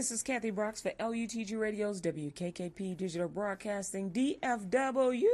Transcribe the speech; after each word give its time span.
this 0.00 0.10
is 0.10 0.22
Kathy 0.22 0.48
Brooks 0.48 0.80
for 0.80 0.92
LUTG 0.92 1.58
Radio's 1.58 2.00
WKKP 2.00 2.96
Digital 2.96 3.28
Broadcasting 3.28 4.10
DFW. 4.10 5.24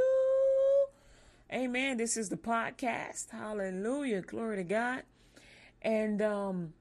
Amen. 1.52 1.96
This 1.96 2.16
is 2.16 2.30
the 2.30 2.36
podcast. 2.36 3.30
Hallelujah. 3.30 4.22
Glory 4.22 4.56
to 4.56 4.64
God. 4.64 5.04
And 5.82 6.20
um 6.20 6.72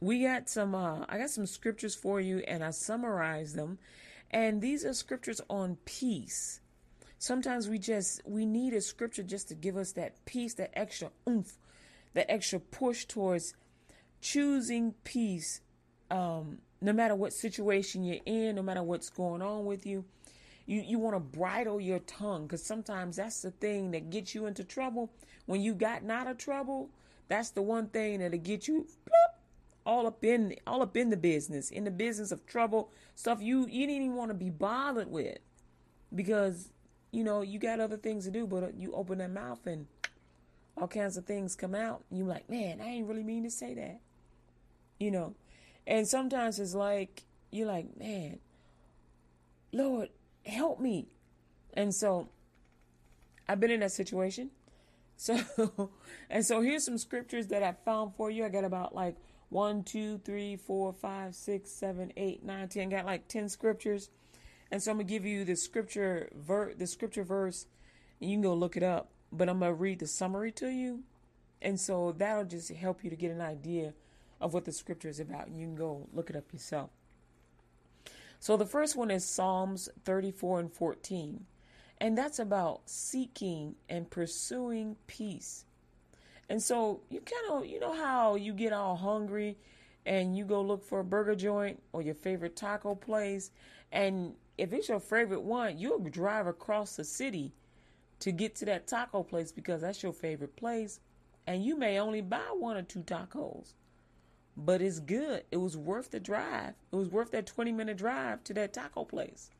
we 0.00 0.24
got 0.24 0.48
some 0.48 0.74
uh 0.74 1.04
I 1.08 1.18
got 1.18 1.30
some 1.30 1.46
scriptures 1.46 1.94
for 1.94 2.20
you 2.20 2.38
and 2.38 2.64
I 2.64 2.70
summarized 2.70 3.54
them. 3.54 3.78
And 4.32 4.60
these 4.60 4.84
are 4.84 4.92
scriptures 4.92 5.40
on 5.48 5.76
peace. 5.84 6.58
Sometimes 7.20 7.68
we 7.68 7.78
just 7.78 8.22
we 8.26 8.44
need 8.44 8.74
a 8.74 8.80
scripture 8.80 9.22
just 9.22 9.46
to 9.50 9.54
give 9.54 9.76
us 9.76 9.92
that 9.92 10.24
peace, 10.24 10.54
that 10.54 10.76
extra 10.76 11.12
oomph, 11.28 11.58
that 12.14 12.28
extra 12.28 12.58
push 12.58 13.04
towards 13.04 13.54
choosing 14.20 14.94
peace 15.04 15.60
um 16.10 16.58
no 16.80 16.92
matter 16.92 17.14
what 17.14 17.32
situation 17.32 18.04
you're 18.04 18.20
in, 18.26 18.56
no 18.56 18.62
matter 18.62 18.82
what's 18.82 19.10
going 19.10 19.42
on 19.42 19.64
with 19.64 19.86
you. 19.86 20.04
You 20.66 20.80
you 20.80 20.98
want 20.98 21.14
to 21.14 21.20
bridle 21.20 21.80
your 21.80 22.00
tongue 22.00 22.48
cuz 22.48 22.62
sometimes 22.62 23.16
that's 23.16 23.42
the 23.42 23.52
thing 23.52 23.92
that 23.92 24.10
gets 24.10 24.34
you 24.34 24.46
into 24.46 24.64
trouble. 24.64 25.10
When 25.46 25.60
you 25.60 25.74
gotten 25.74 26.10
out 26.10 26.26
of 26.26 26.38
trouble, 26.38 26.90
that's 27.28 27.50
the 27.50 27.62
one 27.62 27.88
thing 27.88 28.18
that'll 28.18 28.38
get 28.38 28.66
you 28.68 28.86
bloop, 29.04 29.38
all 29.84 30.06
up 30.06 30.24
in 30.24 30.56
all 30.66 30.82
up 30.82 30.96
in 30.96 31.10
the 31.10 31.16
business, 31.16 31.70
in 31.70 31.84
the 31.84 31.90
business 31.90 32.32
of 32.32 32.46
trouble, 32.46 32.90
stuff 33.14 33.40
you 33.40 33.60
you 33.68 33.86
didn't 33.86 34.02
even 34.02 34.16
want 34.16 34.30
to 34.30 34.34
be 34.34 34.50
bothered 34.50 35.10
with, 35.10 35.38
because 36.14 36.72
you 37.12 37.22
know 37.22 37.42
you 37.42 37.58
got 37.58 37.78
other 37.80 37.96
things 37.96 38.24
to 38.24 38.30
do. 38.30 38.46
But 38.46 38.74
you 38.76 38.92
open 38.92 39.18
that 39.18 39.30
mouth 39.30 39.66
and 39.66 39.86
all 40.76 40.88
kinds 40.88 41.16
of 41.16 41.24
things 41.24 41.56
come 41.56 41.74
out. 41.74 42.04
And 42.10 42.18
you're 42.18 42.28
like, 42.28 42.50
man, 42.50 42.80
I 42.80 42.86
ain't 42.86 43.06
really 43.06 43.22
mean 43.22 43.44
to 43.44 43.50
say 43.50 43.74
that, 43.74 44.00
you 44.98 45.10
know. 45.10 45.34
And 45.86 46.06
sometimes 46.06 46.58
it's 46.58 46.74
like 46.74 47.24
you're 47.50 47.66
like, 47.66 47.96
man, 47.98 48.38
Lord, 49.72 50.10
help 50.44 50.80
me. 50.80 51.08
And 51.74 51.94
so 51.94 52.28
I've 53.48 53.60
been 53.60 53.70
in 53.70 53.80
that 53.80 53.92
situation. 53.92 54.50
So, 55.18 55.90
and 56.28 56.44
so 56.44 56.60
here's 56.60 56.84
some 56.84 56.98
scriptures 56.98 57.46
that 57.46 57.62
I 57.62 57.72
found 57.86 58.14
for 58.16 58.30
you. 58.30 58.44
I 58.44 58.50
got 58.50 58.64
about 58.64 58.94
like 58.94 59.16
one, 59.48 59.82
two, 59.82 60.18
three, 60.18 60.56
four, 60.56 60.92
five, 60.92 61.34
six, 61.34 61.70
seven, 61.70 62.12
eight, 62.18 62.44
nine, 62.44 62.68
ten. 62.68 62.90
Got 62.90 63.06
like 63.06 63.26
ten 63.26 63.48
scriptures, 63.48 64.10
and 64.70 64.82
so 64.82 64.90
I'm 64.90 64.98
gonna 64.98 65.08
give 65.08 65.24
you 65.24 65.46
the 65.46 65.56
scripture 65.56 66.28
ver 66.34 66.74
the 66.74 66.86
scripture 66.86 67.24
verse, 67.24 67.64
and 68.20 68.28
you 68.28 68.36
can 68.36 68.42
go 68.42 68.52
look 68.52 68.76
it 68.76 68.82
up. 68.82 69.08
But 69.32 69.48
I'm 69.48 69.60
gonna 69.60 69.72
read 69.72 70.00
the 70.00 70.06
summary 70.06 70.52
to 70.52 70.68
you, 70.68 71.04
and 71.62 71.80
so 71.80 72.14
that'll 72.18 72.44
just 72.44 72.70
help 72.72 73.02
you 73.02 73.08
to 73.08 73.16
get 73.16 73.30
an 73.30 73.40
idea 73.40 73.94
of 74.40 74.54
what 74.54 74.64
the 74.64 74.72
scripture 74.72 75.08
is 75.08 75.20
about. 75.20 75.50
You 75.50 75.64
can 75.66 75.74
go 75.74 76.08
look 76.12 76.30
it 76.30 76.36
up 76.36 76.52
yourself. 76.52 76.90
So 78.38 78.56
the 78.56 78.66
first 78.66 78.96
one 78.96 79.10
is 79.10 79.24
Psalms 79.24 79.88
34 80.04 80.60
and 80.60 80.72
14. 80.72 81.44
And 81.98 82.16
that's 82.18 82.38
about 82.38 82.82
seeking 82.86 83.74
and 83.88 84.10
pursuing 84.10 84.96
peace. 85.06 85.64
And 86.48 86.62
so 86.62 87.00
you 87.08 87.20
kind 87.20 87.62
of, 87.62 87.66
you 87.66 87.80
know 87.80 87.94
how 87.94 88.36
you 88.36 88.52
get 88.52 88.72
all 88.72 88.96
hungry 88.96 89.56
and 90.04 90.36
you 90.36 90.44
go 90.44 90.60
look 90.62 90.84
for 90.84 91.00
a 91.00 91.04
burger 91.04 91.34
joint 91.34 91.82
or 91.92 92.02
your 92.02 92.14
favorite 92.14 92.54
taco 92.54 92.94
place. 92.94 93.50
And 93.90 94.34
if 94.58 94.72
it's 94.72 94.88
your 94.88 95.00
favorite 95.00 95.42
one, 95.42 95.78
you'll 95.78 95.98
drive 95.98 96.46
across 96.46 96.96
the 96.96 97.04
city 97.04 97.52
to 98.20 98.32
get 98.32 98.54
to 98.56 98.64
that 98.66 98.86
taco 98.86 99.22
place 99.22 99.50
because 99.52 99.80
that's 99.80 100.02
your 100.02 100.12
favorite 100.12 100.56
place. 100.56 101.00
And 101.46 101.64
you 101.64 101.76
may 101.76 101.98
only 101.98 102.20
buy 102.20 102.44
one 102.52 102.76
or 102.76 102.82
two 102.82 103.00
tacos, 103.00 103.72
but 104.56 104.80
it's 104.80 105.00
good. 105.00 105.44
It 105.50 105.58
was 105.58 105.76
worth 105.76 106.10
the 106.10 106.20
drive. 106.20 106.74
It 106.92 106.96
was 106.96 107.10
worth 107.10 107.30
that 107.32 107.46
20 107.46 107.72
minute 107.72 107.98
drive 107.98 108.42
to 108.44 108.54
that 108.54 108.72
taco 108.72 109.04
place. 109.04 109.50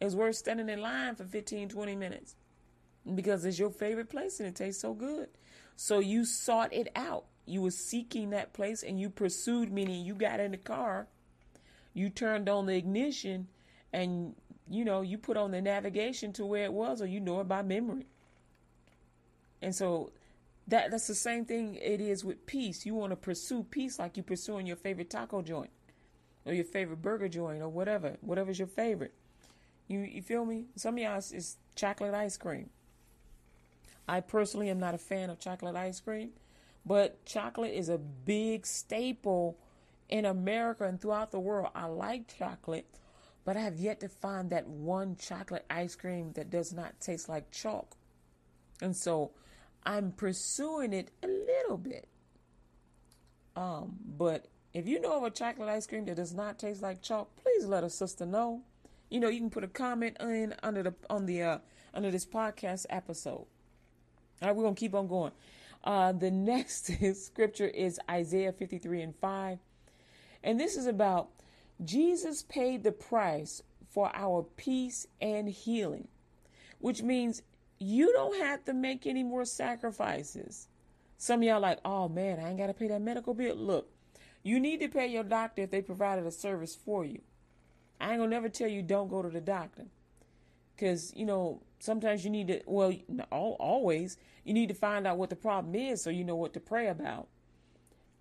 It's 0.00 0.14
worth 0.14 0.36
standing 0.36 0.68
in 0.68 0.80
line 0.80 1.14
for 1.16 1.24
15, 1.24 1.70
20 1.70 1.96
minutes 1.96 2.36
because 3.14 3.44
it's 3.44 3.58
your 3.58 3.70
favorite 3.70 4.10
place 4.10 4.40
and 4.40 4.48
it 4.48 4.54
tastes 4.54 4.80
so 4.80 4.94
good. 4.94 5.28
So 5.76 5.98
you 5.98 6.24
sought 6.24 6.72
it 6.72 6.88
out. 6.94 7.24
You 7.46 7.62
were 7.62 7.70
seeking 7.70 8.30
that 8.30 8.52
place 8.52 8.82
and 8.82 9.00
you 9.00 9.10
pursued, 9.10 9.72
meaning 9.72 10.04
you 10.04 10.14
got 10.14 10.40
in 10.40 10.50
the 10.50 10.56
car, 10.56 11.06
you 11.94 12.10
turned 12.10 12.48
on 12.48 12.66
the 12.66 12.74
ignition, 12.74 13.48
and 13.92 14.34
you 14.68 14.84
know, 14.84 15.02
you 15.02 15.16
put 15.16 15.36
on 15.36 15.52
the 15.52 15.60
navigation 15.60 16.32
to 16.34 16.44
where 16.44 16.64
it 16.64 16.72
was, 16.72 17.00
or 17.00 17.06
you 17.06 17.20
know 17.20 17.40
it 17.40 17.48
by 17.48 17.62
memory. 17.62 18.06
And 19.62 19.74
so 19.74 20.10
that 20.68 20.90
that's 20.90 21.06
the 21.06 21.14
same 21.14 21.44
thing 21.44 21.76
it 21.76 22.00
is 22.00 22.24
with 22.24 22.46
peace. 22.46 22.84
You 22.84 22.94
want 22.94 23.12
to 23.12 23.16
pursue 23.16 23.62
peace 23.62 23.98
like 23.98 24.16
you're 24.16 24.24
pursuing 24.24 24.66
your 24.66 24.76
favorite 24.76 25.10
taco 25.10 25.42
joint 25.42 25.70
or 26.44 26.52
your 26.52 26.64
favorite 26.64 27.02
burger 27.02 27.28
joint 27.28 27.62
or 27.62 27.68
whatever, 27.68 28.16
whatever's 28.20 28.58
your 28.58 28.68
favorite. 28.68 29.14
You 29.88 30.00
you 30.00 30.22
feel 30.22 30.44
me? 30.44 30.66
Some 30.76 30.94
of 30.96 31.02
y'all 31.02 31.18
is 31.18 31.56
chocolate 31.74 32.14
ice 32.14 32.36
cream. 32.36 32.70
I 34.08 34.20
personally 34.20 34.70
am 34.70 34.78
not 34.78 34.94
a 34.94 34.98
fan 34.98 35.30
of 35.30 35.38
chocolate 35.38 35.76
ice 35.76 36.00
cream, 36.00 36.30
but 36.84 37.24
chocolate 37.24 37.72
is 37.72 37.88
a 37.88 37.98
big 37.98 38.66
staple 38.66 39.58
in 40.08 40.24
America 40.24 40.84
and 40.84 41.00
throughout 41.00 41.32
the 41.32 41.40
world. 41.40 41.70
I 41.74 41.86
like 41.86 42.36
chocolate, 42.38 42.86
but 43.44 43.56
I 43.56 43.60
have 43.60 43.78
yet 43.78 44.00
to 44.00 44.08
find 44.08 44.50
that 44.50 44.68
one 44.68 45.16
chocolate 45.16 45.64
ice 45.68 45.96
cream 45.96 46.32
that 46.34 46.50
does 46.50 46.72
not 46.72 47.00
taste 47.00 47.28
like 47.28 47.50
chalk. 47.50 47.96
And 48.80 48.94
so 48.94 49.32
I'm 49.86 50.12
pursuing 50.12 50.92
it 50.92 51.10
a 51.22 51.28
little 51.28 51.78
bit. 51.78 52.08
Um, 53.54 53.96
but 54.18 54.48
if 54.74 54.86
you 54.86 55.00
know 55.00 55.16
of 55.16 55.22
a 55.22 55.30
chocolate 55.30 55.70
ice 55.70 55.86
cream 55.86 56.04
that 56.04 56.16
does 56.16 56.34
not 56.34 56.58
taste 56.58 56.82
like 56.82 57.00
chalk, 57.00 57.34
please 57.36 57.64
let 57.64 57.84
a 57.84 57.88
sister 57.88 58.26
know 58.26 58.62
you 59.10 59.20
know, 59.20 59.28
you 59.28 59.38
can 59.38 59.50
put 59.50 59.64
a 59.64 59.68
comment 59.68 60.16
in 60.20 60.54
under 60.62 60.82
the 60.82 60.94
on 61.08 61.26
the 61.26 61.42
uh, 61.42 61.58
under 61.94 62.10
this 62.10 62.26
podcast 62.26 62.86
episode. 62.90 63.46
All 64.42 64.48
right, 64.48 64.54
we're 64.54 64.64
gonna 64.64 64.74
keep 64.74 64.94
on 64.94 65.06
going. 65.06 65.32
Uh, 65.84 66.12
the 66.12 66.30
next 66.32 66.90
scripture 67.14 67.68
is 67.68 68.00
Isaiah 68.10 68.52
53 68.52 69.02
and 69.02 69.14
5. 69.14 69.58
And 70.42 70.60
this 70.60 70.76
is 70.76 70.86
about 70.86 71.30
Jesus 71.84 72.42
paid 72.42 72.82
the 72.82 72.92
price 72.92 73.62
for 73.88 74.10
our 74.14 74.42
peace 74.56 75.06
and 75.20 75.48
healing, 75.48 76.08
which 76.78 77.02
means 77.02 77.42
you 77.78 78.12
don't 78.12 78.40
have 78.40 78.64
to 78.64 78.74
make 78.74 79.06
any 79.06 79.22
more 79.22 79.44
sacrifices. 79.44 80.68
Some 81.18 81.40
of 81.40 81.44
y'all 81.44 81.60
like, 81.60 81.78
oh 81.84 82.08
man, 82.08 82.40
I 82.40 82.48
ain't 82.48 82.58
got 82.58 82.66
to 82.68 82.74
pay 82.74 82.88
that 82.88 83.02
medical 83.02 83.34
bill. 83.34 83.56
Look, 83.56 83.90
you 84.42 84.60
need 84.60 84.80
to 84.80 84.88
pay 84.88 85.06
your 85.08 85.24
doctor 85.24 85.62
if 85.62 85.70
they 85.70 85.82
provided 85.82 86.26
a 86.26 86.30
service 86.30 86.76
for 86.76 87.04
you. 87.04 87.20
I 88.00 88.10
ain't 88.10 88.18
gonna 88.18 88.30
never 88.30 88.48
tell 88.48 88.68
you 88.68 88.82
don't 88.82 89.08
go 89.08 89.22
to 89.22 89.28
the 89.28 89.40
doctor. 89.40 89.86
Cause, 90.78 91.12
you 91.16 91.24
know, 91.24 91.62
sometimes 91.78 92.22
you 92.22 92.30
need 92.30 92.48
to, 92.48 92.60
well, 92.66 92.92
always, 93.30 94.18
you 94.44 94.52
need 94.52 94.68
to 94.68 94.74
find 94.74 95.06
out 95.06 95.16
what 95.16 95.30
the 95.30 95.36
problem 95.36 95.74
is 95.74 96.02
so 96.02 96.10
you 96.10 96.22
know 96.22 96.36
what 96.36 96.52
to 96.52 96.60
pray 96.60 96.88
about. 96.88 97.28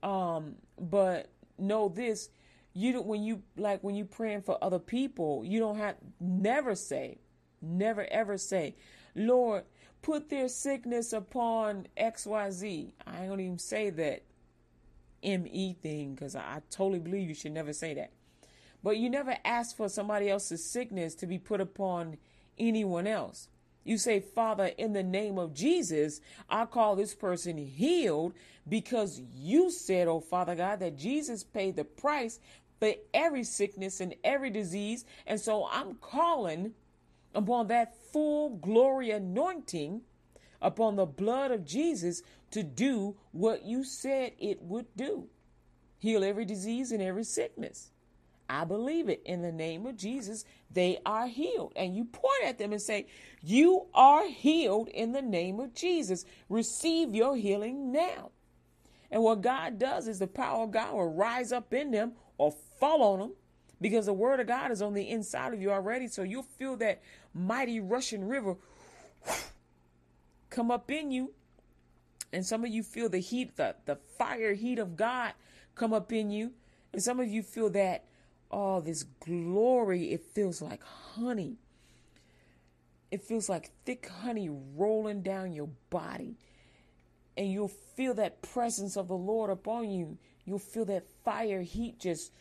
Um, 0.02 0.56
but 0.80 1.30
know 1.58 1.90
this, 1.90 2.30
you 2.74 2.94
don't, 2.94 3.06
when 3.06 3.24
you, 3.24 3.44
like, 3.58 3.84
when 3.84 3.96
you 3.96 4.06
praying 4.06 4.44
for 4.44 4.58
other 4.64 4.80
people, 4.80 5.44
you 5.46 5.60
don't 5.60 5.78
have, 5.78 5.96
never 6.22 6.76
say, 6.76 7.18
never 7.62 8.06
ever 8.10 8.38
say, 8.38 8.76
Lord, 9.16 9.64
put 10.02 10.30
their 10.30 10.50
sickness 10.50 11.14
upon 11.14 11.88
XYZ. 11.98 12.92
I 13.08 13.26
gonna 13.28 13.42
even 13.42 13.58
say 13.58 13.90
that 13.90 14.24
ME 15.24 15.78
thing 15.82 16.14
because 16.14 16.36
I, 16.36 16.42
I 16.42 16.62
totally 16.70 17.00
believe 17.00 17.30
you 17.30 17.36
should 17.36 17.54
never 17.54 17.74
say 17.74 17.94
that. 17.96 18.12
But 18.84 18.98
you 18.98 19.10
never 19.10 19.36
ask 19.44 19.76
for 19.76 19.90
somebody 19.90 20.30
else's 20.30 20.64
sickness 20.64 21.16
to 21.16 21.26
be 21.26 21.40
put 21.40 21.60
upon 21.60 22.18
anyone 22.60 23.08
else. 23.08 23.50
You 23.84 23.98
say, 23.98 24.20
Father, 24.20 24.66
in 24.78 24.94
the 24.94 25.04
name 25.04 25.38
of 25.38 25.54
Jesus, 25.54 26.20
I 26.50 26.66
call 26.66 26.96
this 26.96 27.14
person 27.14 27.58
healed 27.58 28.34
because 28.68 29.22
you 29.34 29.72
said, 29.72 30.08
oh 30.08 30.20
Father 30.20 30.56
God, 30.56 30.80
that 30.80 30.98
Jesus 30.98 31.44
paid 31.44 31.76
the 31.76 31.84
price 31.84 32.40
for 32.80 32.94
every 33.14 33.44
sickness 33.44 34.02
and 34.02 34.16
every 34.24 34.50
disease. 34.50 35.06
And 35.26 35.40
so 35.40 35.68
I'm 35.72 35.96
calling 35.96 36.74
upon 37.36 37.68
that 37.68 37.96
full 38.12 38.58
glory 38.58 39.12
anointing 39.12 40.02
upon 40.62 40.96
the 40.96 41.06
blood 41.06 41.52
of 41.52 41.66
Jesus 41.66 42.24
to 42.52 42.64
do 42.64 43.16
what 43.32 43.66
you 43.66 43.84
said 43.84 44.32
it 44.40 44.62
would 44.62 44.88
do 44.96 45.28
heal 46.06 46.24
every 46.24 46.46
disease 46.46 46.92
and 46.92 47.02
every 47.02 47.24
sickness. 47.24 47.92
I 48.48 48.64
believe 48.64 49.10
it. 49.10 49.24
In 49.26 49.42
the 49.42 49.52
name 49.52 49.88
of 49.88 49.98
Jesus, 49.98 50.46
they 50.70 51.00
are 51.04 51.28
healed. 51.28 51.74
And 51.76 51.96
you 51.96 52.06
point 52.06 52.44
at 52.46 52.60
them 52.60 52.72
and 52.72 52.82
say, 52.82 53.08
You 53.42 53.88
are 53.94 54.28
healed 54.28 54.88
in 54.90 55.14
the 55.14 55.22
name 55.22 55.60
of 55.60 55.74
Jesus. 55.74 56.26
Receive 56.48 57.16
your 57.16 57.36
healing 57.36 57.92
now. 57.92 58.30
And 59.10 59.24
what 59.24 59.42
God 59.42 59.80
does 59.80 60.08
is 60.08 60.20
the 60.20 60.28
power 60.28 60.66
of 60.66 60.72
God 60.72 60.94
will 60.94 61.12
rise 61.12 61.52
up 61.52 61.74
in 61.74 61.90
them 61.90 62.14
or 62.38 62.54
fall 62.80 63.02
on 63.02 63.20
them 63.20 63.32
because 63.82 64.06
the 64.06 64.14
word 64.14 64.40
of 64.40 64.48
God 64.48 64.72
is 64.72 64.82
on 64.82 64.94
the 64.94 65.10
inside 65.10 65.54
of 65.54 65.62
you 65.62 65.72
already. 65.72 66.08
So 66.08 66.22
you'll 66.22 66.44
feel 66.44 66.76
that 66.78 67.02
mighty 67.36 67.80
rushing 67.80 68.28
river 68.28 68.56
come 70.50 70.72
up 70.72 70.90
in 70.90 71.12
you. 71.12 71.34
And 72.34 72.46
some 72.46 72.64
of 72.64 72.72
you 72.72 72.82
feel 72.82 73.10
the 73.10 73.20
heat, 73.20 73.56
the, 73.58 73.76
the 73.86 73.98
fire 74.18 74.54
heat 74.54 74.80
of 74.80 74.96
God 74.96 75.34
come 75.76 75.94
up 75.94 76.12
in 76.12 76.32
you. 76.32 76.54
And 76.92 77.04
some 77.04 77.20
of 77.20 77.28
you 77.28 77.44
feel 77.44 77.70
that 77.72 78.06
oh, 78.52 78.82
this 78.82 79.04
glory. 79.04 80.14
It 80.14 80.24
feels 80.24 80.62
like 80.62 80.82
honey. 80.84 81.58
It 83.12 83.22
feels 83.22 83.50
like 83.50 83.72
thick 83.86 84.10
honey 84.22 84.50
rolling 84.50 85.22
down 85.22 85.54
your 85.54 85.70
body. 85.90 86.38
And 87.38 87.52
you'll 87.52 87.68
feel 87.68 88.14
that 88.16 88.42
presence 88.42 88.96
of 88.96 89.08
the 89.08 89.16
Lord 89.16 89.50
upon 89.50 89.92
you. 89.92 90.18
You'll 90.46 90.60
feel 90.60 90.86
that 90.86 91.06
fire 91.24 91.62
heat 91.62 92.00
just 92.00 92.32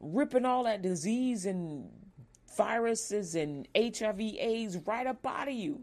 ripping 0.00 0.44
all 0.44 0.64
that 0.64 0.82
disease 0.82 1.46
and 1.46 1.88
viruses 2.58 3.36
and 3.36 3.68
HIV 3.74 4.20
AIDS 4.20 4.76
right 4.84 5.06
up 5.06 5.24
out 5.24 5.48
of 5.48 5.54
you. 5.54 5.80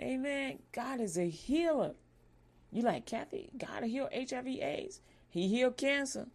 Amen. 0.00 0.58
God 0.70 1.00
is 1.00 1.16
a 1.16 1.28
healer. 1.28 1.94
You 2.70 2.82
like 2.82 3.06
Kathy? 3.06 3.48
God 3.56 3.84
heal 3.84 4.08
HIV 4.12 4.46
AIDS. 4.46 5.00
He 5.30 5.48
healed 5.48 5.78
cancer. 5.78 6.26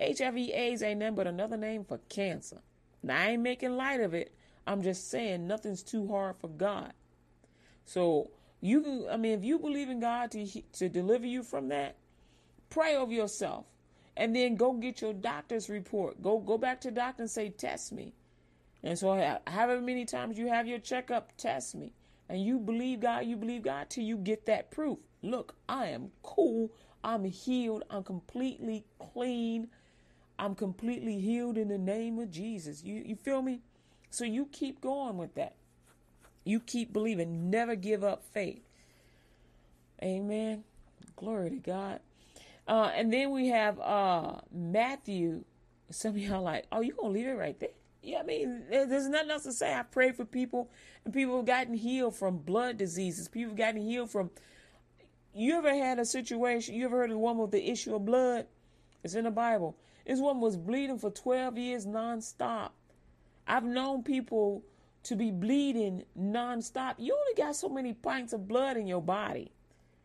HIV 0.00 0.36
AIDS 0.36 0.82
ain't 0.82 1.00
nothing 1.00 1.14
but 1.14 1.26
another 1.26 1.56
name 1.56 1.84
for 1.84 1.98
cancer. 2.08 2.58
Now 3.02 3.20
I 3.20 3.30
ain't 3.30 3.42
making 3.42 3.76
light 3.76 4.00
of 4.00 4.14
it. 4.14 4.34
I'm 4.66 4.82
just 4.82 5.10
saying 5.10 5.46
nothing's 5.46 5.82
too 5.82 6.08
hard 6.08 6.36
for 6.40 6.48
God. 6.48 6.92
So 7.84 8.30
you 8.60 8.80
can, 8.80 9.06
I 9.10 9.16
mean, 9.16 9.32
if 9.38 9.44
you 9.44 9.58
believe 9.58 9.90
in 9.90 10.00
God 10.00 10.30
to 10.32 10.46
to 10.46 10.88
deliver 10.88 11.26
you 11.26 11.42
from 11.42 11.68
that, 11.68 11.96
pray 12.70 12.96
over 12.96 13.12
yourself, 13.12 13.66
and 14.16 14.34
then 14.34 14.56
go 14.56 14.72
get 14.72 15.02
your 15.02 15.12
doctor's 15.12 15.68
report. 15.68 16.22
Go 16.22 16.38
go 16.38 16.56
back 16.56 16.80
to 16.82 16.90
doctor 16.90 17.24
and 17.24 17.30
say, 17.30 17.50
test 17.50 17.92
me. 17.92 18.14
And 18.82 18.98
so, 18.98 19.38
however 19.46 19.80
many 19.80 20.04
times 20.04 20.38
you 20.38 20.48
have 20.48 20.66
your 20.66 20.78
checkup, 20.78 21.36
test 21.36 21.74
me 21.74 21.92
and 22.28 22.44
you 22.44 22.58
believe 22.58 23.00
God, 23.00 23.24
you 23.24 23.36
believe 23.36 23.62
God 23.62 23.88
till 23.88 24.04
you 24.04 24.16
get 24.16 24.46
that 24.46 24.70
proof. 24.70 24.98
Look, 25.22 25.54
I 25.68 25.86
am 25.86 26.10
cool. 26.22 26.70
I'm 27.02 27.24
healed. 27.24 27.84
I'm 27.90 28.02
completely 28.02 28.84
clean. 28.98 29.68
I'm 30.38 30.54
completely 30.54 31.18
healed 31.18 31.56
in 31.56 31.68
the 31.68 31.78
name 31.78 32.18
of 32.18 32.30
Jesus. 32.30 32.84
You 32.84 33.02
you 33.04 33.16
feel 33.16 33.42
me? 33.42 33.60
So 34.10 34.24
you 34.24 34.46
keep 34.46 34.80
going 34.80 35.16
with 35.16 35.34
that. 35.34 35.56
You 36.44 36.60
keep 36.60 36.92
believing. 36.92 37.50
Never 37.50 37.74
give 37.74 38.04
up 38.04 38.24
faith. 38.32 38.62
Amen. 40.02 40.64
Glory 41.16 41.50
to 41.50 41.56
God. 41.56 42.00
Uh, 42.66 42.90
and 42.94 43.12
then 43.12 43.30
we 43.30 43.48
have 43.48 43.80
uh, 43.80 44.36
Matthew. 44.52 45.44
Some 45.90 46.12
of 46.12 46.18
y'all 46.18 46.42
like, 46.42 46.66
oh, 46.70 46.82
you 46.82 46.92
gonna 46.92 47.08
leave 47.12 47.26
it 47.26 47.32
right 47.32 47.58
there? 47.58 47.70
Yeah, 48.02 48.20
I 48.20 48.22
mean, 48.22 48.64
there's 48.70 49.08
nothing 49.08 49.30
else 49.30 49.42
to 49.42 49.52
say. 49.52 49.74
I 49.74 49.82
pray 49.82 50.12
for 50.12 50.24
people, 50.24 50.70
and 51.04 51.12
people 51.12 51.36
have 51.36 51.46
gotten 51.46 51.74
healed 51.74 52.14
from 52.16 52.38
blood 52.38 52.76
diseases. 52.76 53.28
People 53.28 53.50
have 53.50 53.58
gotten 53.58 53.80
healed 53.80 54.10
from. 54.10 54.30
You 55.34 55.58
ever 55.58 55.74
had 55.74 55.98
a 55.98 56.04
situation? 56.04 56.74
You 56.74 56.86
ever 56.86 56.98
heard 56.98 57.10
of 57.10 57.16
the 57.16 57.18
woman 57.18 57.42
with 57.42 57.50
the 57.50 57.70
issue 57.70 57.94
of 57.94 58.04
blood? 58.04 58.46
It's 59.02 59.14
in 59.14 59.24
the 59.24 59.30
Bible. 59.30 59.76
This 60.06 60.20
woman 60.20 60.40
was 60.40 60.56
bleeding 60.56 60.98
for 60.98 61.10
12 61.10 61.58
years 61.58 61.86
nonstop. 61.86 62.70
I've 63.46 63.64
known 63.64 64.02
people 64.02 64.62
to 65.04 65.16
be 65.16 65.30
bleeding 65.30 66.04
nonstop. 66.18 66.94
You 66.98 67.14
only 67.14 67.34
got 67.36 67.56
so 67.56 67.68
many 67.68 67.92
pints 67.92 68.32
of 68.32 68.48
blood 68.48 68.76
in 68.76 68.86
your 68.86 69.02
body. 69.02 69.52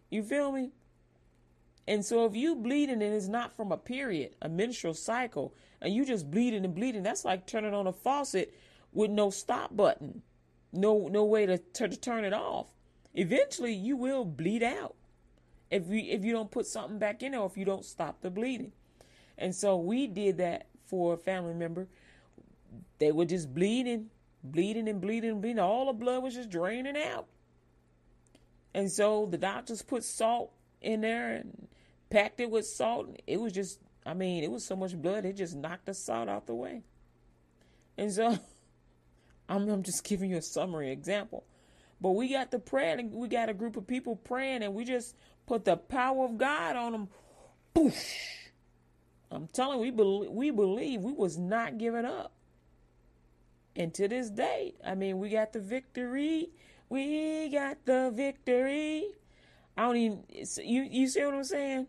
You 0.10 0.24
feel 0.24 0.52
me? 0.52 0.72
And 1.88 2.06
so 2.06 2.26
if 2.26 2.36
you 2.36 2.56
bleeding 2.56 3.02
and 3.02 3.14
it's 3.14 3.28
not 3.28 3.56
from 3.56 3.72
a 3.72 3.78
period, 3.78 4.36
a 4.42 4.48
menstrual 4.48 4.94
cycle, 4.94 5.54
and 5.82 5.94
you 5.94 6.06
just 6.06 6.32
bleeding 6.32 6.64
and 6.64 6.74
bleeding, 6.74 7.04
that's 7.04 7.26
like 7.26 7.46
turning 7.46 7.74
on 7.74 7.88
a 7.88 7.94
faucet 7.94 8.54
with 8.94 9.12
no 9.12 9.30
stop 9.30 9.76
button. 9.76 10.22
No 10.72 11.08
no 11.08 11.26
way 11.26 11.46
to, 11.46 11.58
to, 11.58 11.90
to 11.90 11.98
turn 11.98 12.24
it 12.24 12.34
off. 12.34 12.68
Eventually 13.14 13.74
you 13.74 13.98
will 13.98 14.26
bleed 14.26 14.64
out. 14.64 14.96
If 15.70 15.90
you 15.90 16.02
if 16.08 16.24
you 16.24 16.32
don't 16.32 16.52
put 16.52 16.68
something 16.68 17.00
back 17.00 17.22
in 17.22 17.36
or 17.36 17.46
if 17.46 17.58
you 17.58 17.66
don't 17.66 17.86
stop 17.86 18.22
the 18.22 18.30
bleeding. 18.30 18.72
And 19.38 19.54
so 19.54 19.78
we 19.78 20.08
did 20.08 20.38
that 20.38 20.68
for 20.86 21.14
a 21.14 21.18
family 21.18 21.54
member. 21.54 21.88
They 23.00 23.12
were 23.12 23.26
just 23.26 23.54
bleeding, 23.54 24.10
bleeding 24.44 24.88
and 24.88 25.02
bleeding 25.02 25.32
and 25.32 25.42
bleeding. 25.42 25.60
All 25.60 25.88
the 25.88 25.94
blood 25.94 26.24
was 26.24 26.36
just 26.36 26.50
draining 26.50 26.98
out. 26.98 27.28
And 28.74 28.92
so 28.92 29.28
the 29.30 29.38
doctors 29.38 29.82
put 29.82 30.04
salt 30.04 30.52
in 30.82 31.02
there 31.02 31.36
and 31.36 31.68
packed 32.14 32.40
it 32.40 32.52
with 32.52 32.68
salt. 32.68 33.08
It 33.26 33.42
was 33.42 33.52
just, 33.52 33.80
I 34.06 34.14
mean, 34.14 34.44
it 34.44 34.52
was 34.52 34.64
so 34.64 34.76
much 34.76 34.96
blood, 34.96 35.26
it 35.26 35.36
just 35.36 35.56
knocked 35.56 35.88
the 35.88 35.96
salt 35.96 36.30
out 36.30 36.46
the 36.46 36.54
way. 36.54 36.84
And 37.98 38.14
so 38.14 38.38
I'm, 39.50 39.68
I'm 39.68 39.82
just 39.82 40.04
giving 40.04 40.30
you 40.30 40.38
a 40.38 40.42
summary 40.42 40.92
example. 40.92 41.44
But 42.00 42.12
we 42.12 42.30
got 42.30 42.52
the 42.52 42.60
prayer, 42.60 42.98
and 42.98 43.12
we 43.12 43.28
got 43.28 43.50
a 43.50 43.54
group 43.54 43.78
of 43.78 43.88
people 43.88 44.16
praying, 44.16 44.62
and 44.62 44.76
we 44.76 44.86
just 44.86 45.16
put 45.48 45.66
the 45.66 45.76
power 45.76 46.26
of 46.26 46.38
God 46.38 46.76
on 46.76 46.92
them. 46.92 47.08
Poof! 47.74 47.96
I'm 49.32 49.48
telling 49.48 49.80
you, 49.80 49.84
we 49.86 49.92
believe, 49.92 50.32
we 50.32 50.52
believe 50.52 51.02
we 51.02 51.14
was 51.14 51.38
not 51.38 51.80
giving 51.80 52.06
up. 52.06 52.34
And 53.76 53.92
to 53.96 54.08
this 54.08 54.30
day, 54.30 54.76
I 54.86 54.94
mean, 54.94 55.18
we 55.18 55.30
got 55.30 55.54
the 55.54 55.60
victory. 55.60 56.50
We 56.90 57.50
got 57.50 57.78
the 57.86 58.12
victory. 58.14 59.06
I 59.76 59.82
don't 59.82 59.98
even, 59.98 60.24
you, 60.64 60.84
you 60.84 61.08
see 61.08 61.26
what 61.26 61.34
I'm 61.34 61.44
saying? 61.44 61.88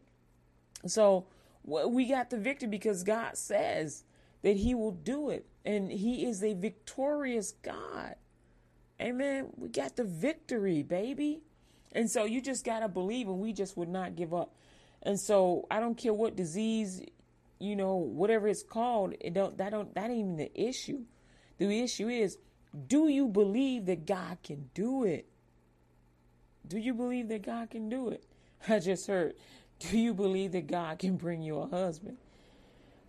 So 0.87 1.27
we 1.65 2.07
got 2.07 2.31
the 2.31 2.39
victory 2.39 2.69
because 2.69 3.03
God 3.03 3.37
says 3.37 4.05
that 4.43 4.57
He 4.57 4.75
will 4.75 4.93
do 4.93 5.31
it. 5.31 5.47
And 5.65 5.91
He 5.91 6.27
is 6.27 6.43
a 6.43 6.55
victorious 6.55 7.53
God. 7.63 8.17
Amen. 9.01 9.49
We 9.57 9.69
got 9.69 9.97
the 9.97 10.05
victory, 10.05 10.83
baby. 10.83 11.41
And 11.93 12.11
so 12.11 12.25
you 12.25 12.41
just 12.41 12.65
got 12.65 12.81
to 12.81 12.89
believe, 12.89 13.29
and 13.29 13.39
we 13.39 13.53
just 13.53 13.77
would 13.77 13.89
not 13.89 14.17
give 14.17 14.35
up. 14.35 14.55
And 15.03 15.19
so 15.19 15.67
I 15.71 15.81
don't 15.81 15.97
care 15.97 16.13
what 16.13 16.37
disease, 16.37 17.03
you 17.59 17.77
know, 17.77 17.97
whatever 17.97 18.49
it's 18.49 18.63
called, 18.63 19.15
it 19.21 19.35
don't 19.35 19.57
that 19.59 19.71
don't 19.71 19.95
that 19.95 20.11
ain't 20.11 20.19
even 20.19 20.37
the 20.37 20.51
issue. 20.61 21.03
The 21.59 21.81
issue 21.81 22.09
is, 22.09 22.39
do 22.89 23.09
you 23.09 23.29
believe 23.29 23.87
that 23.87 24.07
God 24.07 24.39
can 24.43 24.71
do 24.75 25.05
it? 25.05 25.27
Do 26.67 26.79
you 26.79 26.95
believe 26.95 27.29
that 27.29 27.43
God 27.43 27.71
can 27.71 27.89
do 27.89 28.09
it? 28.09 28.25
I 28.69 28.79
just 28.79 29.07
heard 29.07 29.35
do 29.79 29.99
you 29.99 30.15
believe 30.15 30.53
that 30.53 30.67
God 30.67 30.99
can 30.99 31.17
bring 31.17 31.43
you 31.43 31.59
a 31.59 31.67
husband? 31.67 32.17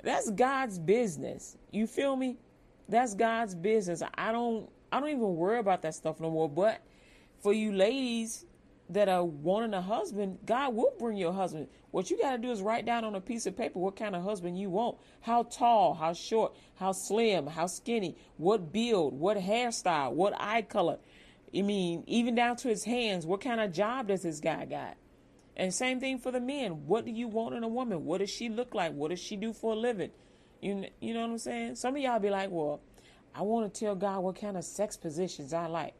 That's 0.03 0.29
God's 0.29 0.77
business. 0.77 1.57
You 1.71 1.87
feel 1.87 2.15
me? 2.15 2.37
That's 2.87 3.15
God's 3.15 3.55
business. 3.55 4.03
I 4.15 4.31
don't 4.31 4.69
I 4.91 4.99
don't 4.99 5.09
even 5.09 5.35
worry 5.35 5.59
about 5.59 5.81
that 5.81 5.95
stuff 5.95 6.19
no 6.19 6.29
more. 6.29 6.49
But 6.49 6.81
for 7.41 7.53
you 7.53 7.71
ladies 7.71 8.45
that 8.89 9.09
are 9.09 9.23
wanting 9.23 9.73
a 9.73 9.81
husband, 9.81 10.37
God 10.45 10.75
will 10.75 10.93
bring 10.99 11.17
you 11.17 11.29
a 11.29 11.33
husband. 11.33 11.67
What 11.91 12.11
you 12.11 12.19
got 12.19 12.33
to 12.33 12.37
do 12.37 12.51
is 12.51 12.61
write 12.61 12.85
down 12.85 13.03
on 13.03 13.15
a 13.15 13.21
piece 13.21 13.45
of 13.45 13.57
paper 13.57 13.79
what 13.79 13.95
kind 13.95 14.15
of 14.15 14.23
husband 14.23 14.59
you 14.59 14.69
want. 14.69 14.97
How 15.21 15.43
tall, 15.43 15.93
how 15.93 16.13
short, 16.13 16.55
how 16.75 16.91
slim, 16.91 17.47
how 17.47 17.67
skinny, 17.67 18.15
what 18.37 18.71
build, 18.71 19.17
what 19.19 19.37
hairstyle, 19.37 20.11
what 20.11 20.33
eye 20.37 20.61
color. 20.61 20.99
I 21.55 21.61
mean, 21.61 22.03
even 22.05 22.35
down 22.35 22.57
to 22.57 22.67
his 22.67 22.83
hands, 22.83 23.25
what 23.25 23.41
kind 23.41 23.61
of 23.61 23.71
job 23.71 24.09
does 24.09 24.23
this 24.23 24.39
guy 24.39 24.65
got? 24.65 24.97
And 25.57 25.73
same 25.73 25.99
thing 25.99 26.19
for 26.19 26.31
the 26.31 26.39
men. 26.39 26.85
What 26.85 27.05
do 27.05 27.11
you 27.11 27.27
want 27.27 27.55
in 27.55 27.63
a 27.63 27.67
woman? 27.67 28.03
What 28.03 28.19
does 28.19 28.29
she 28.29 28.49
look 28.49 28.73
like? 28.75 28.93
What 28.93 29.09
does 29.09 29.19
she 29.19 29.35
do 29.35 29.53
for 29.53 29.73
a 29.73 29.75
living? 29.75 30.11
You, 30.61 30.85
you 30.99 31.13
know 31.13 31.21
what 31.21 31.29
I'm 31.29 31.37
saying? 31.37 31.75
Some 31.75 31.95
of 31.95 32.01
y'all 32.01 32.19
be 32.19 32.29
like, 32.29 32.49
well, 32.51 32.81
I 33.33 33.41
want 33.41 33.73
to 33.73 33.79
tell 33.79 33.95
God 33.95 34.19
what 34.19 34.39
kind 34.39 34.57
of 34.57 34.63
sex 34.63 34.97
positions 34.97 35.53
I 35.53 35.67
like. 35.67 35.93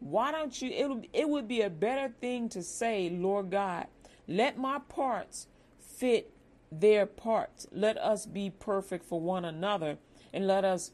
Why 0.00 0.32
don't 0.32 0.60
you? 0.60 0.70
It, 0.70 1.08
it 1.12 1.28
would 1.28 1.46
be 1.46 1.62
a 1.62 1.70
better 1.70 2.12
thing 2.20 2.48
to 2.50 2.62
say, 2.62 3.08
Lord 3.10 3.50
God, 3.50 3.86
let 4.26 4.58
my 4.58 4.80
parts 4.88 5.46
fit 5.78 6.32
their 6.72 7.06
parts. 7.06 7.66
Let 7.70 7.98
us 7.98 8.26
be 8.26 8.50
perfect 8.50 9.04
for 9.04 9.20
one 9.20 9.44
another 9.44 9.98
and 10.32 10.46
let 10.46 10.64
us 10.64 10.90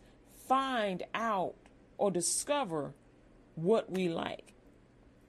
find 0.47 1.05
out 1.15 1.55
or 1.97 2.11
discover 2.11 2.95
what 3.55 3.91
we 3.91 4.09
like. 4.09 4.55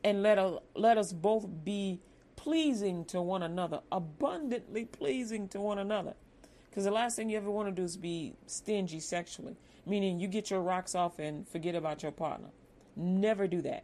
And 0.04 0.24
let, 0.24 0.38
us, 0.38 0.60
let 0.76 0.98
us 0.98 1.12
both 1.14 1.48
be 1.64 2.00
pleasing 2.40 3.04
to 3.04 3.22
one 3.22 3.44
another, 3.44 3.82
abundantly 3.92 4.86
pleasing 4.86 5.50
to 5.50 5.60
one 5.60 5.78
another. 5.78 6.14
Because 6.70 6.86
the 6.86 6.92
last 6.92 7.18
thing 7.18 7.30
you 7.30 7.36
ever 7.36 7.52
want 7.52 7.68
to 7.68 7.74
do 7.74 7.84
is 7.84 7.98
be 7.98 8.34
stingy 8.46 9.02
sexually, 9.02 9.58
meaning 9.86 10.22
you 10.22 10.28
get 10.30 10.50
your 10.50 10.62
rocks 10.62 10.96
off 10.96 11.20
and 11.20 11.46
forget 11.50 11.76
about 11.76 12.02
your 12.02 12.14
partner. 12.14 12.48
Never 12.96 13.46
do 13.46 13.62
that. 13.64 13.84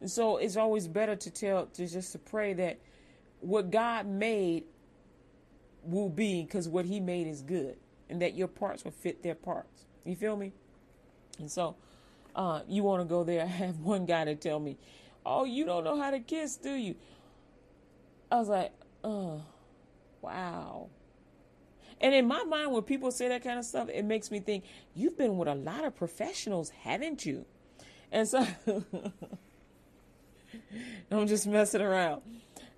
And 0.00 0.08
so 0.08 0.36
it's 0.36 0.56
always 0.56 0.86
better 0.86 1.16
to 1.16 1.30
tell, 1.30 1.66
to 1.66 1.88
just 1.88 2.12
to 2.12 2.20
pray 2.20 2.52
that 2.54 2.78
what 3.40 3.72
God 3.72 4.06
made 4.06 4.62
will 5.82 6.08
be, 6.08 6.44
because 6.44 6.68
what 6.68 6.84
He 6.84 7.00
made 7.00 7.26
is 7.26 7.42
good, 7.42 7.76
and 8.08 8.22
that 8.22 8.34
your 8.34 8.48
parts 8.48 8.84
will 8.84 8.92
fit 8.92 9.24
their 9.24 9.34
parts. 9.34 9.86
You 10.04 10.14
feel 10.14 10.36
me? 10.36 10.52
And 11.40 11.50
so 11.50 11.74
uh, 12.36 12.60
you 12.68 12.84
want 12.84 13.00
to 13.02 13.06
go 13.06 13.24
there. 13.24 13.42
I 13.42 13.46
have 13.46 13.80
one 13.80 14.06
guy 14.06 14.24
to 14.24 14.36
tell 14.36 14.60
me, 14.60 14.76
"Oh, 15.26 15.44
you 15.44 15.64
don't 15.64 15.82
know 15.82 16.00
how 16.00 16.12
to 16.12 16.20
kiss, 16.20 16.56
do 16.56 16.74
you?" 16.74 16.94
I 18.30 18.36
was 18.36 18.48
like, 18.48 18.72
oh, 19.04 19.42
wow. 20.20 20.88
And 22.00 22.14
in 22.14 22.26
my 22.26 22.44
mind, 22.44 22.72
when 22.72 22.82
people 22.82 23.10
say 23.10 23.28
that 23.28 23.42
kind 23.42 23.58
of 23.58 23.64
stuff, 23.64 23.88
it 23.88 24.04
makes 24.04 24.30
me 24.30 24.40
think, 24.40 24.64
you've 24.94 25.18
been 25.18 25.36
with 25.36 25.48
a 25.48 25.54
lot 25.54 25.84
of 25.84 25.96
professionals, 25.96 26.70
haven't 26.70 27.26
you? 27.26 27.44
And 28.12 28.28
so, 28.28 28.46
I'm 31.10 31.26
just 31.26 31.46
messing 31.46 31.80
around. 31.80 32.22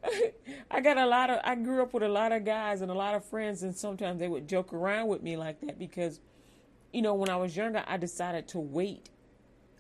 I 0.71 0.81
got 0.81 0.97
a 0.97 1.07
lot 1.07 1.29
of 1.29 1.41
I 1.45 1.55
grew 1.57 1.83
up 1.83 1.93
with 1.93 2.03
a 2.03 2.09
lot 2.09 2.33
of 2.33 2.45
guys 2.45 2.81
and 2.81 2.91
a 2.91 2.95
lot 2.95 3.15
of 3.15 3.23
friends 3.23 3.63
and 3.63 3.77
sometimes 3.77 4.19
they 4.19 4.29
would 4.29 4.49
joke 4.49 4.73
around 4.73 5.09
with 5.09 5.23
me 5.23 5.37
like 5.37 5.61
that 5.61 5.79
because 5.79 6.21
you 6.93 7.03
know, 7.03 7.15
when 7.15 7.29
I 7.29 7.37
was 7.37 7.57
younger, 7.57 7.85
I 7.87 7.97
decided 7.97 8.49
to 8.49 8.59
wait. 8.59 9.11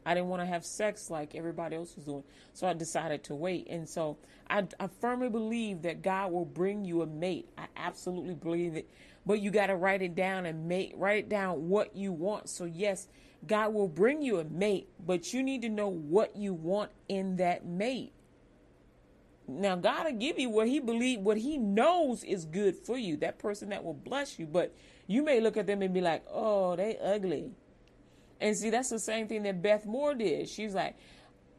I 0.04 0.14
didn't 0.14 0.28
want 0.28 0.42
to 0.42 0.46
have 0.46 0.64
sex 0.64 1.10
like 1.10 1.34
everybody 1.34 1.76
else 1.76 1.94
was 1.94 2.04
doing. 2.04 2.24
So 2.54 2.66
I 2.66 2.72
decided 2.72 3.22
to 3.24 3.34
wait. 3.34 3.66
And 3.68 3.88
so 3.88 4.16
I, 4.48 4.66
I 4.78 4.88
firmly 5.00 5.28
believe 5.28 5.82
that 5.82 6.02
God 6.02 6.32
will 6.32 6.46
bring 6.46 6.84
you 6.84 7.02
a 7.02 7.06
mate. 7.06 7.48
I 7.58 7.66
absolutely 7.76 8.34
believe 8.34 8.76
it. 8.76 8.88
But 9.26 9.40
you 9.40 9.50
got 9.50 9.66
to 9.66 9.76
write 9.76 10.02
it 10.02 10.14
down 10.14 10.46
and 10.46 10.68
write 10.96 11.18
it 11.18 11.28
down 11.28 11.68
what 11.68 11.94
you 11.94 12.12
want. 12.12 12.48
So 12.48 12.64
yes, 12.64 13.08
God 13.46 13.74
will 13.74 13.88
bring 13.88 14.22
you 14.22 14.38
a 14.38 14.44
mate, 14.44 14.88
but 15.04 15.32
you 15.32 15.42
need 15.42 15.62
to 15.62 15.68
know 15.68 15.88
what 15.88 16.36
you 16.36 16.54
want 16.54 16.90
in 17.08 17.36
that 17.36 17.66
mate. 17.66 18.12
Now 19.46 19.76
God 19.76 20.04
will 20.06 20.12
give 20.12 20.38
you 20.38 20.48
what 20.48 20.68
he 20.68 20.78
believe 20.78 21.20
what 21.20 21.36
he 21.36 21.58
knows 21.58 22.22
is 22.22 22.44
good 22.44 22.76
for 22.76 22.96
you. 22.96 23.16
That 23.16 23.38
person 23.38 23.70
that 23.70 23.82
will 23.82 23.94
bless 23.94 24.38
you, 24.38 24.46
but 24.46 24.74
you 25.06 25.22
may 25.22 25.40
look 25.40 25.56
at 25.56 25.66
them 25.66 25.82
and 25.82 25.92
be 25.92 26.00
like, 26.00 26.24
"Oh, 26.30 26.76
they 26.76 26.96
ugly." 26.98 27.50
And 28.40 28.56
see, 28.56 28.70
that's 28.70 28.88
the 28.88 28.98
same 28.98 29.28
thing 29.28 29.42
that 29.42 29.62
Beth 29.62 29.86
Moore 29.86 30.14
did. 30.14 30.48
She's 30.48 30.74
like, 30.74 30.96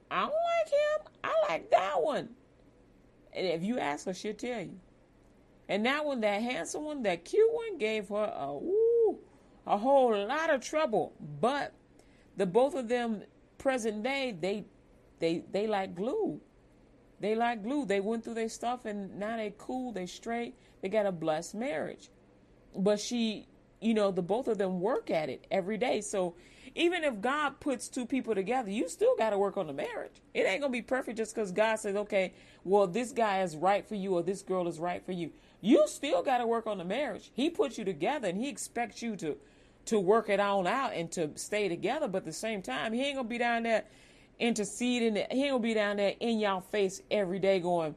"I 0.10 0.22
don't 0.22 0.32
like 0.32 0.72
him. 0.72 1.14
I 1.24 1.34
like 1.50 1.72
that 1.72 2.02
one." 2.02 2.30
And 3.34 3.48
if 3.48 3.64
you 3.64 3.80
ask 3.80 4.06
her, 4.06 4.14
she'll 4.14 4.34
tell 4.34 4.62
you. 4.62 4.80
And 5.70 5.86
that 5.86 6.06
one, 6.06 6.22
that 6.22 6.42
handsome 6.42 6.84
one, 6.84 7.04
that 7.04 7.24
cute 7.24 7.52
one, 7.52 7.78
gave 7.78 8.10
her 8.10 8.34
a 8.36 8.52
ooh, 8.52 9.20
a 9.66 9.78
whole 9.78 10.18
lot 10.28 10.50
of 10.50 10.62
trouble. 10.62 11.14
But 11.40 11.74
the 12.36 12.46
both 12.46 12.76
of 12.76 12.90
them, 12.90 13.24
present 13.58 14.04
day, 14.04 14.36
they 14.38 14.66
they 15.20 15.44
they 15.52 15.68
like 15.68 15.96
glue. 15.96 16.42
They 17.20 17.36
like 17.36 17.64
glue. 17.64 17.86
They 17.86 18.00
went 18.00 18.24
through 18.24 18.34
their 18.34 18.50
stuff 18.50 18.86
and 18.86 19.20
now 19.20 19.38
they 19.38 19.54
cool, 19.58 19.92
they 19.92 20.08
straight. 20.08 20.56
They 20.82 20.90
got 20.90 21.06
a 21.06 21.12
blessed 21.12 21.54
marriage. 21.54 22.10
But 22.76 23.00
she, 23.00 23.48
you 23.80 23.94
know, 23.94 24.12
the 24.12 24.24
both 24.24 24.48
of 24.48 24.58
them 24.58 24.82
work 24.82 25.12
at 25.12 25.30
it 25.30 25.46
every 25.52 25.78
day. 25.78 26.02
So 26.02 26.36
even 26.76 27.04
if 27.04 27.22
God 27.22 27.60
puts 27.60 27.88
two 27.88 28.06
people 28.06 28.36
together, 28.36 28.70
you 28.70 28.88
still 28.90 29.16
got 29.18 29.32
to 29.32 29.38
work 29.38 29.58
on 29.58 29.68
the 29.68 29.74
marriage. 29.74 30.22
It 30.34 30.42
ain't 30.42 30.62
going 30.62 30.72
to 30.72 30.78
be 30.78 30.82
perfect 30.82 31.18
just 31.18 31.36
because 31.36 31.52
God 31.52 31.78
says, 31.78 31.96
okay, 31.96 32.34
well, 32.64 32.88
this 32.88 33.12
guy 33.12 33.42
is 33.42 33.56
right 33.56 33.88
for 33.88 33.96
you 33.96 34.14
or 34.16 34.24
this 34.24 34.42
girl 34.42 34.68
is 34.68 34.80
right 34.80 35.06
for 35.06 35.12
you. 35.12 35.32
You 35.62 35.88
still 35.88 36.24
got 36.24 36.40
to 36.40 36.48
work 36.48 36.68
on 36.68 36.78
the 36.78 36.86
marriage. 36.86 37.32
He 37.34 37.50
put 37.50 37.78
you 37.78 37.86
together 37.86 38.28
and 38.28 38.38
he 38.38 38.50
expects 38.50 39.02
you 39.02 39.16
to 39.18 39.38
to 39.84 40.00
work 40.00 40.30
it 40.30 40.40
on 40.40 40.68
out 40.68 40.94
and 40.94 41.12
to 41.12 41.32
stay 41.36 41.68
together. 41.68 42.08
But 42.08 42.20
at 42.20 42.26
the 42.26 42.34
same 42.34 42.62
time, 42.62 42.94
he 42.94 43.04
ain't 43.04 43.16
going 43.16 43.26
to 43.26 43.30
be 43.30 43.40
down 43.40 43.64
there 43.64 43.84
interceding. 44.42 45.16
He 45.16 45.44
ain't 45.44 45.52
gonna 45.52 45.60
be 45.60 45.74
down 45.74 45.98
there 45.98 46.16
in 46.20 46.40
y'all 46.40 46.62
face 46.62 47.02
every 47.10 47.40
day 47.40 47.60
going, 47.60 47.96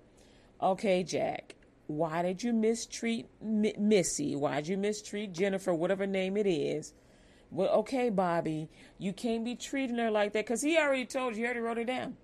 okay, 0.62 1.02
Jack, 1.02 1.57
why 1.87 2.23
did 2.23 2.43
you 2.43 2.52
mistreat 2.52 3.28
M- 3.43 3.73
Missy? 3.78 4.37
Why'd 4.37 4.69
you 4.69 4.76
mistreat 4.76 5.33
Jennifer, 5.33 5.75
whatever 5.75 6.07
name 6.07 6.37
it 6.37 6.47
is? 6.47 6.93
Well, 7.54 7.68
okay, 7.68 8.11
Bobby, 8.11 8.68
you 8.99 9.12
can't 9.12 9.44
be 9.44 9.54
treating 9.54 9.96
her 9.99 10.11
like 10.11 10.32
that 10.32 10.44
because 10.44 10.61
he 10.61 10.76
already 10.76 11.06
told 11.06 11.37
you, 11.37 11.42
he 11.42 11.44
already 11.44 11.61
wrote 11.61 11.78
it 11.78 11.87
down. 11.87 12.16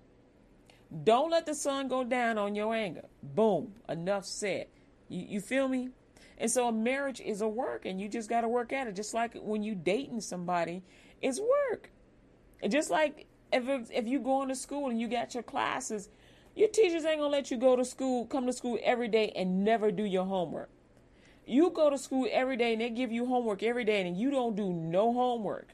Don't 1.05 1.31
let 1.31 1.45
the 1.45 1.55
sun 1.55 1.87
go 1.87 2.03
down 2.03 2.37
on 2.37 2.53
your 2.53 2.75
anger. 2.75 3.05
Boom, 3.23 3.75
enough 3.87 4.25
said. 4.25 4.67
You, 5.07 5.25
you 5.25 5.39
feel 5.39 5.69
me? 5.69 5.91
And 6.37 6.51
so 6.51 6.67
a 6.67 6.71
marriage 6.73 7.21
is 7.21 7.39
a 7.39 7.47
work, 7.47 7.85
and 7.85 8.01
you 8.01 8.09
just 8.09 8.27
got 8.27 8.41
to 8.41 8.49
work 8.49 8.73
at 8.73 8.87
it. 8.87 8.95
Just 8.95 9.13
like 9.13 9.33
when 9.35 9.63
you 9.63 9.73
dating 9.73 10.19
somebody, 10.19 10.83
it's 11.21 11.39
work. 11.39 11.91
And 12.61 12.69
just 12.69 12.89
like 12.89 13.25
if 13.53 13.89
if 13.89 14.07
you 14.07 14.19
going 14.19 14.49
to 14.49 14.55
school 14.55 14.89
and 14.89 14.99
you 14.99 15.07
got 15.07 15.33
your 15.33 15.43
classes, 15.43 16.09
your 16.57 16.67
teachers 16.67 17.05
ain't 17.05 17.19
gonna 17.19 17.29
let 17.29 17.51
you 17.51 17.57
go 17.57 17.77
to 17.77 17.85
school, 17.85 18.25
come 18.25 18.47
to 18.47 18.53
school 18.53 18.77
every 18.83 19.07
day 19.07 19.31
and 19.33 19.63
never 19.63 19.91
do 19.91 20.03
your 20.03 20.25
homework. 20.25 20.69
You 21.45 21.69
go 21.71 21.89
to 21.89 21.97
school 21.97 22.27
every 22.31 22.55
day 22.55 22.73
and 22.73 22.81
they 22.81 22.89
give 22.89 23.11
you 23.11 23.25
homework 23.25 23.63
every 23.63 23.83
day 23.83 24.05
and 24.05 24.17
you 24.17 24.31
don't 24.31 24.55
do 24.55 24.71
no 24.71 25.13
homework. 25.13 25.69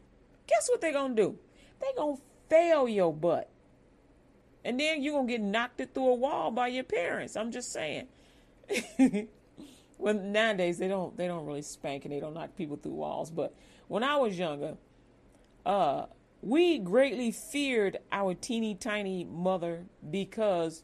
Guess 0.48 0.70
what 0.70 0.82
they're 0.82 0.94
gonna 0.94 1.14
do? 1.14 1.38
They're 1.80 1.90
gonna 1.96 2.18
fail 2.50 2.88
your 2.88 3.14
butt. 3.14 3.50
And 4.64 4.80
then 4.80 5.02
you're 5.02 5.14
gonna 5.14 5.28
get 5.28 5.42
knocked 5.42 5.82
through 5.94 6.10
a 6.10 6.16
wall 6.16 6.52
by 6.52 6.68
your 6.68 6.84
parents. 6.84 7.36
I'm 7.36 7.52
just 7.52 7.72
saying. 7.72 8.08
well 9.98 10.14
nowadays 10.14 10.78
they 10.78 10.88
don't 10.88 11.16
they 11.16 11.26
don't 11.26 11.46
really 11.46 11.62
spank 11.62 12.04
and 12.04 12.14
they 12.14 12.20
don't 12.20 12.34
knock 12.34 12.56
people 12.56 12.78
through 12.78 12.94
walls. 12.94 13.30
But 13.30 13.54
when 13.88 14.04
I 14.04 14.16
was 14.18 14.38
younger, 14.38 14.78
uh 15.66 16.06
we 16.42 16.78
greatly 16.80 17.32
feared 17.32 17.98
our 18.12 18.34
teeny 18.34 18.76
tiny 18.76 19.26
mother 19.26 19.86
because 20.10 20.84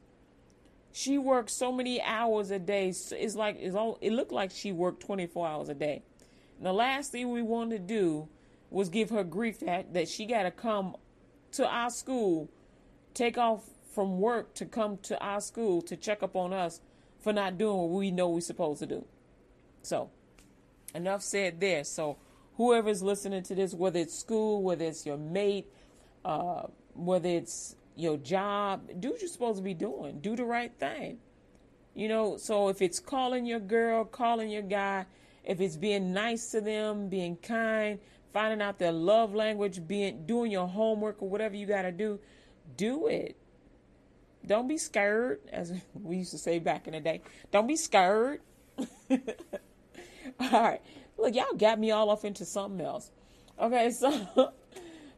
she 0.93 1.17
worked 1.17 1.49
so 1.49 1.71
many 1.71 1.99
hours 2.01 2.51
a 2.51 2.59
day. 2.59 2.89
It's 2.89 3.35
like 3.35 3.57
it's 3.59 3.75
all, 3.75 3.97
it 3.99 4.13
looked 4.13 4.31
like 4.31 4.51
she 4.51 4.71
worked 4.71 5.01
24 5.01 5.47
hours 5.47 5.69
a 5.69 5.73
day. 5.73 6.03
And 6.57 6.67
the 6.67 6.71
last 6.71 7.11
thing 7.11 7.31
we 7.31 7.41
wanted 7.41 7.87
to 7.87 7.93
do 7.93 8.29
was 8.69 8.89
give 8.89 9.09
her 9.09 9.23
grief 9.23 9.59
that, 9.61 9.93
that 9.95 10.07
she 10.07 10.27
got 10.27 10.43
to 10.43 10.51
come 10.51 10.95
to 11.53 11.67
our 11.67 11.89
school, 11.89 12.47
take 13.15 13.39
off 13.39 13.63
from 13.93 14.19
work 14.19 14.53
to 14.55 14.65
come 14.65 14.97
to 14.97 15.19
our 15.19 15.41
school 15.41 15.81
to 15.81 15.97
check 15.97 16.21
up 16.21 16.35
on 16.35 16.53
us 16.53 16.79
for 17.19 17.33
not 17.33 17.57
doing 17.57 17.75
what 17.75 17.89
we 17.89 18.11
know 18.11 18.29
we're 18.29 18.41
supposed 18.41 18.79
to 18.79 18.85
do. 18.85 19.05
So, 19.81 20.11
enough 20.93 21.23
said 21.23 21.59
there. 21.59 21.83
So, 21.83 22.17
whoever's 22.57 23.01
listening 23.01 23.41
to 23.43 23.55
this, 23.55 23.73
whether 23.73 23.99
it's 23.99 24.17
school, 24.17 24.61
whether 24.61 24.85
it's 24.85 25.07
your 25.07 25.17
mate, 25.17 25.67
uh, 26.23 26.67
whether 26.93 27.29
it's 27.29 27.75
your 27.95 28.17
job, 28.17 28.89
do 28.99 29.11
what 29.11 29.21
you're 29.21 29.29
supposed 29.29 29.57
to 29.57 29.63
be 29.63 29.73
doing. 29.73 30.19
Do 30.19 30.35
the 30.35 30.45
right 30.45 30.71
thing. 30.79 31.19
You 31.95 32.07
know, 32.07 32.37
so 32.37 32.69
if 32.69 32.81
it's 32.81 32.99
calling 32.99 33.45
your 33.45 33.59
girl, 33.59 34.03
calling 34.03 34.49
your 34.49 34.63
guy, 34.63 35.05
if 35.43 35.61
it's 35.61 35.77
being 35.77 36.13
nice 36.13 36.49
to 36.51 36.61
them, 36.61 37.07
being 37.07 37.35
kind, 37.37 37.99
finding 38.31 38.61
out 38.61 38.79
their 38.79 38.91
love 38.91 39.35
language, 39.35 39.85
being 39.87 40.25
doing 40.25 40.51
your 40.51 40.67
homework 40.67 41.21
or 41.21 41.29
whatever 41.29 41.55
you 41.55 41.67
got 41.67 41.83
to 41.83 41.91
do, 41.91 42.19
do 42.77 43.07
it. 43.07 43.37
Don't 44.45 44.67
be 44.67 44.77
scared, 44.77 45.39
as 45.51 45.73
we 45.93 46.17
used 46.17 46.31
to 46.31 46.37
say 46.37 46.59
back 46.59 46.87
in 46.87 46.93
the 46.93 46.99
day. 46.99 47.21
Don't 47.51 47.67
be 47.67 47.75
scared. 47.75 48.41
all 49.09 49.17
right. 50.39 50.81
Look, 51.17 51.35
y'all 51.35 51.53
got 51.55 51.79
me 51.79 51.91
all 51.91 52.09
off 52.09 52.25
into 52.25 52.43
something 52.43 52.83
else. 52.83 53.11
Okay, 53.61 53.91
so 53.91 54.51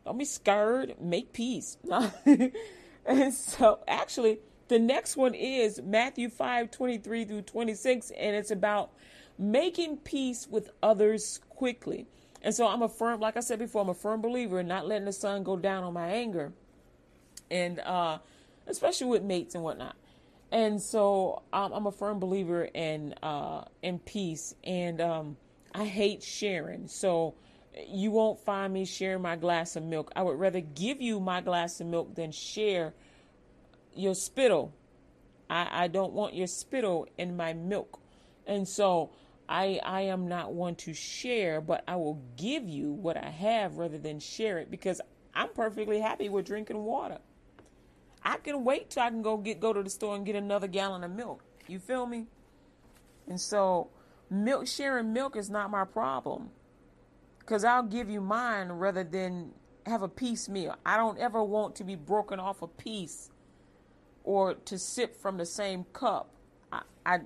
don't 0.05 0.17
be 0.19 0.25
scared. 0.25 0.95
Make 1.01 1.33
peace. 1.33 1.77
and 3.05 3.33
so, 3.33 3.79
actually, 3.88 4.39
the 4.67 4.77
next 4.79 5.17
one 5.17 5.33
is 5.33 5.81
Matthew 5.83 6.29
5 6.29 6.71
23 6.71 7.25
through 7.25 7.41
26, 7.41 8.12
and 8.12 8.35
it's 8.35 8.51
about 8.51 8.91
making 9.38 9.97
peace 9.97 10.47
with 10.50 10.69
others 10.81 11.39
quickly. 11.50 12.05
And 12.43 12.53
so, 12.53 12.67
I'm 12.67 12.83
a 12.83 12.89
firm, 12.89 13.19
like 13.19 13.35
I 13.35 13.39
said 13.39 13.57
before, 13.57 13.81
I'm 13.81 13.89
a 13.89 13.95
firm 13.95 14.21
believer 14.21 14.59
in 14.59 14.67
not 14.67 14.88
letting 14.88 15.05
the 15.05 15.13
sun 15.13 15.43
go 15.43 15.57
down 15.57 15.83
on 15.83 15.93
my 15.93 16.07
anger, 16.07 16.53
and 17.50 17.79
uh, 17.79 18.19
especially 18.67 19.07
with 19.07 19.24
mates 19.24 19.55
and 19.55 19.63
whatnot. 19.63 19.95
And 20.51 20.79
so, 20.79 21.41
um, 21.51 21.74
I'm 21.74 21.88
a 21.88 21.91
firm 21.91 22.19
believer 22.19 22.65
in 22.65 23.15
uh, 23.24 23.65
in 23.81 23.97
peace, 23.97 24.53
and 24.63 25.01
um, 25.01 25.38
I 25.74 25.85
hate 25.85 26.21
sharing. 26.21 26.88
So 26.88 27.33
you 27.88 28.12
won't 28.12 28.39
find 28.39 28.74
me 28.74 28.86
sharing 28.86 29.22
my 29.22 29.36
glass 29.36 29.75
of 29.75 29.84
milk. 29.84 30.12
I 30.15 30.24
would 30.24 30.39
rather 30.39 30.62
give 30.62 31.01
you 31.01 31.20
my 31.20 31.41
glass 31.41 31.82
of 31.82 31.88
milk 31.88 32.15
than 32.15 32.32
share 32.32 32.94
your 33.94 34.15
spittle. 34.15 34.74
I, 35.50 35.84
I 35.84 35.88
don't 35.88 36.13
want 36.13 36.34
your 36.34 36.48
spittle 36.48 37.08
in 37.17 37.36
my 37.36 37.53
milk. 37.53 38.00
And 38.48 38.67
so 38.67 39.12
I 39.50 39.79
I 39.84 40.01
am 40.01 40.27
not 40.27 40.53
one 40.53 40.75
to 40.75 40.94
share, 40.94 41.62
but 41.62 41.84
I 41.88 41.96
will 41.96 42.22
give 42.38 42.67
you 42.67 42.91
what 42.91 43.17
I 43.17 43.29
have 43.29 43.77
rather 43.77 43.98
than 43.98 44.20
share 44.20 44.60
it 44.60 44.72
because 44.72 45.01
I'm 45.34 45.50
perfectly 45.50 46.00
happy 46.00 46.29
with 46.29 46.46
drinking 46.46 46.84
water. 46.84 47.20
I 48.24 48.38
can 48.38 48.63
wait 48.63 48.89
till 48.89 49.03
I 49.03 49.10
can 49.10 49.22
go 49.22 49.38
get 49.38 49.60
go 49.60 49.74
to 49.74 49.84
the 49.84 49.89
store 49.89 50.15
and 50.15 50.25
get 50.25 50.36
another 50.36 50.67
gallon 50.67 51.03
of 51.03 51.12
milk. 51.12 51.44
You 51.67 51.79
feel 51.79 52.05
me? 52.05 52.27
And 53.27 53.41
so 53.41 53.89
milk 54.29 54.67
sharing 54.67 55.13
milk 55.13 55.36
is 55.36 55.50
not 55.50 55.70
my 55.70 55.84
problem 55.84 56.51
because 57.45 57.63
I'll 57.63 57.83
give 57.83 58.09
you 58.09 58.21
mine 58.21 58.69
rather 58.71 59.03
than 59.03 59.51
have 59.85 60.01
a 60.01 60.07
piecemeal. 60.07 60.75
I 60.85 60.97
don't 60.97 61.19
ever 61.19 61.43
want 61.43 61.75
to 61.75 61.83
be 61.83 61.95
broken 61.95 62.39
off 62.39 62.61
a 62.63 62.67
piece 62.67 63.29
or 64.23 64.55
to 64.55 64.79
sip 64.79 65.15
from 65.15 65.37
the 65.37 65.45
same 65.45 65.85
cup. 65.93 66.31
I, 66.71 66.81
I 67.05 67.19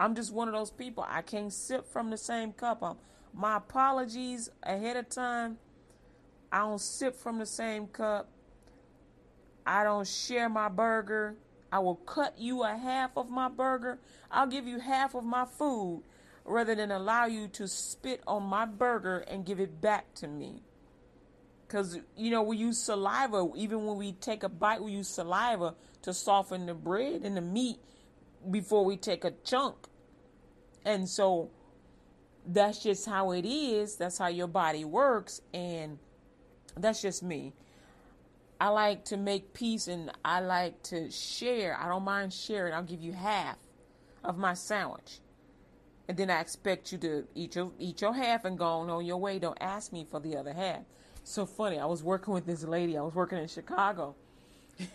I'm 0.00 0.16
just 0.16 0.32
one 0.32 0.48
of 0.48 0.54
those 0.54 0.72
people. 0.72 1.06
I 1.08 1.22
can't 1.22 1.52
sip 1.52 1.86
from 1.86 2.10
the 2.10 2.16
same 2.16 2.52
cup. 2.52 2.82
I'm, 2.82 2.96
my 3.32 3.58
apologies 3.58 4.50
ahead 4.64 4.96
of 4.96 5.08
time. 5.08 5.58
I 6.50 6.58
don't 6.58 6.80
sip 6.80 7.14
from 7.14 7.38
the 7.38 7.46
same 7.46 7.86
cup. 7.86 8.28
I 9.64 9.84
don't 9.84 10.06
share 10.06 10.48
my 10.48 10.68
burger. 10.68 11.36
I 11.70 11.78
will 11.78 11.94
cut 11.94 12.36
you 12.36 12.64
a 12.64 12.76
half 12.76 13.16
of 13.16 13.30
my 13.30 13.48
burger. 13.48 14.00
I'll 14.30 14.48
give 14.48 14.66
you 14.66 14.80
half 14.80 15.14
of 15.14 15.24
my 15.24 15.44
food 15.46 16.02
rather 16.44 16.74
than 16.74 16.90
allow 16.90 17.26
you 17.26 17.48
to 17.48 17.68
spit 17.68 18.22
on 18.26 18.42
my 18.42 18.64
burger 18.66 19.18
and 19.18 19.46
give 19.46 19.60
it 19.60 19.80
back 19.80 20.14
to 20.14 20.28
me. 20.28 20.62
Because, 21.66 21.98
you 22.16 22.30
know, 22.30 22.42
we 22.42 22.56
use 22.58 22.78
saliva, 22.78 23.48
even 23.56 23.86
when 23.86 23.96
we 23.96 24.12
take 24.12 24.42
a 24.42 24.48
bite, 24.48 24.82
we 24.82 24.92
use 24.92 25.08
saliva 25.08 25.74
to 26.02 26.12
soften 26.12 26.66
the 26.66 26.74
bread 26.74 27.22
and 27.24 27.36
the 27.36 27.40
meat. 27.40 27.78
before 28.50 28.84
we 28.84 28.96
take 28.96 29.24
a 29.24 29.32
chunk. 29.44 29.76
And 30.84 31.08
so 31.08 31.50
that's 32.46 32.82
just 32.82 33.06
how 33.06 33.32
it 33.32 33.46
is. 33.46 33.96
That's 33.96 34.18
how 34.18 34.28
your 34.28 34.48
body 34.48 34.84
works. 34.84 35.40
And 35.54 35.98
that's 36.76 37.02
just 37.02 37.22
me. 37.22 37.52
I 38.60 38.68
like 38.68 39.06
to 39.06 39.16
make 39.16 39.54
peace 39.54 39.88
and 39.88 40.10
I 40.24 40.40
like 40.40 40.82
to 40.84 41.10
share. 41.10 41.76
I 41.80 41.88
don't 41.88 42.04
mind 42.04 42.32
sharing. 42.32 42.74
I'll 42.74 42.82
give 42.82 43.00
you 43.00 43.12
half 43.12 43.56
of 44.24 44.38
my 44.38 44.54
sandwich. 44.54 45.20
And 46.12 46.18
then 46.18 46.28
I 46.28 46.42
expect 46.42 46.92
you 46.92 46.98
to 46.98 47.26
eat 47.34 47.54
your 47.54 47.72
eat 47.78 48.02
your 48.02 48.12
half 48.12 48.44
and 48.44 48.58
go 48.58 48.66
on, 48.66 48.90
on 48.90 49.06
your 49.06 49.16
way. 49.16 49.38
Don't 49.38 49.56
ask 49.62 49.94
me 49.94 50.04
for 50.04 50.20
the 50.20 50.36
other 50.36 50.52
half. 50.52 50.80
So 51.24 51.46
funny. 51.46 51.78
I 51.78 51.86
was 51.86 52.02
working 52.02 52.34
with 52.34 52.44
this 52.44 52.64
lady. 52.64 52.98
I 52.98 53.00
was 53.00 53.14
working 53.14 53.38
in 53.38 53.48
Chicago 53.48 54.14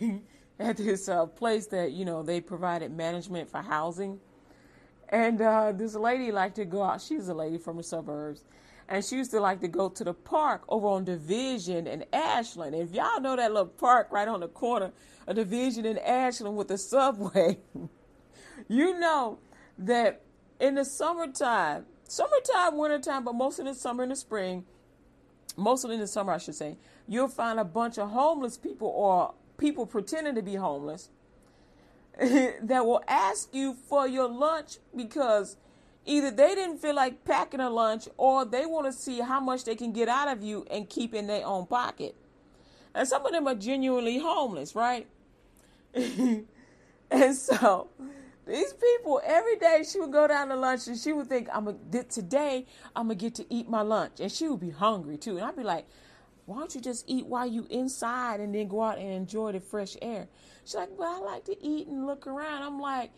at 0.60 0.76
this 0.76 1.08
uh, 1.08 1.26
place 1.26 1.66
that 1.66 1.90
you 1.90 2.04
know 2.04 2.22
they 2.22 2.40
provided 2.40 2.96
management 2.96 3.50
for 3.50 3.60
housing 3.60 4.20
and 5.08 5.42
uh, 5.42 5.72
this 5.72 5.96
lady 5.96 6.30
liked 6.30 6.54
to 6.54 6.64
go 6.64 6.84
out. 6.84 7.00
She's 7.02 7.26
a 7.26 7.34
lady 7.34 7.58
from 7.58 7.78
the 7.78 7.82
suburbs. 7.82 8.44
And 8.88 9.04
she 9.04 9.16
used 9.16 9.32
to 9.32 9.40
like 9.40 9.60
to 9.62 9.68
go 9.68 9.88
to 9.88 10.04
the 10.04 10.14
park 10.14 10.62
over 10.68 10.86
on 10.86 11.04
Division 11.04 11.88
and 11.88 12.06
Ashland. 12.12 12.76
And 12.76 12.88
if 12.88 12.94
y'all 12.94 13.20
know 13.20 13.34
that 13.34 13.50
little 13.50 13.66
park 13.66 14.06
right 14.12 14.28
on 14.28 14.38
the 14.38 14.46
corner 14.46 14.92
of 15.26 15.34
Division 15.34 15.84
and 15.84 15.98
Ashland 15.98 16.56
with 16.56 16.68
the 16.68 16.78
subway, 16.78 17.58
you 18.68 19.00
know 19.00 19.40
that 19.78 20.22
in 20.60 20.74
the 20.74 20.84
summertime, 20.84 21.86
summertime, 22.04 22.76
wintertime, 22.76 23.24
but 23.24 23.34
most 23.34 23.58
of 23.58 23.66
the 23.66 23.74
summer 23.74 24.02
and 24.02 24.12
the 24.12 24.16
spring, 24.16 24.64
mostly 25.56 25.94
in 25.94 26.00
the 26.00 26.06
summer, 26.06 26.32
I 26.32 26.38
should 26.38 26.54
say, 26.54 26.76
you'll 27.06 27.28
find 27.28 27.58
a 27.58 27.64
bunch 27.64 27.98
of 27.98 28.10
homeless 28.10 28.56
people 28.56 28.88
or 28.88 29.34
people 29.56 29.86
pretending 29.86 30.34
to 30.34 30.42
be 30.42 30.54
homeless 30.54 31.10
that 32.18 32.84
will 32.84 33.02
ask 33.06 33.54
you 33.54 33.74
for 33.74 34.08
your 34.08 34.28
lunch 34.28 34.78
because 34.96 35.56
either 36.04 36.30
they 36.30 36.54
didn't 36.54 36.78
feel 36.78 36.94
like 36.94 37.24
packing 37.24 37.60
a 37.60 37.70
lunch 37.70 38.08
or 38.16 38.44
they 38.44 38.66
want 38.66 38.86
to 38.86 38.92
see 38.92 39.20
how 39.20 39.38
much 39.38 39.64
they 39.64 39.76
can 39.76 39.92
get 39.92 40.08
out 40.08 40.28
of 40.28 40.42
you 40.42 40.66
and 40.70 40.88
keep 40.88 41.14
in 41.14 41.26
their 41.26 41.46
own 41.46 41.66
pocket. 41.66 42.16
And 42.94 43.06
some 43.06 43.24
of 43.24 43.32
them 43.32 43.46
are 43.46 43.54
genuinely 43.54 44.18
homeless, 44.18 44.74
right? 44.74 45.06
and 45.94 46.46
so 47.36 47.88
these 48.48 48.72
people 48.72 49.20
every 49.24 49.56
day 49.56 49.84
she 49.90 50.00
would 50.00 50.12
go 50.12 50.26
down 50.26 50.48
to 50.48 50.56
lunch 50.56 50.86
and 50.86 50.98
she 50.98 51.12
would 51.12 51.28
think 51.28 51.48
I'm 51.52 51.68
a, 51.68 52.02
today 52.04 52.66
I'm 52.96 53.04
gonna 53.04 53.14
get 53.14 53.34
to 53.36 53.46
eat 53.52 53.68
my 53.68 53.82
lunch 53.82 54.20
and 54.20 54.32
she 54.32 54.48
would 54.48 54.60
be 54.60 54.70
hungry 54.70 55.18
too 55.18 55.36
and 55.36 55.44
I'd 55.44 55.56
be 55.56 55.62
like 55.62 55.86
why 56.48 56.60
don't 56.60 56.74
you 56.74 56.80
just 56.80 57.04
eat 57.06 57.26
while 57.26 57.46
you 57.46 57.66
inside 57.68 58.40
and 58.40 58.54
then 58.54 58.68
go 58.68 58.82
out 58.82 58.96
and 58.96 59.12
enjoy 59.12 59.52
the 59.52 59.60
fresh 59.60 59.98
air? 60.00 60.28
She's 60.64 60.76
like, 60.76 60.88
well, 60.96 61.22
I 61.22 61.32
like 61.34 61.44
to 61.44 61.62
eat 61.62 61.88
and 61.88 62.06
look 62.06 62.26
around. 62.26 62.62
I'm 62.62 62.80
like, 62.80 63.10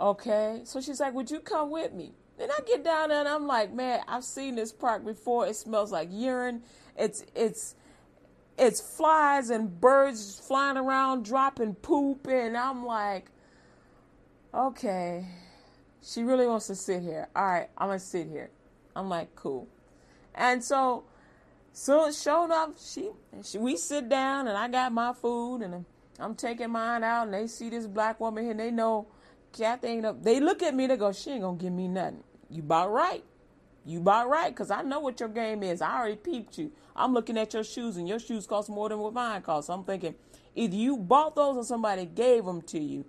okay. 0.00 0.62
So 0.64 0.80
she's 0.80 1.00
like, 1.00 1.12
would 1.12 1.30
you 1.30 1.40
come 1.40 1.70
with 1.70 1.92
me? 1.92 2.14
Then 2.38 2.50
I 2.50 2.60
get 2.66 2.82
down 2.82 3.10
there 3.10 3.20
and 3.20 3.28
I'm 3.28 3.46
like, 3.46 3.74
man, 3.74 4.00
I've 4.08 4.24
seen 4.24 4.54
this 4.54 4.72
park 4.72 5.04
before. 5.04 5.46
It 5.46 5.56
smells 5.56 5.92
like 5.92 6.08
urine. 6.10 6.62
It's 6.96 7.26
it's 7.34 7.74
it's 8.56 8.80
flies 8.80 9.50
and 9.50 9.78
birds 9.78 10.40
flying 10.40 10.78
around 10.78 11.26
dropping 11.26 11.74
poop 11.74 12.26
and 12.26 12.56
I'm 12.56 12.86
like, 12.86 13.26
okay. 14.54 15.26
She 16.02 16.22
really 16.22 16.46
wants 16.46 16.66
to 16.68 16.74
sit 16.74 17.02
here. 17.02 17.28
All 17.36 17.44
right, 17.44 17.68
I'm 17.76 17.88
gonna 17.88 17.98
sit 17.98 18.28
here. 18.28 18.50
I'm 18.96 19.08
like, 19.08 19.34
cool. 19.36 19.68
And 20.34 20.62
so 20.62 21.04
so 21.72 22.10
sure 22.10 22.50
up. 22.52 22.76
she, 22.78 23.10
she 23.44 23.58
we 23.58 23.76
sit 23.76 24.08
down 24.08 24.48
and 24.48 24.56
I 24.56 24.68
got 24.68 24.92
my 24.92 25.12
food 25.12 25.62
and 25.62 25.84
I'm 26.18 26.34
taking 26.34 26.70
mine 26.70 27.04
out 27.04 27.24
and 27.24 27.34
they 27.34 27.46
see 27.46 27.70
this 27.70 27.86
black 27.86 28.20
woman 28.20 28.44
here 28.44 28.50
and 28.50 28.60
they 28.60 28.70
know 28.70 29.06
Kathy 29.52 29.88
ain't 29.88 30.06
up. 30.06 30.22
They 30.22 30.40
look 30.40 30.62
at 30.62 30.74
me, 30.74 30.86
they 30.86 30.96
go, 30.96 31.12
she 31.12 31.30
ain't 31.30 31.42
gonna 31.42 31.56
give 31.56 31.72
me 31.72 31.88
nothing. 31.88 32.24
You 32.48 32.62
about 32.62 32.90
right. 32.92 33.24
You 33.86 34.00
about 34.00 34.28
right, 34.28 34.54
cause 34.54 34.70
I 34.70 34.82
know 34.82 35.00
what 35.00 35.20
your 35.20 35.28
game 35.28 35.62
is. 35.62 35.80
I 35.80 35.98
already 35.98 36.16
peeped 36.16 36.58
you. 36.58 36.72
I'm 36.94 37.14
looking 37.14 37.38
at 37.38 37.54
your 37.54 37.64
shoes 37.64 37.96
and 37.96 38.08
your 38.08 38.18
shoes 38.18 38.46
cost 38.46 38.68
more 38.68 38.88
than 38.88 38.98
what 38.98 39.14
mine 39.14 39.40
cost. 39.42 39.68
So 39.68 39.72
I'm 39.72 39.84
thinking, 39.84 40.14
either 40.54 40.76
you 40.76 40.96
bought 40.96 41.34
those 41.34 41.56
or 41.56 41.64
somebody 41.64 42.04
gave 42.04 42.44
them 42.44 42.62
to 42.62 42.78
you. 42.78 43.06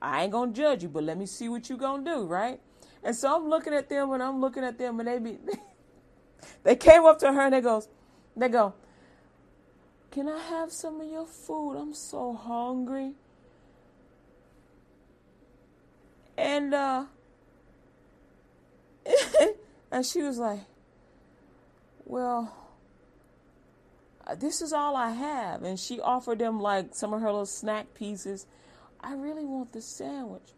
I 0.00 0.22
ain't 0.22 0.32
gonna 0.32 0.52
judge 0.52 0.82
you, 0.82 0.88
but 0.88 1.04
let 1.04 1.18
me 1.18 1.26
see 1.26 1.48
what 1.48 1.68
you 1.68 1.76
gonna 1.76 2.04
do, 2.04 2.24
right? 2.24 2.60
And 3.02 3.14
so 3.14 3.34
I'm 3.34 3.48
looking 3.48 3.74
at 3.74 3.88
them 3.88 4.12
and 4.12 4.22
I'm 4.22 4.40
looking 4.40 4.64
at 4.64 4.78
them 4.78 5.00
and 5.00 5.08
they 5.08 5.18
be 5.18 5.38
They 6.62 6.76
came 6.76 7.04
up 7.04 7.18
to 7.20 7.32
her 7.32 7.42
and 7.42 7.54
they 7.54 7.60
goes, 7.60 7.88
they 8.36 8.48
go, 8.48 8.74
Can 10.10 10.28
I 10.28 10.38
have 10.38 10.72
some 10.72 11.00
of 11.00 11.10
your 11.10 11.26
food? 11.26 11.76
I'm 11.76 11.94
so 11.94 12.32
hungry. 12.32 13.12
And 16.36 16.74
uh 16.74 17.06
and 19.90 20.04
she 20.06 20.22
was 20.22 20.38
like, 20.38 20.60
Well, 22.04 22.54
this 24.36 24.60
is 24.60 24.72
all 24.72 24.94
I 24.96 25.10
have. 25.10 25.62
And 25.62 25.78
she 25.80 26.00
offered 26.00 26.38
them 26.38 26.60
like 26.60 26.94
some 26.94 27.12
of 27.14 27.20
her 27.20 27.28
little 27.28 27.46
snack 27.46 27.94
pieces. 27.94 28.46
I 29.00 29.14
really 29.14 29.44
want 29.44 29.72
the 29.72 29.80
sandwich. 29.80 30.52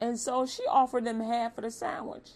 And 0.00 0.18
so 0.18 0.46
she 0.46 0.62
offered 0.68 1.04
them 1.04 1.20
half 1.20 1.56
of 1.58 1.64
the 1.64 1.70
sandwich. 1.70 2.30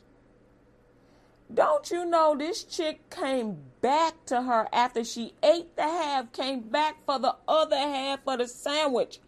Don't 1.53 1.91
you 1.91 2.05
know 2.05 2.37
this 2.37 2.65
chick 2.65 3.09
came 3.09 3.57
back 3.81 4.25
to 4.27 4.43
her 4.43 4.69
after 4.73 5.05
she 5.05 5.33
ate 5.43 5.77
the 5.77 5.83
half, 5.83 6.33
came 6.33 6.61
back 6.61 7.05
for 7.05 7.19
the 7.19 7.37
other 7.47 7.77
half 7.77 8.21
of 8.27 8.39
the 8.39 8.49
sandwich? 8.49 9.21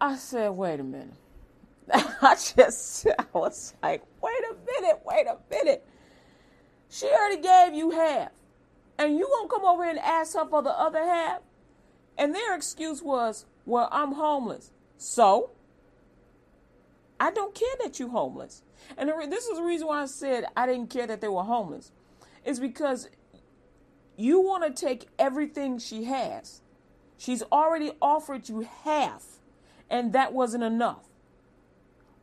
I 0.00 0.16
said, 0.16 0.50
wait 0.50 0.78
a 0.78 0.84
minute. 0.84 1.14
I 1.92 2.34
just, 2.34 3.06
I 3.18 3.24
was 3.32 3.74
like, 3.82 4.02
wait 4.22 4.42
a 4.50 4.54
minute, 4.64 5.00
wait 5.04 5.26
a 5.26 5.38
minute. 5.50 5.86
She 6.88 7.06
already 7.06 7.40
gave 7.40 7.74
you 7.74 7.90
half. 7.90 8.30
And 8.98 9.16
you 9.18 9.26
gonna 9.26 9.48
come 9.48 9.64
over 9.64 9.84
and 9.84 9.98
ask 9.98 10.34
her 10.34 10.46
for 10.46 10.62
the 10.62 10.70
other 10.70 11.04
half? 11.04 11.40
And 12.18 12.34
their 12.34 12.54
excuse 12.54 13.02
was, 13.02 13.46
well, 13.64 13.88
I'm 13.92 14.12
homeless. 14.12 14.70
So? 14.96 15.50
I 17.18 17.30
don't 17.30 17.54
care 17.54 17.74
that 17.82 17.98
you're 17.98 18.08
homeless. 18.08 18.62
And 18.96 19.10
this 19.30 19.46
is 19.46 19.58
the 19.58 19.64
reason 19.64 19.86
why 19.86 20.02
I 20.02 20.06
said 20.06 20.44
I 20.56 20.66
didn't 20.66 20.90
care 20.90 21.06
that 21.06 21.20
they 21.20 21.28
were 21.28 21.42
homeless. 21.42 21.92
Is 22.44 22.60
because 22.60 23.08
you 24.16 24.40
want 24.40 24.64
to 24.64 24.86
take 24.86 25.08
everything 25.18 25.78
she 25.78 26.04
has. 26.04 26.62
She's 27.18 27.42
already 27.50 27.92
offered 28.00 28.48
you 28.48 28.68
half, 28.84 29.24
and 29.90 30.12
that 30.12 30.32
wasn't 30.32 30.64
enough. 30.64 31.08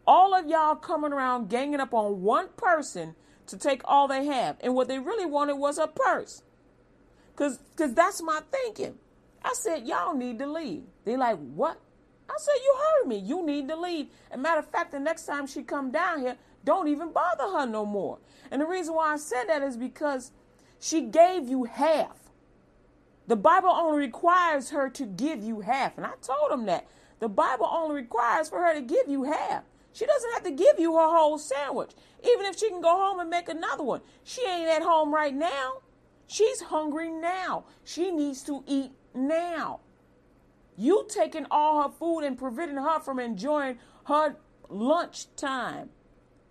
All 0.06 0.34
of 0.34 0.48
y'all 0.48 0.76
coming 0.76 1.14
around 1.14 1.50
ganging 1.50 1.80
up 1.80 1.94
on 1.94 2.22
one 2.22 2.50
person 2.58 3.16
to 3.48 3.58
take 3.58 3.82
all 3.86 4.08
they 4.08 4.26
have, 4.26 4.58
and 4.62 4.76
what 4.76 4.88
they 4.88 5.00
really 5.00 5.26
wanted 5.26 5.56
was 5.56 5.78
a 5.78 5.88
purse. 5.88 6.44
Cause, 7.36 7.60
cause 7.76 7.94
that's 7.94 8.22
my 8.22 8.42
thinking. 8.52 9.00
I 9.44 9.54
said, 9.54 9.88
y'all 9.88 10.16
need 10.16 10.40
to 10.40 10.48
leave. 10.48 10.84
They 11.06 11.18
like, 11.18 11.38
what? 11.38 11.80
I 12.30 12.34
said, 12.38 12.54
you 12.64 12.76
heard 12.78 13.08
me. 13.08 13.18
You 13.18 13.46
need 13.46 13.68
to 13.68 13.76
leave. 13.76 14.08
And 14.32 14.42
matter 14.42 14.60
of 14.60 14.68
fact, 14.68 14.92
the 14.92 15.00
next 15.00 15.26
time 15.26 15.46
she 15.46 15.64
come 15.64 15.92
down 15.92 16.22
here, 16.22 16.38
don't 16.64 16.88
even 16.88 17.12
bother 17.12 17.44
her 17.44 17.66
no 17.66 17.86
more. 17.86 18.20
And 18.50 18.62
the 18.62 18.66
reason 18.66 18.96
why 18.96 19.14
I 19.14 19.18
said 19.18 19.46
that 19.48 19.62
is 19.62 19.76
because 19.76 20.32
she 20.80 21.02
gave 21.02 21.48
you 21.48 21.66
half. 21.66 22.18
The 23.28 23.36
Bible 23.36 23.70
only 23.70 24.00
requires 24.00 24.70
her 24.72 24.90
to 24.92 25.06
give 25.06 25.44
you 25.44 25.62
half. 25.62 25.98
And 25.98 26.06
I 26.06 26.14
told 26.22 26.52
him 26.52 26.66
that. 26.66 26.88
The 27.20 27.30
Bible 27.30 27.70
only 27.72 27.96
requires 27.96 28.50
for 28.50 28.60
her 28.60 28.74
to 28.74 28.82
give 28.82 29.08
you 29.08 29.24
half. 29.24 29.64
She 29.94 30.06
doesn't 30.06 30.34
have 30.34 30.44
to 30.44 30.52
give 30.52 30.80
you 30.80 30.96
her 30.96 31.08
whole 31.08 31.38
sandwich. 31.38 31.92
Even 32.26 32.46
if 32.46 32.58
she 32.58 32.70
can 32.70 32.82
go 32.82 32.90
home 32.90 33.20
and 33.20 33.30
make 33.30 33.48
another 33.48 33.84
one. 33.84 34.02
She 34.24 34.42
ain't 34.42 34.70
at 34.70 34.82
home 34.82 35.14
right 35.14 35.34
now. 35.34 35.82
She's 36.28 36.62
hungry 36.62 37.10
now. 37.12 37.66
She 37.84 38.12
needs 38.12 38.42
to 38.44 38.64
eat 38.66 38.92
now. 39.14 39.80
You 40.78 41.06
taking 41.08 41.46
all 41.52 41.84
her 41.84 41.90
food 41.90 42.22
and 42.22 42.38
preventing 42.38 42.78
her 42.78 43.00
from 43.00 43.20
enjoying 43.20 43.78
her 44.06 44.36
lunch 44.70 45.28
time. 45.36 45.90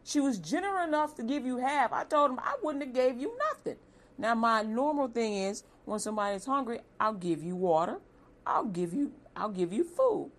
She 0.05 0.21
was 0.21 0.39
generous 0.39 0.89
enough 0.89 1.15
to 1.17 1.23
give 1.23 1.45
you 1.45 1.59
half. 1.59 1.93
I 1.93 2.05
told 2.05 2.31
him 2.31 2.39
I 2.41 2.57
wouldn't 2.63 2.85
have 2.85 2.95
gave 2.95 3.21
you 3.21 3.37
nothing. 3.51 3.77
Now 4.19 4.35
my 4.35 4.63
normal 4.63 5.09
thing 5.09 5.35
is 5.35 5.65
when 5.85 5.99
somebody's 5.99 6.45
hungry, 6.45 6.81
I'll 7.01 7.15
give 7.15 7.43
you 7.43 7.57
water. 7.57 7.99
I'll 8.47 8.65
give 8.65 8.93
you 8.93 9.13
I'll 9.37 9.49
give 9.49 9.73
you 9.73 9.85
food. 9.85 10.31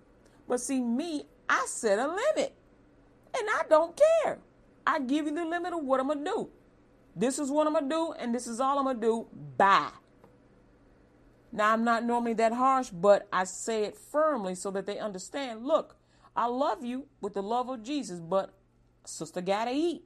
But 0.47 0.59
see 0.59 0.79
me, 0.79 1.25
I 1.49 1.65
set 1.67 1.99
a 1.99 2.07
limit. 2.07 2.53
And 3.35 3.47
I 3.49 3.63
don't 3.69 3.99
care. 4.23 4.39
I 4.85 4.99
give 4.99 5.25
you 5.25 5.33
the 5.33 5.45
limit 5.45 5.73
of 5.73 5.83
what 5.83 5.99
I'm 5.99 6.07
gonna 6.07 6.23
do. 6.23 6.49
This 7.15 7.39
is 7.39 7.49
what 7.49 7.67
I'm 7.67 7.73
gonna 7.73 7.89
do, 7.89 8.13
and 8.13 8.33
this 8.33 8.47
is 8.47 8.59
all 8.59 8.77
I'm 8.77 8.85
gonna 8.85 8.99
do. 8.99 9.27
Bye. 9.57 9.89
Now, 11.55 11.71
I'm 11.71 11.83
not 11.83 12.03
normally 12.03 12.33
that 12.33 12.51
harsh, 12.51 12.89
but 12.89 13.27
I 13.31 13.43
say 13.43 13.83
it 13.83 13.95
firmly 13.95 14.55
so 14.55 14.71
that 14.71 14.87
they 14.87 14.97
understand 14.97 15.65
look, 15.65 15.95
I 16.35 16.47
love 16.47 16.83
you 16.83 17.05
with 17.21 17.35
the 17.35 17.43
love 17.43 17.69
of 17.69 17.83
Jesus, 17.83 18.19
but 18.19 18.55
sister 19.05 19.39
gotta 19.39 19.71
eat. 19.71 20.03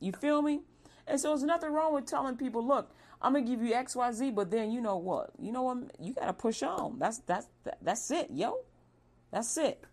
You 0.00 0.10
feel 0.10 0.42
me? 0.42 0.62
And 1.06 1.20
so 1.20 1.28
there's 1.28 1.44
nothing 1.44 1.72
wrong 1.72 1.94
with 1.94 2.06
telling 2.06 2.36
people, 2.36 2.66
look, 2.66 2.90
I'm 3.22 3.34
gonna 3.34 3.46
give 3.46 3.62
you 3.62 3.72
X, 3.72 3.94
Y, 3.94 4.10
Z, 4.12 4.30
but 4.32 4.50
then 4.50 4.72
you 4.72 4.80
know 4.80 4.96
what? 4.96 5.30
You 5.38 5.52
know 5.52 5.62
what? 5.62 5.78
You 6.00 6.12
gotta 6.12 6.32
push 6.32 6.64
on. 6.64 6.98
That's 6.98 7.18
that's 7.18 7.46
that's 7.80 8.10
it, 8.10 8.30
yo. 8.32 8.58
That's 9.30 9.56
it. 9.56 9.84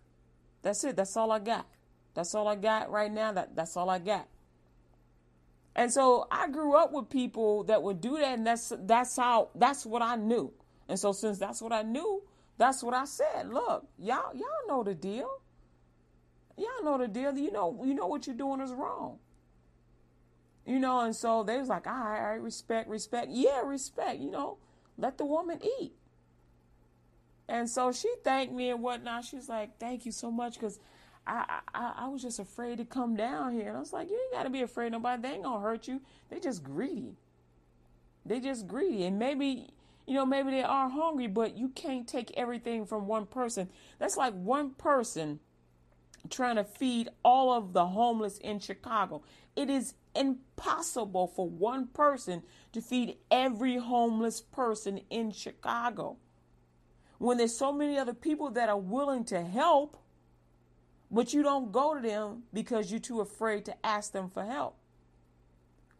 That's 0.62 0.82
it. 0.82 0.96
That's 0.96 1.16
all 1.16 1.30
I 1.30 1.38
got. 1.38 1.66
That's 2.14 2.34
all 2.34 2.48
I 2.48 2.56
got 2.56 2.90
right 2.90 3.10
now. 3.10 3.30
That 3.30 3.54
that's 3.54 3.76
all 3.76 3.88
I 3.88 4.00
got. 4.00 4.26
And 5.76 5.92
so 5.92 6.26
I 6.30 6.48
grew 6.48 6.74
up 6.74 6.92
with 6.92 7.08
people 7.08 7.62
that 7.64 7.82
would 7.84 8.00
do 8.00 8.18
that, 8.18 8.34
and 8.38 8.46
that's 8.46 8.72
that's 8.80 9.16
how 9.16 9.50
that's 9.54 9.86
what 9.86 10.02
I 10.02 10.16
knew. 10.16 10.52
And 10.88 10.98
so 10.98 11.12
since 11.12 11.38
that's 11.38 11.62
what 11.62 11.72
I 11.72 11.82
knew, 11.82 12.22
that's 12.58 12.82
what 12.82 12.94
I 12.94 13.04
said. 13.04 13.48
Look, 13.48 13.86
y'all 13.98 14.34
y'all 14.34 14.66
know 14.68 14.82
the 14.82 14.94
deal. 14.94 15.30
Y'all 16.56 16.84
know 16.84 16.98
the 16.98 17.08
deal. 17.08 17.36
You 17.36 17.50
know 17.50 17.82
you 17.84 17.94
know 17.94 18.06
what 18.06 18.26
you're 18.26 18.36
doing 18.36 18.60
is 18.60 18.72
wrong. 18.72 19.18
You 20.66 20.78
know, 20.78 21.00
and 21.00 21.14
so 21.16 21.42
they 21.42 21.58
was 21.58 21.68
like, 21.68 21.86
all 21.86 21.92
right, 21.92 22.20
all 22.20 22.30
right, 22.30 22.40
respect, 22.40 22.88
respect. 22.88 23.28
Yeah, 23.30 23.62
respect. 23.64 24.20
You 24.20 24.30
know, 24.30 24.58
let 24.96 25.18
the 25.18 25.24
woman 25.24 25.58
eat. 25.80 25.92
And 27.48 27.68
so 27.68 27.92
she 27.92 28.12
thanked 28.22 28.54
me 28.54 28.70
and 28.70 28.82
whatnot. 28.82 29.24
She's 29.24 29.48
like, 29.48 29.78
thank 29.78 30.06
you 30.06 30.12
so 30.12 30.30
much 30.30 30.54
because 30.54 30.78
I, 31.26 31.60
I 31.74 31.92
I 31.96 32.08
was 32.08 32.22
just 32.22 32.38
afraid 32.38 32.78
to 32.78 32.84
come 32.84 33.16
down 33.16 33.52
here. 33.52 33.68
And 33.68 33.76
I 33.76 33.80
was 33.80 33.92
like, 33.92 34.08
you 34.08 34.18
ain't 34.18 34.32
got 34.32 34.44
to 34.44 34.50
be 34.50 34.62
afraid 34.62 34.92
nobody. 34.92 35.22
They 35.22 35.34
ain't 35.34 35.42
going 35.42 35.60
to 35.60 35.66
hurt 35.66 35.88
you. 35.88 36.00
They 36.30 36.38
just 36.40 36.62
greedy. 36.62 37.16
They 38.24 38.40
just 38.40 38.66
greedy. 38.66 39.04
And 39.04 39.18
maybe, 39.18 39.68
you 40.06 40.14
know, 40.14 40.26
maybe 40.26 40.50
they 40.50 40.62
are 40.62 40.88
hungry, 40.88 41.26
but 41.26 41.56
you 41.56 41.68
can't 41.68 42.08
take 42.08 42.32
everything 42.36 42.86
from 42.86 43.06
one 43.06 43.26
person. 43.26 43.68
That's 43.98 44.16
like 44.16 44.34
one 44.34 44.70
person 44.70 45.40
trying 46.30 46.56
to 46.56 46.64
feed 46.64 47.08
all 47.24 47.52
of 47.52 47.72
the 47.72 47.86
homeless 47.86 48.38
in 48.38 48.58
Chicago. 48.60 49.22
It 49.56 49.70
is 49.70 49.94
impossible 50.14 51.28
for 51.28 51.48
one 51.48 51.86
person 51.88 52.42
to 52.72 52.80
feed 52.80 53.16
every 53.30 53.76
homeless 53.76 54.40
person 54.40 55.00
in 55.10 55.30
Chicago. 55.30 56.16
When 57.18 57.38
there's 57.38 57.56
so 57.56 57.72
many 57.72 57.98
other 57.98 58.14
people 58.14 58.50
that 58.50 58.68
are 58.68 58.78
willing 58.78 59.24
to 59.26 59.42
help, 59.42 59.96
but 61.10 61.32
you 61.32 61.42
don't 61.42 61.70
go 61.70 61.94
to 61.94 62.00
them 62.00 62.44
because 62.52 62.90
you're 62.90 63.00
too 63.00 63.20
afraid 63.20 63.64
to 63.66 63.86
ask 63.86 64.12
them 64.12 64.30
for 64.30 64.44
help. 64.44 64.76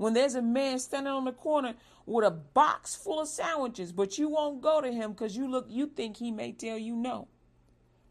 When 0.02 0.14
there's 0.14 0.34
a 0.34 0.42
man 0.42 0.80
standing 0.80 1.12
on 1.12 1.26
the 1.26 1.32
corner 1.32 1.74
with 2.06 2.26
a 2.26 2.30
box 2.32 2.96
full 2.96 3.20
of 3.20 3.28
sandwiches, 3.28 3.92
but 3.92 4.18
you 4.18 4.28
won't 4.28 4.60
go 4.60 4.80
to 4.80 4.90
him 4.90 5.12
because 5.12 5.36
you 5.36 5.48
look 5.48 5.66
you 5.68 5.86
think 5.86 6.16
he 6.16 6.32
may 6.32 6.50
tell 6.50 6.76
you 6.76 6.96
no. 6.96 7.28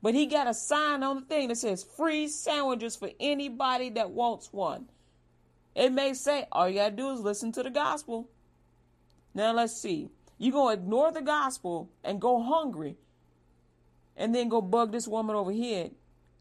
But 0.01 0.13
he 0.13 0.25
got 0.25 0.47
a 0.47 0.53
sign 0.53 1.03
on 1.03 1.17
the 1.17 1.21
thing 1.23 1.49
that 1.49 1.57
says 1.57 1.83
free 1.83 2.29
sandwiches 2.29 2.95
for 2.95 3.09
anybody 3.19 3.89
that 3.89 4.11
wants 4.11 4.53
one. 4.53 4.85
It 5.75 5.91
may 5.91 6.13
say 6.13 6.47
all 6.53 6.69
you 6.69 6.75
gotta 6.75 6.95
do 6.95 7.11
is 7.11 7.19
listen 7.19 7.51
to 7.51 7.63
the 7.63 7.69
gospel. 7.69 8.29
Now 9.33 9.51
let's 9.51 9.75
see. 9.75 10.07
You're 10.37 10.53
gonna 10.53 10.75
ignore 10.75 11.11
the 11.11 11.21
gospel 11.21 11.89
and 12.05 12.21
go 12.21 12.41
hungry 12.41 12.95
and 14.15 14.33
then 14.33 14.47
go 14.47 14.61
bug 14.61 14.93
this 14.93 15.09
woman 15.09 15.35
over 15.35 15.51
here 15.51 15.89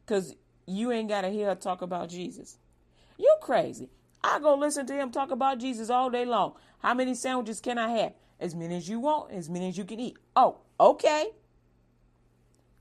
because 0.07 0.37
you 0.67 0.93
ain't 0.93 1.09
got 1.09 1.23
to 1.23 1.29
hear 1.29 1.49
her 1.49 1.57
talk 1.57 1.83
about 1.83 2.09
Jesus. 2.09 2.57
You 3.19 3.35
crazy. 3.41 3.89
I 4.23 4.39
go 4.39 4.55
listen 4.55 4.87
to 4.87 4.95
him 4.95 5.11
talk 5.11 5.31
about 5.31 5.59
Jesus 5.59 5.91
all 5.91 6.11
day 6.11 6.25
long. 6.25 6.55
How 6.81 6.95
many 6.95 7.15
sandwiches 7.15 7.61
can 7.61 7.79
I 7.79 7.89
have? 7.99 8.13
As 8.39 8.55
many 8.55 8.77
as 8.77 8.89
you 8.89 9.01
want, 9.01 9.33
as 9.33 9.49
many 9.49 9.69
as 9.69 9.77
you 9.77 9.85
can 9.85 10.01
eat. 10.01 10.17
Oh, 10.35 10.59
okay. 10.79 11.31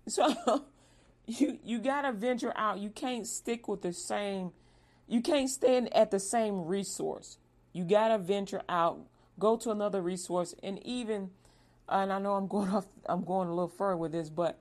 So 0.07 0.65
you 1.25 1.59
you 1.63 1.79
gotta 1.79 2.11
venture 2.11 2.53
out. 2.55 2.79
You 2.79 2.89
can't 2.89 3.27
stick 3.27 3.67
with 3.67 3.81
the 3.81 3.93
same. 3.93 4.51
You 5.07 5.21
can't 5.21 5.49
stand 5.49 5.93
at 5.93 6.11
the 6.11 6.19
same 6.19 6.65
resource. 6.65 7.37
You 7.73 7.83
gotta 7.83 8.17
venture 8.17 8.61
out. 8.69 8.99
Go 9.37 9.55
to 9.57 9.71
another 9.71 10.01
resource, 10.01 10.55
and 10.63 10.85
even. 10.85 11.31
And 11.87 12.13
I 12.13 12.19
know 12.19 12.33
I'm 12.33 12.47
going 12.55 12.69
off. 12.69 12.85
I'm 13.05 13.23
going 13.23 13.47
a 13.47 13.53
little 13.53 13.69
further 13.69 13.97
with 13.97 14.11
this, 14.11 14.29
but 14.29 14.59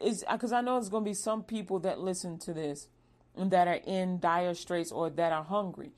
is 0.00 0.24
because 0.30 0.52
I 0.52 0.60
know 0.60 0.74
there's 0.74 0.88
going 0.88 1.04
to 1.04 1.10
be 1.10 1.14
some 1.14 1.42
people 1.42 1.78
that 1.80 2.00
listen 2.00 2.38
to 2.40 2.54
this 2.54 2.88
that 3.48 3.66
are 3.66 3.80
in 3.86 4.20
dire 4.20 4.54
straits 4.54 4.92
or 4.92 5.10
that 5.10 5.32
are 5.32 5.42
hungry. 5.42 5.92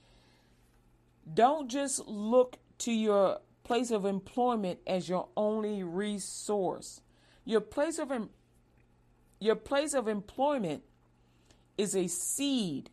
Don't 1.34 1.68
just 1.68 2.06
look 2.06 2.56
to 2.78 2.92
your 2.92 3.38
place 3.64 3.90
of 3.90 4.04
employment 4.04 4.78
as 4.86 5.08
your 5.08 5.28
only 5.36 5.82
resource. 5.82 7.00
Your 7.44 7.60
place 7.60 7.98
of 7.98 8.10
em- 8.12 8.30
your 9.40 9.56
place 9.56 9.94
of 9.94 10.06
employment 10.06 10.82
is 11.76 11.96
a 11.96 12.06
seed. 12.06 12.90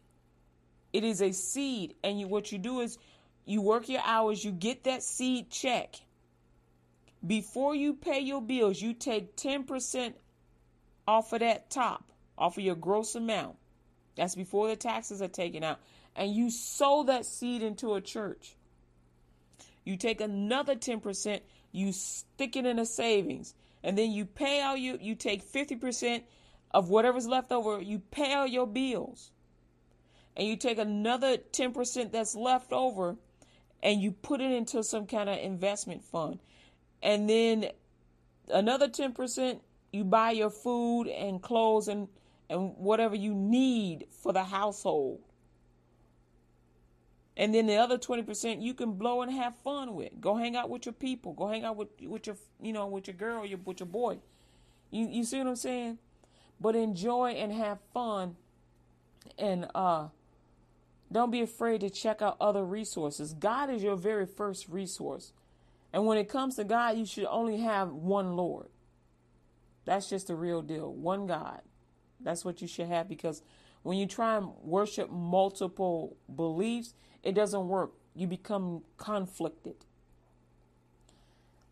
It 0.91 1.03
is 1.03 1.21
a 1.21 1.31
seed, 1.31 1.93
and 2.03 2.19
you, 2.19 2.27
what 2.27 2.51
you 2.51 2.57
do 2.57 2.79
is 2.79 2.97
you 3.45 3.61
work 3.61 3.87
your 3.89 4.01
hours. 4.03 4.43
You 4.43 4.51
get 4.51 4.85
that 4.85 5.03
seed 5.03 5.51
check. 5.51 5.95
Before 7.25 7.75
you 7.75 7.93
pay 7.93 8.21
your 8.21 8.41
bills, 8.41 8.81
you 8.81 8.93
take 8.93 9.35
ten 9.35 9.63
percent 9.65 10.15
off 11.07 11.33
of 11.33 11.41
that 11.41 11.69
top, 11.69 12.11
off 12.37 12.57
of 12.57 12.63
your 12.63 12.75
gross 12.75 13.13
amount. 13.13 13.58
That's 14.15 14.35
before 14.35 14.67
the 14.67 14.75
taxes 14.75 15.21
are 15.21 15.27
taken 15.27 15.63
out. 15.63 15.79
And 16.15 16.33
you 16.33 16.49
sow 16.49 17.03
that 17.03 17.25
seed 17.25 17.61
into 17.61 17.93
a 17.93 18.01
church. 18.01 18.55
You 19.83 19.97
take 19.97 20.21
another 20.21 20.75
10%, 20.75 21.41
you 21.71 21.91
stick 21.91 22.55
it 22.55 22.65
in 22.65 22.79
a 22.79 22.85
savings. 22.85 23.53
And 23.83 23.97
then 23.97 24.11
you 24.11 24.25
pay 24.25 24.61
all 24.61 24.75
you 24.75 24.97
you 25.01 25.15
take 25.15 25.43
50% 25.43 26.23
of 26.71 26.89
whatever's 26.89 27.27
left 27.27 27.51
over, 27.51 27.81
you 27.81 27.99
pay 27.99 28.33
all 28.33 28.45
your 28.45 28.67
bills. 28.67 29.31
And 30.35 30.47
you 30.47 30.57
take 30.57 30.77
another 30.77 31.37
10% 31.37 32.11
that's 32.11 32.35
left 32.35 32.71
over 32.71 33.15
and 33.81 34.01
you 34.01 34.11
put 34.11 34.41
it 34.41 34.51
into 34.51 34.83
some 34.83 35.05
kind 35.07 35.29
of 35.29 35.37
investment 35.37 36.03
fund. 36.03 36.39
And 37.01 37.29
then 37.29 37.69
another 38.49 38.87
10% 38.87 39.59
you 39.91 40.03
buy 40.03 40.31
your 40.31 40.49
food 40.49 41.07
and 41.07 41.41
clothes 41.41 41.87
and, 41.87 42.07
and 42.49 42.75
whatever 42.77 43.15
you 43.15 43.33
need 43.33 44.07
for 44.09 44.33
the 44.33 44.43
household. 44.43 45.19
And 47.37 47.53
then 47.53 47.67
the 47.67 47.75
other 47.75 47.97
20% 47.97 48.61
you 48.61 48.73
can 48.73 48.93
blow 48.93 49.21
and 49.21 49.31
have 49.31 49.55
fun 49.57 49.95
with. 49.95 50.19
Go 50.19 50.35
hang 50.35 50.55
out 50.55 50.69
with 50.69 50.85
your 50.85 50.93
people. 50.93 51.33
Go 51.33 51.47
hang 51.47 51.63
out 51.63 51.77
with, 51.77 51.89
with 52.01 52.27
your, 52.27 52.35
you 52.61 52.73
know, 52.73 52.87
with 52.87 53.07
your 53.07 53.15
girl, 53.15 53.45
your, 53.45 53.59
with 53.63 53.79
your 53.79 53.87
boy. 53.87 54.17
You, 54.91 55.07
you 55.07 55.23
see 55.23 55.37
what 55.37 55.47
I'm 55.47 55.55
saying? 55.55 55.99
But 56.59 56.75
enjoy 56.75 57.31
and 57.31 57.53
have 57.53 57.79
fun. 57.93 58.35
And, 59.37 59.67
uh, 59.73 60.07
don't 61.11 61.31
be 61.31 61.41
afraid 61.41 61.81
to 61.81 61.89
check 61.89 62.21
out 62.21 62.37
other 62.39 62.63
resources. 62.63 63.33
God 63.33 63.69
is 63.69 63.81
your 63.81 63.95
very 63.95 64.25
first 64.25 64.67
resource. 64.69 65.33
And 65.91 66.05
when 66.05 66.17
it 66.17 66.29
comes 66.29 66.55
to 66.57 66.63
God, 66.63 66.97
you 66.97 67.05
should 67.05 67.25
only 67.25 67.57
have 67.57 67.89
one 67.89 68.35
Lord. 68.35 68.67
That's 69.85 70.09
just 70.09 70.27
the 70.27 70.35
real 70.35 70.61
deal. 70.61 70.93
One 70.93 71.25
God. 71.25 71.61
That's 72.19 72.43
what 72.43 72.61
you 72.61 72.67
should 72.67 72.87
have 72.87 73.07
because 73.07 73.41
when 73.83 73.97
you 73.97 74.05
try 74.05 74.37
and 74.37 74.49
worship 74.61 75.09
multiple 75.09 76.17
beliefs, 76.33 76.93
it 77.23 77.33
doesn't 77.33 77.67
work. 77.67 77.91
You 78.15 78.27
become 78.27 78.83
conflicted. 78.97 79.75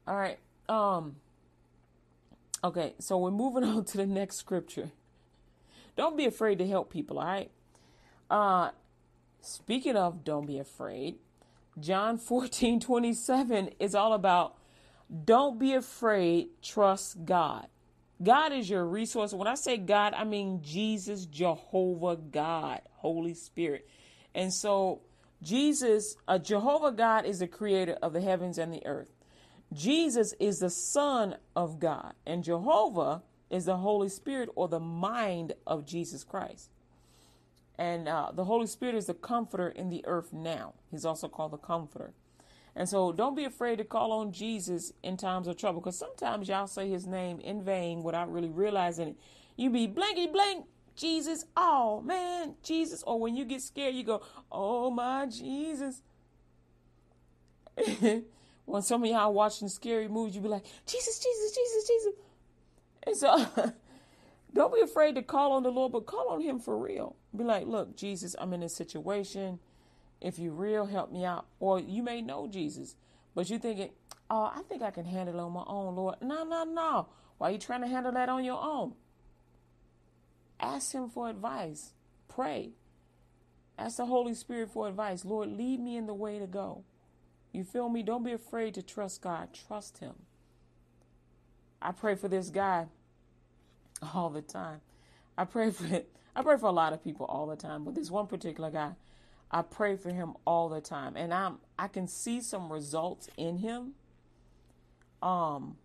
All 0.07 0.15
right. 0.15 0.39
Um 0.69 1.17
Okay, 2.63 2.95
so 2.99 3.17
we're 3.17 3.31
moving 3.31 3.63
on 3.65 3.85
to 3.85 3.97
the 3.97 4.05
next 4.05 4.37
scripture. 4.37 4.91
Don't 5.95 6.17
be 6.17 6.25
afraid 6.25 6.59
to 6.59 6.67
help 6.67 6.91
people, 6.91 7.19
all 7.19 7.25
right? 7.25 7.51
Uh 8.29 8.71
speaking 9.41 9.95
of 9.95 10.23
don't 10.23 10.45
be 10.45 10.59
afraid, 10.59 11.15
John 11.79 12.17
14, 12.17 12.79
27 12.79 13.69
is 13.79 13.95
all 13.95 14.13
about 14.13 14.55
don't 15.25 15.57
be 15.57 15.73
afraid, 15.73 16.49
trust 16.61 17.25
God. 17.25 17.67
God 18.21 18.51
is 18.51 18.69
your 18.69 18.85
resource. 18.85 19.33
When 19.33 19.47
I 19.47 19.55
say 19.55 19.77
God, 19.77 20.13
I 20.13 20.23
mean 20.23 20.61
Jesus, 20.63 21.25
Jehovah 21.25 22.15
God, 22.15 22.81
Holy 22.93 23.33
Spirit. 23.33 23.87
And 24.33 24.53
so, 24.53 25.01
Jesus, 25.41 26.15
uh, 26.27 26.39
Jehovah 26.39 26.91
God, 26.91 27.25
is 27.25 27.39
the 27.39 27.47
creator 27.47 27.97
of 28.01 28.13
the 28.13 28.21
heavens 28.21 28.57
and 28.57 28.73
the 28.73 28.85
earth. 28.85 29.11
Jesus 29.73 30.33
is 30.39 30.59
the 30.59 30.69
Son 30.69 31.35
of 31.55 31.79
God, 31.79 32.13
and 32.25 32.43
Jehovah 32.43 33.23
is 33.49 33.65
the 33.65 33.77
Holy 33.77 34.09
Spirit 34.09 34.49
or 34.55 34.67
the 34.67 34.79
mind 34.79 35.53
of 35.65 35.85
Jesus 35.85 36.23
Christ. 36.23 36.69
And 37.77 38.07
uh, 38.07 38.31
the 38.33 38.45
Holy 38.45 38.67
Spirit 38.67 38.95
is 38.95 39.05
the 39.05 39.13
comforter 39.13 39.69
in 39.69 39.89
the 39.89 40.03
earth 40.05 40.33
now. 40.33 40.73
He's 40.89 41.05
also 41.05 41.27
called 41.27 41.51
the 41.51 41.57
comforter. 41.57 42.13
And 42.77 42.87
so 42.87 43.11
don't 43.11 43.35
be 43.35 43.43
afraid 43.43 43.79
to 43.79 43.83
call 43.83 44.11
on 44.11 44.31
Jesus 44.31 44.93
in 45.01 45.17
times 45.17 45.47
of 45.47 45.57
trouble 45.57 45.81
because 45.81 45.97
sometimes 45.97 46.47
y'all 46.47 46.67
say 46.67 46.87
his 46.87 47.07
name 47.07 47.39
in 47.39 47.63
vain 47.63 48.03
without 48.03 48.31
really 48.31 48.51
realizing 48.51 49.09
it. 49.09 49.15
You 49.55 49.71
be 49.71 49.87
blanky 49.87 50.31
blank, 50.31 50.67
Jesus, 50.95 51.43
oh 51.57 52.01
man, 52.01 52.53
Jesus. 52.61 53.01
Or 53.01 53.19
when 53.19 53.35
you 53.35 53.45
get 53.45 53.63
scared, 53.63 53.95
you 53.95 54.03
go, 54.03 54.21
oh 54.51 54.91
my 54.91 55.25
Jesus. 55.25 56.03
when 58.65 58.81
some 58.83 59.03
of 59.03 59.09
y'all 59.09 59.33
watching 59.33 59.69
scary 59.69 60.07
movies, 60.07 60.35
you 60.35 60.41
be 60.41 60.47
like, 60.47 60.65
Jesus, 60.85 61.17
Jesus, 61.17 61.55
Jesus, 61.55 61.87
Jesus. 61.87 62.13
And 63.07 63.17
so 63.17 63.73
don't 64.53 64.75
be 64.75 64.81
afraid 64.81 65.15
to 65.15 65.23
call 65.23 65.53
on 65.53 65.63
the 65.63 65.71
Lord, 65.71 65.93
but 65.93 66.05
call 66.05 66.29
on 66.29 66.41
him 66.41 66.59
for 66.59 66.77
real. 66.77 67.15
Be 67.35 67.43
like, 67.43 67.65
look, 67.65 67.97
Jesus, 67.97 68.35
I'm 68.37 68.53
in 68.53 68.61
a 68.61 68.69
situation. 68.69 69.57
If 70.21 70.39
you 70.39 70.51
real, 70.51 70.85
help 70.85 71.11
me 71.11 71.25
out. 71.25 71.45
Or 71.59 71.79
you 71.79 72.03
may 72.03 72.21
know 72.21 72.47
Jesus, 72.47 72.95
but 73.35 73.49
you 73.49 73.59
thinking, 73.59 73.91
oh, 74.29 74.51
I 74.53 74.61
think 74.67 74.81
I 74.81 74.91
can 74.91 75.05
handle 75.05 75.39
on 75.39 75.51
my 75.51 75.63
own, 75.67 75.95
Lord. 75.95 76.15
No, 76.21 76.43
no, 76.43 76.63
no. 76.63 77.07
Why 77.37 77.49
are 77.49 77.51
you 77.51 77.57
trying 77.59 77.81
to 77.81 77.87
handle 77.87 78.11
that 78.13 78.29
on 78.29 78.43
your 78.43 78.61
own? 78.61 78.93
ask 80.59 80.91
Him 80.91 81.09
for 81.09 81.29
advice. 81.29 81.93
Pray. 82.27 82.71
Ask 83.77 83.97
the 83.97 84.05
Holy 84.07 84.33
Spirit 84.33 84.71
for 84.71 84.87
advice. 84.87 85.23
Lord, 85.23 85.49
lead 85.49 85.79
me 85.79 85.97
in 85.97 86.07
the 86.07 86.13
way 86.15 86.39
to 86.39 86.47
go. 86.47 86.83
You 87.51 87.63
feel 87.63 87.89
me? 87.89 88.01
Don't 88.01 88.23
be 88.23 88.31
afraid 88.31 88.73
to 88.73 88.81
trust 88.81 89.21
God. 89.21 89.49
Trust 89.67 89.99
Him. 89.99 90.13
I 91.79 91.91
pray 91.91 92.15
for 92.15 92.27
this 92.27 92.49
guy 92.49 92.87
all 94.15 94.31
the 94.31 94.41
time. 94.41 94.81
I 95.37 95.45
pray 95.45 95.69
for 95.69 95.85
it 95.85 96.09
I 96.37 96.43
pray 96.43 96.55
for 96.57 96.67
a 96.67 96.71
lot 96.71 96.93
of 96.93 97.03
people 97.03 97.25
all 97.25 97.47
the 97.47 97.55
time, 97.55 97.83
but 97.83 97.95
this 97.95 98.11
one 98.11 98.27
particular 98.27 98.69
guy, 98.69 98.91
I 99.49 99.61
pray 99.61 99.95
for 99.95 100.11
him 100.11 100.33
all 100.45 100.69
the 100.69 100.81
time, 100.81 101.15
and 101.15 101.33
I'm 101.33 101.59
I 101.79 101.87
can 101.87 102.07
see 102.07 102.41
some 102.41 102.71
results 102.71 103.29
in 103.37 103.57
him. 103.57 103.93
Um, 105.21 105.77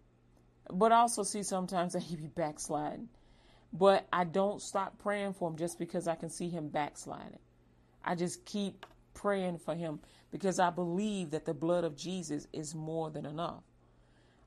but 0.70 0.92
I 0.92 0.96
also 0.96 1.22
see 1.22 1.42
sometimes 1.42 1.92
that 1.94 2.02
he 2.02 2.16
be 2.16 2.26
backsliding. 2.26 3.08
But 3.72 4.06
I 4.12 4.24
don't 4.24 4.60
stop 4.60 4.98
praying 4.98 5.32
for 5.34 5.48
him 5.48 5.56
just 5.56 5.78
because 5.78 6.06
I 6.06 6.14
can 6.14 6.28
see 6.28 6.50
him 6.50 6.68
backsliding. 6.68 7.38
I 8.04 8.14
just 8.14 8.44
keep 8.44 8.84
praying 9.14 9.58
for 9.58 9.74
him 9.74 10.00
because 10.30 10.58
I 10.58 10.70
believe 10.70 11.30
that 11.30 11.46
the 11.46 11.54
blood 11.54 11.84
of 11.84 11.96
Jesus 11.96 12.46
is 12.52 12.74
more 12.74 13.10
than 13.10 13.24
enough. 13.24 13.62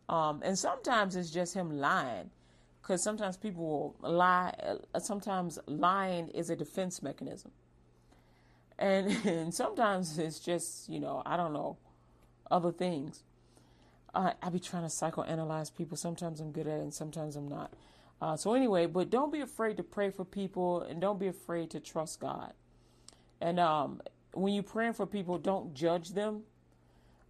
Um, 0.09 0.41
and 0.43 0.57
sometimes 0.57 1.15
it's 1.15 1.31
just 1.31 1.55
him 1.55 1.71
lying 1.79 2.29
because 2.81 3.01
sometimes 3.01 3.37
people 3.37 3.95
will 4.01 4.11
lie. 4.11 4.53
Uh, 4.93 4.99
sometimes 4.99 5.57
lying 5.65 6.27
is 6.29 6.51
a 6.51 6.55
defense 6.55 7.01
mechanism. 7.01 7.51
And, 8.77 9.07
and 9.25 9.53
sometimes 9.53 10.17
it's 10.17 10.39
just, 10.39 10.89
you 10.89 10.99
know, 10.99 11.21
I 11.25 11.37
don't 11.37 11.53
know, 11.53 11.77
other 12.49 12.71
things. 12.71 13.23
Uh, 14.13 14.31
I 14.41 14.49
be 14.49 14.59
trying 14.59 14.83
to 14.83 14.89
psychoanalyze 14.89 15.75
people. 15.75 15.97
Sometimes 15.97 16.39
I'm 16.39 16.51
good 16.51 16.67
at 16.67 16.79
it 16.79 16.83
and 16.83 16.93
sometimes 16.93 17.35
I'm 17.35 17.47
not. 17.47 17.73
Uh, 18.21 18.37
so, 18.37 18.53
anyway, 18.53 18.85
but 18.85 19.09
don't 19.09 19.31
be 19.31 19.41
afraid 19.41 19.75
to 19.77 19.83
pray 19.83 20.09
for 20.09 20.23
people 20.23 20.81
and 20.81 21.01
don't 21.01 21.19
be 21.19 21.27
afraid 21.27 21.69
to 21.71 21.81
trust 21.81 22.21
God. 22.21 22.53
And 23.41 23.59
um, 23.59 24.01
when 24.33 24.53
you're 24.53 24.63
praying 24.63 24.93
for 24.93 25.05
people, 25.05 25.37
don't 25.37 25.73
judge 25.73 26.09
them. 26.09 26.43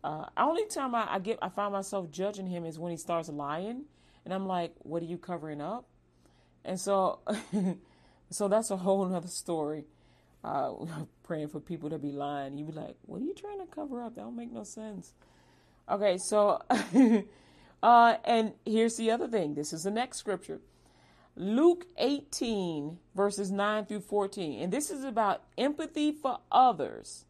Uh, 0.03 0.25
only 0.38 0.67
time 0.67 0.93
I, 0.93 1.15
I 1.15 1.19
get 1.19 1.39
I 1.41 1.49
find 1.49 1.73
myself 1.73 2.12
judging 2.12 2.45
him 2.45 2.63
is 2.63 2.77
when 2.77 2.91
he 2.91 2.97
starts 2.97 3.27
lying, 3.27 3.86
and 4.23 4.34
I'm 4.34 4.45
like, 4.45 4.75
"What 4.84 5.01
are 5.01 5.05
you 5.05 5.17
covering 5.17 5.62
up?" 5.62 5.86
And 6.63 6.79
so, 6.79 7.19
so 8.29 8.47
that's 8.47 8.69
a 8.69 8.77
whole 8.77 9.12
other 9.13 9.27
story. 9.27 9.86
Uh, 10.45 10.73
praying 11.23 11.47
for 11.47 11.60
people 11.60 11.89
to 11.89 11.97
be 11.97 12.12
lying, 12.12 12.58
you'd 12.58 12.67
be 12.67 12.73
like, 12.73 12.95
"What 13.05 13.21
are 13.21 13.25
you 13.25 13.34
trying 13.34 13.60
to 13.60 13.65
cover 13.65 14.01
up? 14.01 14.15
That 14.15 14.21
don't 14.21 14.36
make 14.36 14.51
no 14.51 14.63
sense." 14.63 15.13
Okay, 15.89 16.17
so, 16.17 16.62
uh, 17.84 18.15
and 18.23 18.53
here's 18.65 18.95
the 18.95 19.12
other 19.12 19.27
thing. 19.27 19.55
This 19.55 19.73
is 19.73 19.84
the 19.84 19.91
next 19.91 20.17
scripture. 20.17 20.62
Luke 21.36 21.86
18, 21.97 22.97
verses 23.13 23.51
9 23.51 23.86
through 23.86 23.99
14. 24.01 24.62
And 24.62 24.71
this 24.71 24.89
is 24.89 25.03
about 25.03 25.43
empathy 25.58 26.12
for 26.12 26.39
others, 26.51 27.25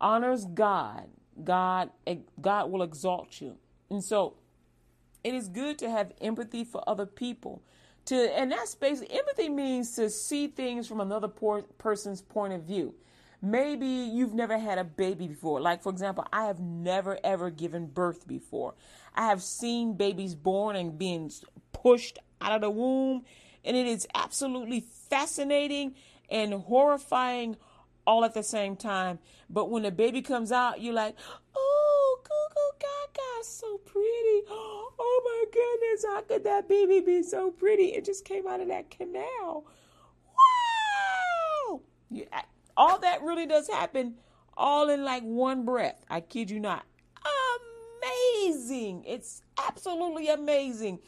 honors 0.00 0.44
God. 0.44 1.08
God, 1.42 1.90
God 2.40 2.70
will 2.70 2.82
exalt 2.82 3.40
you. 3.40 3.56
And 3.90 4.04
so 4.04 4.34
it 5.24 5.34
is 5.34 5.48
good 5.48 5.78
to 5.78 5.90
have 5.90 6.12
empathy 6.20 6.64
for 6.64 6.82
other 6.88 7.06
people. 7.06 7.62
To, 8.10 8.16
and 8.16 8.50
that's 8.50 8.74
basically 8.74 9.16
empathy 9.16 9.48
means 9.48 9.92
to 9.92 10.10
see 10.10 10.48
things 10.48 10.88
from 10.88 11.00
another 11.00 11.28
por- 11.28 11.62
person's 11.78 12.20
point 12.20 12.52
of 12.52 12.64
view. 12.64 12.92
Maybe 13.40 13.86
you've 13.86 14.34
never 14.34 14.58
had 14.58 14.78
a 14.78 14.84
baby 14.84 15.28
before. 15.28 15.60
Like, 15.60 15.80
for 15.80 15.90
example, 15.90 16.26
I 16.32 16.46
have 16.46 16.58
never 16.58 17.20
ever 17.22 17.50
given 17.50 17.86
birth 17.86 18.26
before. 18.26 18.74
I 19.14 19.26
have 19.26 19.44
seen 19.44 19.94
babies 19.94 20.34
born 20.34 20.74
and 20.74 20.98
being 20.98 21.30
pushed 21.72 22.18
out 22.40 22.50
of 22.50 22.62
the 22.62 22.70
womb, 22.70 23.22
and 23.64 23.76
it 23.76 23.86
is 23.86 24.08
absolutely 24.12 24.80
fascinating 25.08 25.94
and 26.28 26.52
horrifying 26.54 27.58
all 28.08 28.24
at 28.24 28.34
the 28.34 28.42
same 28.42 28.74
time. 28.74 29.20
But 29.48 29.70
when 29.70 29.84
the 29.84 29.92
baby 29.92 30.20
comes 30.20 30.50
out, 30.50 30.80
you're 30.80 30.94
like, 30.94 31.14
Gaga, 33.14 33.44
so 33.44 33.78
pretty. 33.78 34.42
Oh 35.02 35.22
my 35.24 35.44
goodness, 35.50 36.04
how 36.06 36.20
could 36.20 36.44
that 36.44 36.68
baby 36.68 37.00
be 37.00 37.22
so 37.22 37.50
pretty? 37.50 37.94
It 37.94 38.04
just 38.04 38.24
came 38.24 38.46
out 38.46 38.60
of 38.60 38.68
that 38.68 38.90
canal. 38.90 39.64
Wow! 41.68 41.80
Yeah, 42.10 42.42
all 42.76 42.98
that 42.98 43.22
really 43.22 43.46
does 43.46 43.68
happen 43.68 44.16
all 44.60 44.90
in 44.90 45.02
like 45.04 45.22
one 45.22 45.64
breath. 45.64 46.04
I 46.08 46.20
kid 46.20 46.50
you 46.50 46.60
not. 46.60 46.84
Amazing. 48.02 49.04
It's 49.06 49.42
absolutely 49.66 50.28
amazing. 50.28 51.00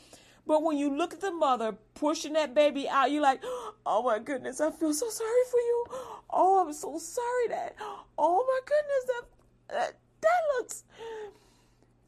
But 0.47 0.63
when 0.63 0.77
you 0.77 0.97
look 0.97 1.13
at 1.13 1.21
the 1.21 1.31
mother 1.31 1.77
pushing 1.95 2.33
that 2.33 2.55
baby 2.55 2.89
out, 2.89 3.11
you're 3.11 3.23
like, 3.23 3.43
oh 3.87 4.03
my 4.03 4.19
goodness, 4.19 4.61
I 4.61 4.71
feel 4.71 4.95
so 4.95 5.09
sorry 5.09 5.45
for 5.51 5.59
you. 5.59 5.85
Oh, 6.31 6.65
I'm 6.67 6.73
so 6.73 6.99
sorry 6.99 7.49
that, 7.49 7.77
oh 8.19 8.45
my 8.49 8.61
goodness, 8.65 9.05
that, 9.07 9.75
that, 9.75 9.99
that 10.23 10.41
looks, 10.57 10.85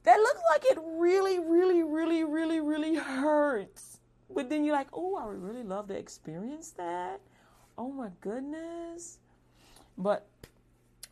that 0.05 0.19
looks 0.19 0.41
like 0.51 0.65
it 0.67 0.79
really, 0.97 1.39
really, 1.39 1.83
really, 1.83 2.25
really, 2.25 2.61
really 2.61 2.95
hurts. 2.95 3.99
But 4.35 4.49
then 4.49 4.65
you're 4.65 4.75
like, 4.75 4.89
oh, 4.93 5.17
I 5.17 5.27
would 5.27 5.43
really 5.43 5.63
love 5.63 5.89
to 5.89 5.95
experience 5.95 6.71
that. 6.73 7.21
Oh 7.77 7.91
my 7.91 8.09
goodness. 8.21 9.19
But 9.97 10.27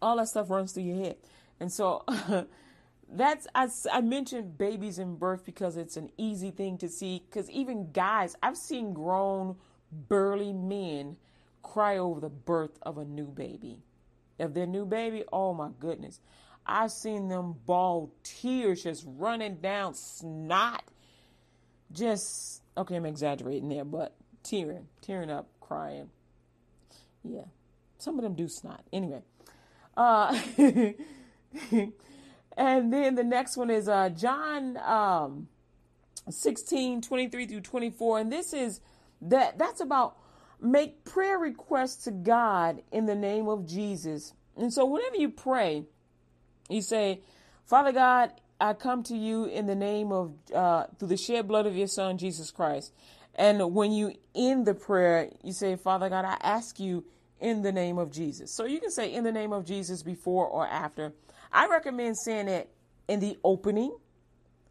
all 0.01 0.17
that 0.17 0.29
stuff 0.29 0.51
runs 0.51 0.73
through 0.73 0.85
your 0.85 1.05
head. 1.05 1.17
And 1.61 1.73
so 1.73 2.05
that's 3.13 3.47
I, 3.55 3.69
I 3.93 4.01
mentioned 4.01 4.57
babies 4.57 4.99
in 4.99 5.17
birth 5.17 5.45
because 5.45 5.77
it's 5.77 5.97
an 5.97 6.11
easy 6.17 6.51
thing 6.51 6.79
to 6.79 6.89
see 6.89 7.23
because 7.29 7.51
even 7.51 7.93
guys 7.93 8.35
i've 8.43 8.57
seen 8.57 8.95
grown 8.95 9.57
burly 10.09 10.53
men 10.53 11.17
cry 11.63 11.99
over 11.99 12.21
the 12.21 12.31
birth 12.31 12.79
of 12.83 12.97
a 12.97 13.05
new 13.05 13.27
baby 13.27 13.83
of 14.39 14.55
their 14.55 14.67
new 14.67 14.87
baby 14.87 15.25
oh 15.33 15.53
my 15.53 15.69
goodness 15.79 16.21
i've 16.67 16.91
seen 16.91 17.29
them 17.29 17.55
bawl 17.67 18.13
tears 18.23 18.83
just 18.83 19.05
running 19.07 19.57
down 19.57 19.95
snot 19.95 20.83
just 21.93 22.63
okay 22.77 22.97
i'm 22.97 23.07
exaggerating 23.07 23.69
there 23.69 23.85
but 23.85 24.15
tearing 24.43 24.87
tearing 25.01 25.31
up 25.31 25.49
crying 25.61 26.09
yeah 27.25 27.45
some 27.99 28.19
of 28.19 28.23
them 28.23 28.35
do 28.35 28.49
snot 28.49 28.83
anyway 28.93 29.23
uh 29.97 30.37
And 32.57 32.93
then 32.93 33.15
the 33.15 33.25
next 33.25 33.57
one 33.57 33.71
is 33.71 33.89
uh, 33.89 34.11
John 34.11 34.77
um, 34.79 35.49
16, 36.29 37.03
23 37.03 37.47
through 37.47 37.61
24. 37.61 38.19
And 38.19 38.33
this 38.33 38.53
is 38.53 38.81
that 39.23 39.59
that's 39.59 39.81
about 39.81 40.17
make 40.61 41.05
prayer 41.05 41.39
requests 41.39 42.05
to 42.05 42.11
God 42.11 42.83
in 42.93 43.07
the 43.07 43.15
name 43.15 43.49
of 43.49 43.67
Jesus. 43.67 44.35
And 44.57 44.73
so 44.73 44.85
whenever 44.85 45.17
you 45.17 45.31
pray, 45.31 45.85
you 46.69 46.83
say, 46.83 47.21
Father 47.65 47.93
God, 47.93 48.33
I 48.61 48.75
come 48.75 49.03
to 49.05 49.17
you 49.17 49.47
in 49.47 49.67
the 49.67 49.75
name 49.75 50.13
of, 50.13 50.35
uh, 50.55 50.87
through 50.99 51.09
the 51.09 51.17
shed 51.17 51.49
blood 51.49 51.67
of 51.67 51.77
your 51.77 51.89
son, 51.89 52.19
Jesus 52.19 52.51
Christ. 52.51 52.93
And 53.35 53.75
when 53.75 53.93
you 53.93 54.15
end 54.35 54.67
the 54.67 54.75
prayer, 54.75 55.31
you 55.43 55.53
say, 55.53 55.77
Father 55.77 56.09
God, 56.09 56.25
I 56.25 56.37
ask 56.43 56.79
you 56.79 57.05
in 57.41 57.63
the 57.63 57.73
name 57.73 57.99
of 57.99 58.11
Jesus. 58.13 58.55
So 58.55 58.65
you 58.65 58.79
can 58.79 58.91
say 58.91 59.13
in 59.13 59.25
the 59.25 59.33
name 59.33 59.53
of 59.53 59.65
Jesus 59.65 60.03
before 60.03 60.47
or 60.47 60.67
after. 60.67 61.13
I 61.53 61.67
recommend 61.67 62.17
saying 62.19 62.49
it 62.49 62.71
in 63.09 63.21
the 63.21 63.37
opening. 63.43 63.97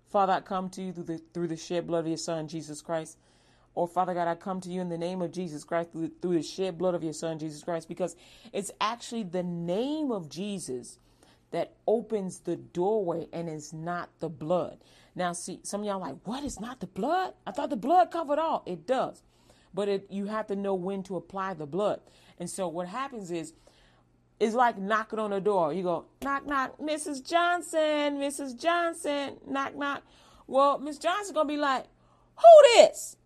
Father, 0.10 0.34
I 0.34 0.42
come 0.42 0.70
to 0.72 0.82
you 0.82 0.94
through 0.94 1.04
the 1.04 1.22
through 1.34 1.48
the 1.48 1.58
shed 1.58 1.88
blood 1.88 2.00
of 2.00 2.08
your 2.08 2.18
Son 2.18 2.48
Jesus 2.48 2.82
Christ. 2.82 3.18
Or 3.74 3.88
Father 3.88 4.14
God, 4.14 4.28
I 4.28 4.36
come 4.36 4.60
to 4.62 4.70
you 4.70 4.82
in 4.82 4.90
the 4.90 4.98
name 4.98 5.22
of 5.22 5.32
Jesus 5.32 5.64
Christ 5.64 5.92
through, 5.94 6.12
through 6.22 6.36
the 6.36 6.44
shed 6.44 6.78
blood 6.78 6.94
of 6.94 7.04
your 7.04 7.14
Son 7.14 7.40
Jesus 7.40 7.64
Christ, 7.64 7.88
because 7.88 8.16
it's 8.52 8.72
actually 8.82 9.24
the 9.24 9.44
name 9.44 10.12
of 10.12 10.30
Jesus 10.30 10.98
that 11.52 11.74
opens 11.86 12.40
the 12.40 12.56
doorway 12.56 13.28
and 13.32 13.50
is 13.50 13.74
not 13.74 14.10
the 14.20 14.30
blood. 14.30 14.78
Now, 15.16 15.34
see, 15.34 15.60
some 15.64 15.82
of 15.82 15.88
y'all 15.88 16.00
like, 16.00 16.16
what 16.24 16.44
is 16.44 16.60
not 16.60 16.80
the 16.80 16.88
blood? 16.88 17.34
I 17.46 17.52
thought 17.52 17.70
the 17.70 17.76
blood 17.76 18.12
covered 18.12 18.40
all. 18.40 18.64
It 18.66 18.88
does. 18.88 19.22
But 19.74 19.90
it, 19.90 20.08
you 20.10 20.26
have 20.28 20.48
to 20.48 20.56
know 20.56 20.74
when 20.74 21.04
to 21.04 21.18
apply 21.18 21.54
the 21.54 21.66
blood. 21.66 22.02
And 22.40 22.50
so 22.50 22.68
what 22.68 22.88
happens 22.88 23.32
is 23.32 23.54
it's 24.40 24.56
like 24.56 24.78
knocking 24.78 25.20
on 25.20 25.30
the 25.30 25.40
door. 25.40 25.74
You 25.74 25.84
go, 25.84 26.06
knock, 26.24 26.46
knock, 26.48 26.80
Mrs. 26.80 27.26
Johnson, 27.26 28.18
Mrs. 28.18 28.60
Johnson, 28.60 29.38
knock, 29.48 29.76
knock. 29.76 30.04
Well, 30.48 30.80
Miss 30.80 30.98
Johnson's 30.98 31.34
gonna 31.34 31.48
be 31.48 31.58
like, 31.58 31.86
who 32.36 32.76
this? 32.76 33.18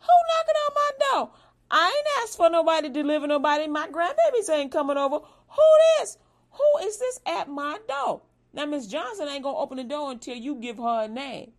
Who 0.00 0.06
knocking 0.06 0.54
on 0.56 0.74
my 0.74 0.90
door? 0.98 1.30
I 1.70 1.86
ain't 1.86 2.22
asked 2.22 2.36
for 2.36 2.50
nobody 2.50 2.88
to 2.88 2.94
deliver 2.94 3.26
nobody. 3.26 3.66
My 3.66 3.88
grandbabies 3.88 4.50
ain't 4.50 4.72
coming 4.72 4.96
over. 4.96 5.18
Who 5.18 5.62
this? 5.98 6.18
Who 6.52 6.86
is 6.86 6.98
this 6.98 7.20
at 7.26 7.48
my 7.48 7.78
door? 7.88 8.22
Now, 8.52 8.66
Miss 8.66 8.86
Johnson 8.86 9.28
ain't 9.28 9.42
gonna 9.42 9.56
open 9.56 9.78
the 9.78 9.84
door 9.84 10.10
until 10.10 10.36
you 10.36 10.56
give 10.56 10.76
her 10.76 11.04
a 11.04 11.08
name. 11.08 11.52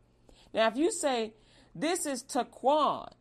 Now, 0.54 0.68
if 0.68 0.78
you 0.78 0.92
say, 0.92 1.34
this 1.74 2.06
is 2.06 2.24
Taquan, 2.24 3.12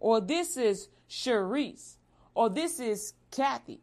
or 0.00 0.20
this 0.20 0.56
is 0.56 0.88
Cherise, 1.08 1.96
or 2.34 2.50
this 2.50 2.80
is 2.80 3.14
Kathy, 3.30 3.80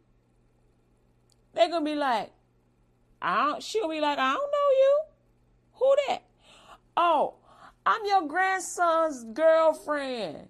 they're 1.53 1.69
gonna 1.69 1.85
be 1.85 1.95
like, 1.95 2.31
I 3.21 3.45
don't, 3.45 3.63
she'll 3.63 3.89
be 3.89 4.01
like, 4.01 4.17
I 4.17 4.33
don't 4.33 4.51
know 4.51 4.69
you. 4.79 4.99
Who 5.73 5.95
that? 6.07 6.23
Oh, 6.97 7.35
I'm 7.85 8.05
your 8.05 8.27
grandson's 8.27 9.23
girlfriend. 9.33 10.47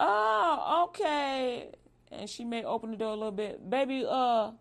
Oh, 0.00 0.88
okay. 0.88 1.70
And 2.10 2.28
she 2.28 2.44
may 2.44 2.64
open 2.64 2.92
the 2.92 2.96
door 2.96 3.10
a 3.10 3.16
little 3.16 3.32
bit. 3.32 3.68
Baby, 3.68 4.04
uh, 4.08 4.52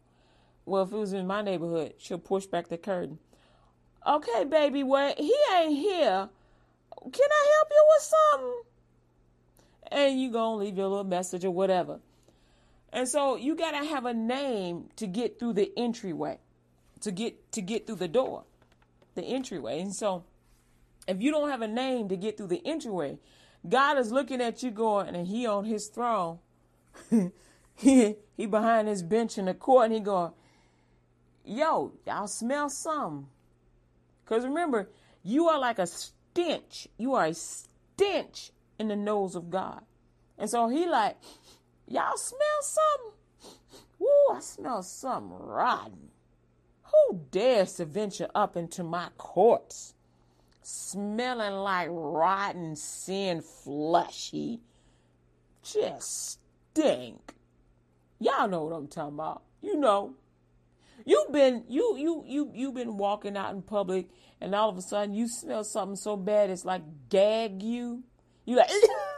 well, 0.67 0.83
if 0.83 0.91
it 0.91 0.97
was 0.97 1.13
in 1.13 1.25
my 1.25 1.41
neighborhood, 1.41 1.93
she'll 1.97 2.19
push 2.19 2.45
back 2.45 2.67
the 2.67 2.77
curtain. 2.77 3.19
Okay, 4.05 4.43
baby, 4.43 4.83
well, 4.83 5.13
he 5.17 5.33
ain't 5.55 5.77
here. 5.77 6.29
Can 7.01 7.29
I 7.31 7.55
help 7.55 7.67
you 7.71 7.85
with 7.89 8.03
something? 8.03 8.61
And 9.91 10.21
you 10.21 10.31
gonna 10.31 10.57
leave 10.57 10.77
your 10.77 10.87
little 10.87 11.03
message 11.05 11.45
or 11.45 11.51
whatever. 11.51 11.99
And 12.91 13.07
so 13.07 13.35
you 13.37 13.55
gotta 13.55 13.85
have 13.85 14.05
a 14.05 14.13
name 14.13 14.89
to 14.97 15.07
get 15.07 15.39
through 15.39 15.53
the 15.53 15.71
entryway, 15.77 16.39
to 17.01 17.11
get 17.11 17.51
to 17.53 17.61
get 17.61 17.87
through 17.87 17.95
the 17.95 18.07
door, 18.07 18.43
the 19.15 19.23
entryway. 19.23 19.79
And 19.79 19.95
so 19.95 20.25
if 21.07 21.21
you 21.21 21.31
don't 21.31 21.49
have 21.49 21.61
a 21.61 21.67
name 21.67 22.09
to 22.09 22.17
get 22.17 22.37
through 22.37 22.47
the 22.47 22.65
entryway, 22.65 23.17
God 23.67 23.97
is 23.97 24.11
looking 24.11 24.41
at 24.41 24.63
you 24.63 24.71
going, 24.71 25.15
and 25.15 25.27
he 25.27 25.45
on 25.45 25.65
his 25.65 25.87
throne. 25.87 26.39
he 27.75 28.15
he 28.35 28.45
behind 28.45 28.87
his 28.87 29.03
bench 29.03 29.37
in 29.37 29.45
the 29.45 29.53
court, 29.53 29.85
and 29.85 29.93
he 29.93 29.99
going, 29.99 30.31
yo, 31.47 31.93
y'all 32.05 32.27
smell 32.27 32.69
something. 32.69 33.27
Because 34.23 34.43
remember, 34.43 34.89
you 35.23 35.47
are 35.47 35.59
like 35.59 35.79
a 35.79 35.87
stench. 35.87 36.87
You 36.97 37.13
are 37.15 37.27
a 37.27 37.33
stench 37.33 38.51
in 38.77 38.89
the 38.89 38.95
nose 38.95 39.35
of 39.35 39.49
God. 39.49 39.81
And 40.37 40.49
so 40.49 40.67
he 40.67 40.85
like, 40.85 41.17
y'all 41.87 42.17
smell 42.17 42.61
something? 42.61 43.57
Woo, 43.99 44.35
I 44.35 44.39
smell 44.39 44.83
something 44.83 45.37
rotten. 45.39 46.09
Who 46.83 47.21
dares 47.31 47.73
to 47.73 47.85
venture 47.85 48.29
up 48.35 48.55
into 48.55 48.83
my 48.83 49.09
courts? 49.17 49.93
Smelling 50.61 51.55
like 51.55 51.87
rotten 51.89 52.75
sin 52.75 53.41
fleshy. 53.41 54.59
Just 55.63 56.39
stink. 56.71 57.33
Y'all 58.19 58.47
know 58.47 58.65
what 58.65 58.75
I'm 58.75 58.87
talking 58.87 59.15
about. 59.15 59.43
You 59.61 59.77
know. 59.77 60.15
You've 61.07 61.31
been 61.31 61.63
you 61.69 61.95
you 61.97 62.23
you 62.27 62.51
you've 62.53 62.73
been 62.73 62.97
walking 62.97 63.37
out 63.37 63.53
in 63.53 63.61
public 63.61 64.09
and 64.41 64.53
all 64.53 64.67
of 64.67 64.77
a 64.77 64.81
sudden 64.81 65.15
you 65.15 65.29
smell 65.29 65.63
something 65.63 65.95
so 65.95 66.17
bad 66.17 66.49
it's 66.49 66.65
like 66.65 66.81
gag 67.07 67.63
you. 67.63 68.03
You 68.43 68.57
like 68.57 68.69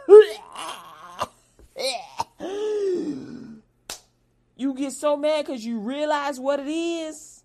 You 4.56 4.76
get 4.76 4.92
so 4.92 5.18
mad 5.18 5.48
because 5.48 5.66
you 5.66 5.80
realize 5.80 6.40
what 6.40 6.60
it 6.60 6.68
is. 6.68 7.44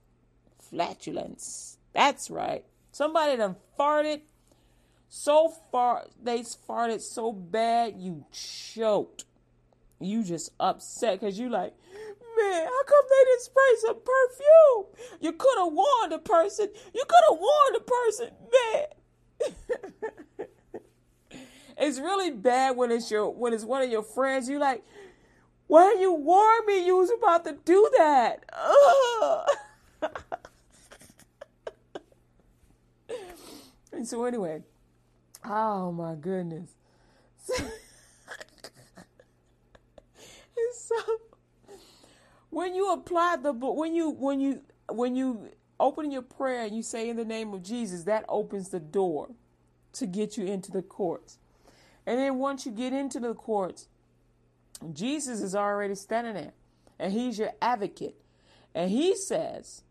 Flatulence. 0.58 1.78
That's 1.94 2.28
right. 2.28 2.66
Somebody 2.92 3.38
done 3.38 3.56
farted 3.78 4.20
so 5.08 5.54
far 5.72 6.04
they 6.22 6.40
farted 6.40 7.00
so 7.00 7.32
bad 7.32 7.94
you 7.96 8.26
choked. 8.30 9.24
You 10.00 10.22
just 10.22 10.50
upset 10.60 11.20
because 11.20 11.38
you 11.38 11.48
like, 11.48 11.72
man, 12.36 12.66
how 12.66 12.84
come 12.84 13.04
they 13.08 13.24
didn't 13.24 13.42
spray 13.42 13.74
some 13.78 13.96
perfume? 13.96 14.86
You 15.20 15.32
could 15.32 15.58
have 15.58 15.72
warned 15.72 16.12
the 16.12 16.18
person. 16.18 16.68
You 16.94 17.04
could 17.08 17.24
have 17.30 17.38
warned 17.38 17.74
the 17.74 17.80
person, 17.80 18.30
man. 18.52 18.86
it's 21.78 21.98
really 21.98 22.30
bad 22.30 22.76
when 22.76 22.90
it's 22.90 23.10
your 23.10 23.30
when 23.30 23.52
it's 23.52 23.64
one 23.64 23.82
of 23.82 23.90
your 23.90 24.02
friends. 24.02 24.48
You 24.48 24.58
like, 24.58 24.84
why 25.66 25.96
you 25.98 26.12
warn 26.12 26.66
me 26.66 26.84
you 26.84 26.96
was 26.96 27.10
about 27.10 27.44
to 27.44 27.56
do 27.64 27.90
that? 27.98 28.44
and 33.92 34.06
so 34.06 34.24
anyway, 34.24 34.62
oh 35.44 35.92
my 35.92 36.14
goodness. 36.14 36.70
It's 40.56 40.88
so 40.88 41.20
when 42.54 42.74
you 42.74 42.92
apply 42.92 43.36
the 43.36 43.52
book, 43.52 43.76
when 43.76 43.94
you 43.94 44.10
when 44.10 44.40
you 44.40 44.62
when 44.88 45.16
you 45.16 45.50
open 45.80 46.10
your 46.10 46.22
prayer 46.22 46.64
and 46.64 46.76
you 46.76 46.82
say 46.82 47.08
in 47.08 47.16
the 47.16 47.24
name 47.24 47.52
of 47.52 47.62
Jesus, 47.62 48.04
that 48.04 48.24
opens 48.28 48.68
the 48.68 48.80
door 48.80 49.30
to 49.94 50.06
get 50.06 50.36
you 50.36 50.44
into 50.46 50.70
the 50.70 50.82
courts. 50.82 51.38
And 52.06 52.18
then 52.18 52.38
once 52.38 52.64
you 52.64 52.72
get 52.72 52.92
into 52.92 53.18
the 53.18 53.34
courts, 53.34 53.88
Jesus 54.92 55.40
is 55.40 55.54
already 55.54 55.94
standing 55.94 56.34
there, 56.34 56.52
and 56.98 57.12
he's 57.12 57.38
your 57.38 57.52
advocate. 57.60 58.16
And 58.74 58.90
he 58.90 59.16
says, 59.16 59.82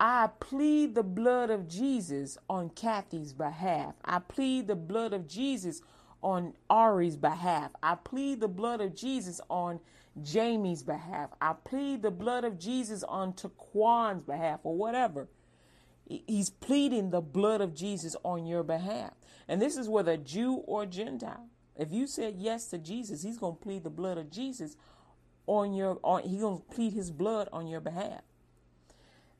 I 0.00 0.28
plead 0.40 0.94
the 0.94 1.02
blood 1.02 1.50
of 1.50 1.68
Jesus 1.68 2.38
on 2.48 2.70
Kathy's 2.70 3.32
behalf. 3.32 3.94
I 4.04 4.18
plead 4.18 4.66
the 4.66 4.76
blood 4.76 5.12
of 5.12 5.26
Jesus 5.28 5.82
on 6.22 6.54
Ari's 6.68 7.16
behalf. 7.16 7.70
I 7.82 7.94
plead 7.96 8.40
the 8.40 8.48
blood 8.48 8.80
of 8.80 8.94
Jesus 8.94 9.40
on 9.48 9.80
Jamie's 10.22 10.82
behalf. 10.82 11.30
I 11.40 11.52
plead 11.52 12.02
the 12.02 12.10
blood 12.10 12.44
of 12.44 12.58
Jesus 12.58 13.02
on 13.04 13.32
Taquan's 13.32 14.22
behalf 14.22 14.60
or 14.64 14.76
whatever. 14.76 15.28
He's 16.06 16.50
pleading 16.50 17.10
the 17.10 17.20
blood 17.20 17.60
of 17.60 17.74
Jesus 17.74 18.16
on 18.24 18.46
your 18.46 18.62
behalf. 18.62 19.12
And 19.46 19.60
this 19.60 19.76
is 19.76 19.88
whether 19.88 20.16
Jew 20.16 20.54
or 20.66 20.86
Gentile. 20.86 21.48
If 21.76 21.92
you 21.92 22.06
said 22.06 22.36
yes 22.38 22.66
to 22.68 22.78
Jesus, 22.78 23.22
he's 23.22 23.38
going 23.38 23.56
to 23.56 23.62
plead 23.62 23.84
the 23.84 23.90
blood 23.90 24.18
of 24.18 24.30
Jesus 24.30 24.76
on 25.46 25.72
your 25.72 25.98
on 26.02 26.22
he's 26.22 26.40
going 26.40 26.58
to 26.58 26.74
plead 26.74 26.92
his 26.92 27.10
blood 27.10 27.48
on 27.52 27.66
your 27.66 27.80
behalf. 27.80 28.20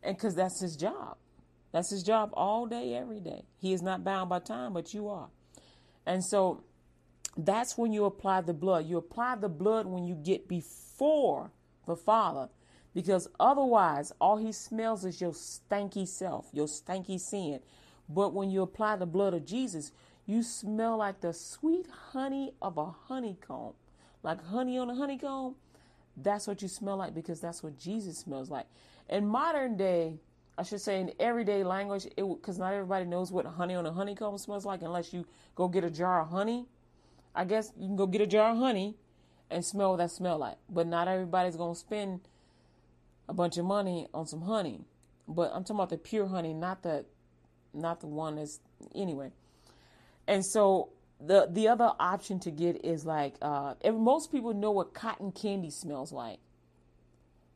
And 0.02 0.18
cuz 0.18 0.34
that's 0.34 0.60
his 0.60 0.76
job. 0.76 1.16
That's 1.72 1.90
his 1.90 2.02
job 2.02 2.30
all 2.32 2.66
day 2.66 2.94
every 2.94 3.20
day. 3.20 3.44
He 3.58 3.72
is 3.72 3.82
not 3.82 4.04
bound 4.04 4.30
by 4.30 4.38
time, 4.38 4.72
but 4.72 4.94
you 4.94 5.08
are. 5.08 5.28
And 6.06 6.24
so 6.24 6.64
that's 7.38 7.78
when 7.78 7.92
you 7.92 8.04
apply 8.04 8.40
the 8.40 8.52
blood. 8.52 8.86
You 8.86 8.96
apply 8.96 9.36
the 9.36 9.48
blood 9.48 9.86
when 9.86 10.04
you 10.04 10.16
get 10.16 10.48
before 10.48 11.52
the 11.86 11.94
Father, 11.94 12.48
because 12.94 13.28
otherwise, 13.38 14.12
all 14.20 14.38
he 14.38 14.50
smells 14.50 15.04
is 15.04 15.20
your 15.20 15.30
stanky 15.30 16.06
self, 16.06 16.48
your 16.52 16.66
stanky 16.66 17.18
sin. 17.20 17.60
But 18.08 18.34
when 18.34 18.50
you 18.50 18.62
apply 18.62 18.96
the 18.96 19.06
blood 19.06 19.34
of 19.34 19.46
Jesus, 19.46 19.92
you 20.26 20.42
smell 20.42 20.96
like 20.96 21.20
the 21.20 21.32
sweet 21.32 21.86
honey 22.10 22.54
of 22.60 22.76
a 22.76 22.86
honeycomb, 22.86 23.74
like 24.24 24.44
honey 24.46 24.76
on 24.76 24.90
a 24.90 24.94
honeycomb. 24.96 25.54
That's 26.16 26.48
what 26.48 26.60
you 26.60 26.66
smell 26.66 26.96
like 26.96 27.14
because 27.14 27.40
that's 27.40 27.62
what 27.62 27.78
Jesus 27.78 28.18
smells 28.18 28.50
like. 28.50 28.66
In 29.08 29.28
modern 29.28 29.76
day, 29.76 30.18
I 30.58 30.64
should 30.64 30.80
say 30.80 31.00
in 31.00 31.12
everyday 31.20 31.62
language, 31.62 32.08
because 32.16 32.58
not 32.58 32.72
everybody 32.72 33.04
knows 33.04 33.30
what 33.30 33.46
honey 33.46 33.76
on 33.76 33.86
a 33.86 33.92
honeycomb 33.92 34.38
smells 34.38 34.66
like 34.66 34.82
unless 34.82 35.12
you 35.12 35.24
go 35.54 35.68
get 35.68 35.84
a 35.84 35.90
jar 35.90 36.22
of 36.22 36.30
honey 36.30 36.66
I 37.34 37.44
guess 37.44 37.72
you 37.78 37.86
can 37.86 37.96
go 37.96 38.06
get 38.06 38.20
a 38.20 38.26
jar 38.26 38.50
of 38.50 38.58
honey 38.58 38.96
and 39.50 39.64
smell 39.64 39.90
what 39.90 39.96
that 39.98 40.10
smell 40.10 40.38
like. 40.38 40.56
But 40.68 40.86
not 40.86 41.08
everybody's 41.08 41.56
gonna 41.56 41.74
spend 41.74 42.20
a 43.28 43.34
bunch 43.34 43.58
of 43.58 43.64
money 43.64 44.08
on 44.12 44.26
some 44.26 44.42
honey. 44.42 44.84
But 45.26 45.52
I'm 45.54 45.62
talking 45.62 45.76
about 45.76 45.90
the 45.90 45.98
pure 45.98 46.26
honey, 46.26 46.54
not 46.54 46.82
the 46.82 47.04
not 47.74 48.00
the 48.00 48.06
one 48.06 48.36
that's 48.36 48.60
anyway. 48.94 49.32
And 50.26 50.44
so 50.44 50.90
the 51.20 51.48
the 51.50 51.68
other 51.68 51.92
option 51.98 52.38
to 52.40 52.50
get 52.50 52.84
is 52.84 53.04
like 53.04 53.34
uh 53.42 53.74
most 53.92 54.32
people 54.32 54.54
know 54.54 54.70
what 54.70 54.94
cotton 54.94 55.32
candy 55.32 55.70
smells 55.70 56.12
like. 56.12 56.38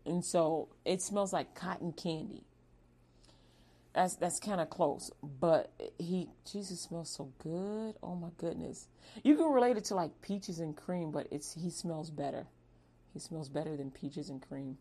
And 0.05 0.25
so 0.25 0.69
it 0.85 1.01
smells 1.01 1.33
like 1.33 1.55
cotton 1.55 1.93
candy. 1.93 2.45
That's 3.95 4.17
that's 4.17 4.39
kind 4.41 4.61
of 4.61 4.71
close, 4.71 5.11
but 5.23 5.71
he 5.99 6.29
Jesus 6.51 6.83
smells 6.83 7.15
so 7.15 7.31
good. 7.39 7.95
Oh 8.03 8.15
my 8.15 8.31
goodness, 8.39 8.89
you 9.23 9.37
can 9.37 9.53
relate 9.53 9.77
it 9.77 9.85
to 9.87 9.95
like 9.95 10.23
peaches 10.23 10.61
and 10.61 10.75
cream, 10.75 11.11
but 11.11 11.27
it's 11.31 11.55
he 11.55 11.69
smells 11.69 12.11
better. 12.11 12.47
He 13.13 13.19
smells 13.19 13.51
better 13.51 13.77
than 13.77 13.91
peaches 13.91 14.31
and 14.31 14.41
cream. 14.41 14.79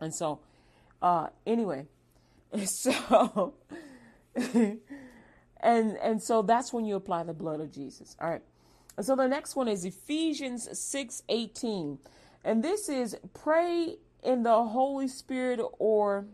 And 0.00 0.12
so, 0.12 0.40
uh, 1.00 1.28
anyway, 1.46 1.86
so 2.64 3.54
and 4.34 4.80
and 5.60 6.22
so 6.22 6.42
that's 6.42 6.72
when 6.72 6.84
you 6.84 6.96
apply 6.96 7.22
the 7.22 7.34
blood 7.34 7.60
of 7.60 7.72
Jesus. 7.72 8.16
All 8.20 8.28
right. 8.28 8.42
So 9.00 9.14
the 9.14 9.28
next 9.28 9.54
one 9.54 9.68
is 9.68 9.84
Ephesians 9.84 10.68
six 10.72 11.22
eighteen, 11.28 12.00
and 12.44 12.64
this 12.64 12.88
is 12.88 13.16
pray 13.34 13.98
in 14.24 14.42
the 14.42 14.64
Holy 14.64 15.06
Spirit 15.06 15.60
or 15.78 16.26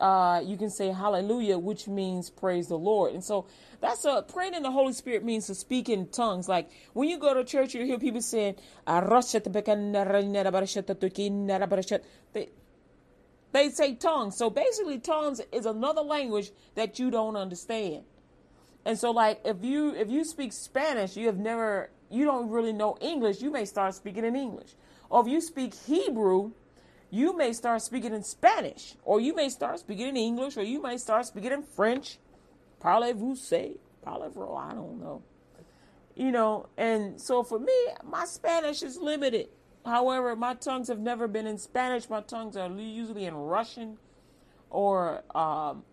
uh, 0.00 0.40
you 0.44 0.56
can 0.56 0.70
say 0.70 0.88
hallelujah, 0.88 1.58
which 1.58 1.88
means 1.88 2.30
praise 2.30 2.68
the 2.68 2.78
Lord. 2.78 3.14
And 3.14 3.24
so 3.24 3.46
that's 3.80 4.04
a 4.04 4.22
praying 4.22 4.54
in 4.54 4.62
the 4.62 4.70
Holy 4.70 4.92
Spirit 4.92 5.24
means 5.24 5.46
to 5.46 5.54
speak 5.54 5.88
in 5.88 6.08
tongues. 6.08 6.48
Like 6.48 6.70
when 6.92 7.08
you 7.08 7.18
go 7.18 7.34
to 7.34 7.44
church, 7.44 7.74
you 7.74 7.84
hear 7.84 7.98
people 7.98 8.20
saying, 8.20 8.56
they, 12.32 12.48
they 13.52 13.70
say 13.70 13.94
tongues. 13.94 14.36
So 14.36 14.50
basically, 14.50 14.98
tongues 14.98 15.40
is 15.52 15.66
another 15.66 16.02
language 16.02 16.50
that 16.74 16.98
you 16.98 17.10
don't 17.10 17.36
understand. 17.36 18.04
And 18.84 18.98
so, 18.98 19.10
like 19.10 19.40
if 19.44 19.64
you 19.64 19.94
if 19.94 20.10
you 20.10 20.24
speak 20.24 20.52
Spanish, 20.52 21.16
you 21.16 21.26
have 21.26 21.38
never 21.38 21.90
you 22.10 22.24
don't 22.24 22.50
really 22.50 22.72
know 22.72 22.96
English, 23.00 23.40
you 23.42 23.50
may 23.50 23.64
start 23.64 23.94
speaking 23.94 24.24
in 24.24 24.36
English. 24.36 24.70
Or 25.10 25.22
if 25.22 25.28
you 25.28 25.40
speak 25.40 25.74
Hebrew, 25.74 26.52
you 27.10 27.36
may 27.36 27.52
start 27.52 27.82
speaking 27.82 28.12
in 28.14 28.22
Spanish, 28.22 28.96
or 29.04 29.20
you 29.20 29.34
may 29.34 29.48
start 29.48 29.80
speaking 29.80 30.08
in 30.08 30.16
English, 30.16 30.56
or 30.56 30.62
you 30.62 30.82
may 30.82 30.96
start 30.98 31.26
speaking 31.26 31.52
in 31.52 31.62
French. 31.62 32.18
Parlez-vous 32.80 33.36
say? 33.36 33.76
Parlez-vous? 34.06 34.54
I 34.54 34.74
don't 34.74 35.00
know. 35.00 35.22
you 36.14 36.32
know, 36.32 36.68
and 36.76 37.20
so 37.20 37.42
for 37.42 37.58
me, 37.58 37.72
my 38.04 38.24
Spanish 38.24 38.82
is 38.82 38.98
limited. 38.98 39.48
However, 39.86 40.36
my 40.36 40.54
tongues 40.54 40.88
have 40.88 40.98
never 40.98 41.28
been 41.28 41.46
in 41.46 41.58
Spanish. 41.58 42.10
My 42.10 42.20
tongues 42.20 42.56
are 42.56 42.68
usually 42.68 43.24
in 43.24 43.34
Russian 43.34 43.96
or 44.70 45.22
um, 45.34 45.84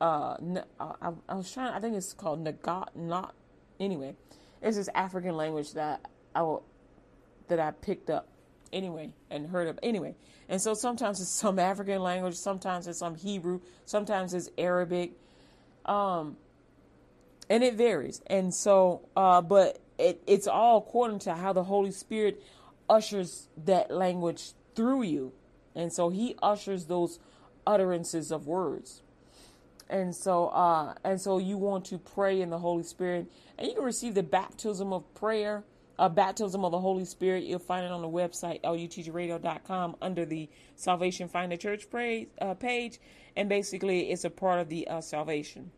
uh, 0.00 0.36
uh, 0.36 0.62
I, 0.78 1.10
I, 1.28 1.34
was 1.34 1.50
trying. 1.50 1.72
I 1.72 1.80
think 1.80 1.96
it's 1.96 2.12
called 2.12 2.44
Nagat. 2.44 2.94
Not 2.94 3.34
anyway. 3.80 4.14
It's 4.62 4.76
this 4.76 4.88
African 4.94 5.36
language 5.36 5.72
that 5.74 6.06
I 6.34 6.56
that 7.48 7.60
I 7.60 7.70
picked 7.72 8.10
up 8.10 8.28
anyway 8.74 9.12
and 9.30 9.46
heard 9.46 9.68
of 9.68 9.78
anyway. 9.82 10.14
And 10.48 10.60
so 10.60 10.74
sometimes 10.74 11.20
it's 11.20 11.30
some 11.30 11.58
African 11.58 12.02
language, 12.02 12.34
sometimes 12.34 12.86
it's 12.86 12.98
some 12.98 13.14
Hebrew, 13.14 13.60
sometimes 13.86 14.34
it's 14.34 14.50
Arabic, 14.58 15.12
um, 15.86 16.36
and 17.48 17.64
it 17.64 17.74
varies. 17.74 18.20
And 18.26 18.52
so, 18.52 19.08
uh, 19.16 19.40
but 19.40 19.78
it, 19.98 20.22
it's 20.26 20.46
all 20.46 20.78
according 20.78 21.20
to 21.20 21.34
how 21.34 21.52
the 21.52 21.64
Holy 21.64 21.92
Spirit 21.92 22.42
ushers 22.90 23.48
that 23.64 23.90
language 23.90 24.52
through 24.74 25.02
you, 25.02 25.32
and 25.74 25.92
so 25.92 26.10
He 26.10 26.36
ushers 26.42 26.86
those 26.86 27.18
utterances 27.66 28.30
of 28.30 28.46
words. 28.46 29.02
And 29.88 30.14
so, 30.14 30.48
uh, 30.48 30.94
and 31.04 31.20
so 31.20 31.38
you 31.38 31.56
want 31.56 31.84
to 31.86 31.98
pray 31.98 32.40
in 32.40 32.50
the 32.50 32.58
Holy 32.58 32.82
Spirit, 32.82 33.30
and 33.58 33.68
you 33.68 33.74
can 33.74 33.84
receive 33.84 34.14
the 34.14 34.22
baptism 34.22 34.92
of 34.92 35.14
prayer, 35.14 35.64
a 35.98 36.10
baptism 36.10 36.64
of 36.64 36.72
the 36.72 36.80
Holy 36.80 37.04
Spirit. 37.04 37.44
You'll 37.44 37.58
find 37.58 37.84
it 37.84 37.92
on 37.92 38.02
the 38.02 38.08
website 38.08 38.62
lutgradio.com 38.62 39.96
under 40.02 40.24
the 40.24 40.48
Salvation 40.76 41.28
Finder 41.28 41.56
Church 41.56 41.88
pray, 41.90 42.28
uh, 42.40 42.54
page, 42.54 42.98
and 43.36 43.48
basically 43.48 44.10
it's 44.10 44.24
a 44.24 44.30
part 44.30 44.60
of 44.60 44.68
the 44.68 44.88
uh, 44.88 45.00
salvation, 45.00 45.70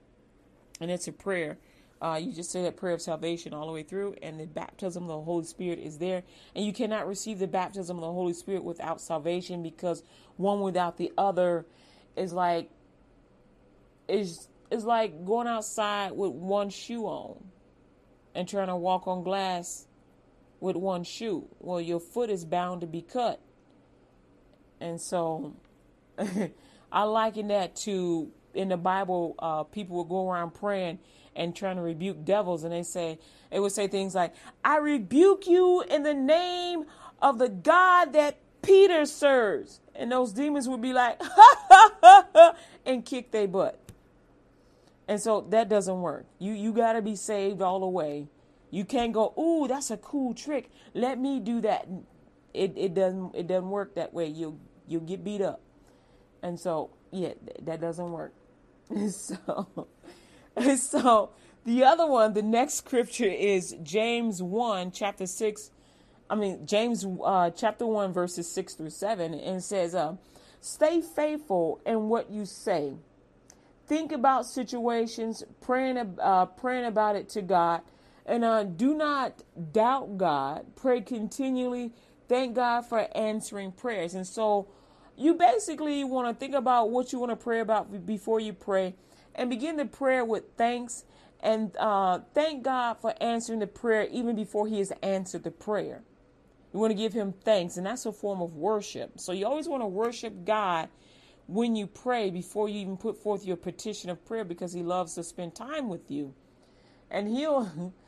and 0.80 0.90
it's 0.90 1.08
a 1.08 1.12
prayer. 1.12 1.58
Uh, 2.00 2.20
you 2.22 2.30
just 2.30 2.50
say 2.50 2.62
that 2.62 2.76
prayer 2.76 2.92
of 2.92 3.00
salvation 3.00 3.54
all 3.54 3.66
the 3.66 3.72
way 3.72 3.82
through, 3.82 4.14
and 4.22 4.38
the 4.38 4.46
baptism 4.46 5.04
of 5.04 5.08
the 5.08 5.20
Holy 5.22 5.44
Spirit 5.44 5.78
is 5.78 5.96
there. 5.96 6.22
And 6.54 6.64
you 6.64 6.72
cannot 6.72 7.08
receive 7.08 7.38
the 7.38 7.46
baptism 7.46 7.96
of 7.96 8.02
the 8.02 8.12
Holy 8.12 8.34
Spirit 8.34 8.64
without 8.64 9.00
salvation 9.00 9.62
because 9.62 10.02
one 10.36 10.60
without 10.60 10.98
the 10.98 11.10
other 11.16 11.64
is 12.14 12.32
like 12.34 12.70
is 14.08 14.48
is 14.70 14.84
like 14.84 15.24
going 15.24 15.46
outside 15.46 16.12
with 16.12 16.32
one 16.32 16.68
shoe 16.70 17.04
on 17.06 17.42
and 18.34 18.48
trying 18.48 18.68
to 18.68 18.76
walk 18.76 19.06
on 19.08 19.22
glass 19.22 19.85
with 20.60 20.76
one 20.76 21.04
shoe. 21.04 21.48
Well, 21.58 21.80
your 21.80 22.00
foot 22.00 22.30
is 22.30 22.44
bound 22.44 22.80
to 22.80 22.86
be 22.86 23.02
cut. 23.02 23.40
And 24.80 25.00
so 25.00 25.54
I 26.92 27.02
liken 27.04 27.48
that 27.48 27.76
to 27.84 28.30
in 28.54 28.68
the 28.70 28.76
Bible, 28.76 29.34
uh, 29.38 29.64
people 29.64 29.98
would 29.98 30.08
go 30.08 30.28
around 30.28 30.54
praying 30.54 30.98
and 31.34 31.54
trying 31.54 31.76
to 31.76 31.82
rebuke 31.82 32.24
devils, 32.24 32.64
and 32.64 32.72
they 32.72 32.82
say 32.82 33.18
it 33.50 33.60
would 33.60 33.72
say 33.72 33.86
things 33.86 34.14
like, 34.14 34.34
"I 34.64 34.78
rebuke 34.78 35.46
you 35.46 35.82
in 35.82 36.02
the 36.02 36.14
name 36.14 36.86
of 37.20 37.38
the 37.38 37.48
God 37.48 38.14
that 38.14 38.38
Peter 38.62 39.04
serves," 39.04 39.80
and 39.94 40.10
those 40.10 40.32
demons 40.32 40.68
would 40.68 40.80
be 40.80 40.94
like, 40.94 41.22
"Ha 41.22 41.56
ha 41.68 41.92
ha!" 42.00 42.26
ha 42.34 42.56
and 42.86 43.04
kick 43.04 43.30
their 43.30 43.46
butt. 43.46 43.78
And 45.08 45.20
so 45.20 45.42
that 45.50 45.68
doesn't 45.68 46.00
work. 46.00 46.24
You 46.38 46.52
you 46.52 46.72
got 46.72 46.94
to 46.94 47.02
be 47.02 47.14
saved 47.14 47.60
all 47.60 47.80
the 47.80 47.86
way. 47.86 48.28
You 48.70 48.84
can't 48.84 49.12
go, 49.12 49.32
"Ooh, 49.38 49.68
that's 49.68 49.90
a 49.90 49.96
cool 49.96 50.34
trick. 50.34 50.70
Let 50.94 51.18
me 51.18 51.40
do 51.40 51.60
that." 51.62 51.88
It 52.52 52.72
it 52.76 52.94
doesn't 52.94 53.34
it 53.34 53.46
doesn't 53.46 53.70
work 53.70 53.94
that 53.94 54.12
way. 54.12 54.26
You 54.26 54.58
you'll 54.86 55.02
get 55.02 55.24
beat 55.24 55.40
up. 55.40 55.60
And 56.42 56.60
so, 56.60 56.90
yeah, 57.10 57.32
that 57.62 57.80
doesn't 57.80 58.10
work. 58.12 58.32
so 59.10 59.88
so 60.76 61.30
the 61.64 61.84
other 61.84 62.06
one, 62.06 62.34
the 62.34 62.42
next 62.42 62.74
scripture 62.74 63.24
is 63.24 63.74
James 63.82 64.42
1 64.42 64.92
chapter 64.92 65.26
6 65.26 65.70
I 66.28 66.34
mean 66.34 66.66
James 66.66 67.04
uh, 67.24 67.50
chapter 67.50 67.86
1 67.86 68.12
verses 68.12 68.52
6 68.52 68.74
through 68.74 68.90
7 68.90 69.34
and 69.34 69.62
says 69.62 69.94
uh, 69.94 70.16
stay 70.60 71.00
faithful 71.00 71.80
in 71.84 72.08
what 72.08 72.30
you 72.30 72.44
say 72.44 72.94
think 73.86 74.12
about 74.12 74.46
situations, 74.46 75.44
praying, 75.60 76.16
uh, 76.20 76.46
praying 76.46 76.84
about 76.84 77.16
it 77.16 77.28
to 77.30 77.42
God, 77.42 77.82
and 78.26 78.44
uh, 78.44 78.64
do 78.64 78.94
not 78.94 79.42
doubt 79.72 80.18
God. 80.18 80.66
Pray 80.76 81.00
continually. 81.00 81.94
Thank 82.28 82.56
God 82.56 82.82
for 82.82 83.08
answering 83.16 83.72
prayers. 83.72 84.14
And 84.14 84.26
so, 84.26 84.68
you 85.16 85.34
basically 85.34 86.04
want 86.04 86.28
to 86.28 86.38
think 86.38 86.54
about 86.54 86.90
what 86.90 87.12
you 87.12 87.18
want 87.18 87.30
to 87.30 87.36
pray 87.36 87.60
about 87.60 88.04
before 88.04 88.40
you 88.40 88.52
pray, 88.52 88.94
and 89.34 89.48
begin 89.48 89.76
the 89.76 89.86
prayer 89.86 90.24
with 90.24 90.44
thanks 90.58 91.04
and 91.40 91.76
uh, 91.76 92.20
thank 92.34 92.64
God 92.64 92.94
for 92.94 93.14
answering 93.20 93.60
the 93.60 93.66
prayer 93.66 94.08
even 94.10 94.36
before 94.36 94.66
He 94.66 94.78
has 94.78 94.92
answered 95.02 95.44
the 95.44 95.50
prayer. 95.50 96.02
You 96.72 96.80
want 96.80 96.90
to 96.90 96.96
give 96.96 97.12
Him 97.12 97.32
thanks, 97.44 97.76
and 97.76 97.86
that's 97.86 98.06
a 98.06 98.12
form 98.12 98.40
of 98.40 98.54
worship. 98.54 99.20
So 99.20 99.32
you 99.32 99.46
always 99.46 99.68
want 99.68 99.82
to 99.82 99.86
worship 99.86 100.44
God 100.44 100.88
when 101.46 101.76
you 101.76 101.86
pray 101.86 102.30
before 102.30 102.68
you 102.68 102.80
even 102.80 102.96
put 102.96 103.16
forth 103.16 103.44
your 103.44 103.56
petition 103.56 104.10
of 104.10 104.24
prayer 104.24 104.44
because 104.44 104.72
he 104.72 104.82
loves 104.82 105.14
to 105.14 105.22
spend 105.22 105.54
time 105.54 105.88
with 105.88 106.10
you. 106.10 106.34
And 107.08 107.28
he'll 107.28 107.92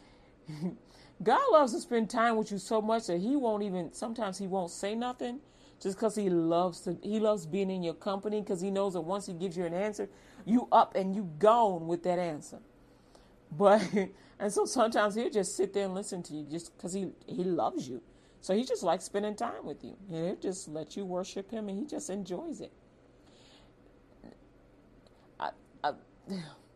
God 1.22 1.40
loves 1.50 1.72
to 1.72 1.80
spend 1.80 2.10
time 2.10 2.36
with 2.36 2.52
you 2.52 2.58
so 2.58 2.80
much 2.80 3.06
that 3.06 3.20
he 3.20 3.36
won't 3.36 3.62
even 3.62 3.92
sometimes 3.92 4.38
he 4.38 4.46
won't 4.46 4.70
say 4.70 4.94
nothing 4.94 5.40
just 5.80 5.96
because 5.96 6.14
he 6.16 6.30
loves 6.30 6.80
to 6.80 6.96
he 7.02 7.20
loves 7.20 7.46
being 7.46 7.70
in 7.70 7.82
your 7.82 7.94
company 7.94 8.40
because 8.40 8.60
he 8.60 8.70
knows 8.70 8.94
that 8.94 9.00
once 9.00 9.26
he 9.26 9.32
gives 9.32 9.56
you 9.56 9.64
an 9.64 9.74
answer, 9.74 10.08
you 10.44 10.68
up 10.72 10.94
and 10.94 11.14
you 11.14 11.30
gone 11.38 11.86
with 11.86 12.02
that 12.04 12.18
answer. 12.18 12.58
But 13.50 13.82
and 14.38 14.52
so 14.52 14.64
sometimes 14.64 15.14
he'll 15.14 15.30
just 15.30 15.56
sit 15.56 15.72
there 15.72 15.84
and 15.84 15.94
listen 15.94 16.22
to 16.24 16.34
you 16.34 16.44
just 16.44 16.76
because 16.76 16.92
he 16.92 17.08
he 17.26 17.44
loves 17.44 17.88
you. 17.88 18.02
So 18.40 18.54
he 18.54 18.64
just 18.64 18.82
likes 18.82 19.04
spending 19.04 19.34
time 19.34 19.64
with 19.64 19.82
you. 19.82 19.96
And 20.08 20.26
he'll 20.26 20.36
just 20.36 20.68
let 20.68 20.96
you 20.96 21.04
worship 21.04 21.50
him 21.50 21.68
and 21.68 21.78
he 21.78 21.84
just 21.84 22.08
enjoys 22.10 22.60
it. 22.60 22.72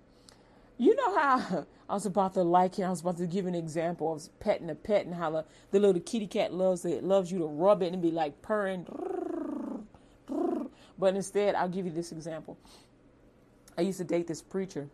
you 0.83 0.97
know 0.97 1.17
how 1.17 1.67
I 1.89 1.95
was 1.95 2.07
about 2.07 2.35
to 2.35 2.43
like 2.43 2.79
it. 2.79 2.83
I 2.83 2.91
was 2.91 3.03
about 3.03 3.17
to 3.19 3.27
give 3.27 3.47
an 3.47 3.55
example 3.55 4.13
of 4.13 4.41
petting 4.41 4.69
a 4.69 4.75
pet 4.75 5.07
and 5.07 5.15
how 5.15 5.31
the, 5.31 5.45
the 5.71 5.79
little 5.79 6.01
kitty 6.01 6.27
cat 6.27 6.53
loves 6.53 6.85
it, 6.85 7.05
loves 7.05 7.31
you 7.31 7.39
to 7.39 7.47
rub 7.47 7.83
it 7.83 7.93
and 7.93 8.03
be 8.03 8.11
like 8.11 8.43
purring. 8.43 8.87
But 10.99 11.15
instead, 11.15 11.55
I'll 11.55 11.69
give 11.69 11.87
you 11.87 11.93
this 11.93 12.11
example. 12.11 12.59
I 13.79 13.83
used 13.83 13.99
to 13.99 14.05
date 14.05 14.27
this 14.27 14.43
preacher, 14.43 14.89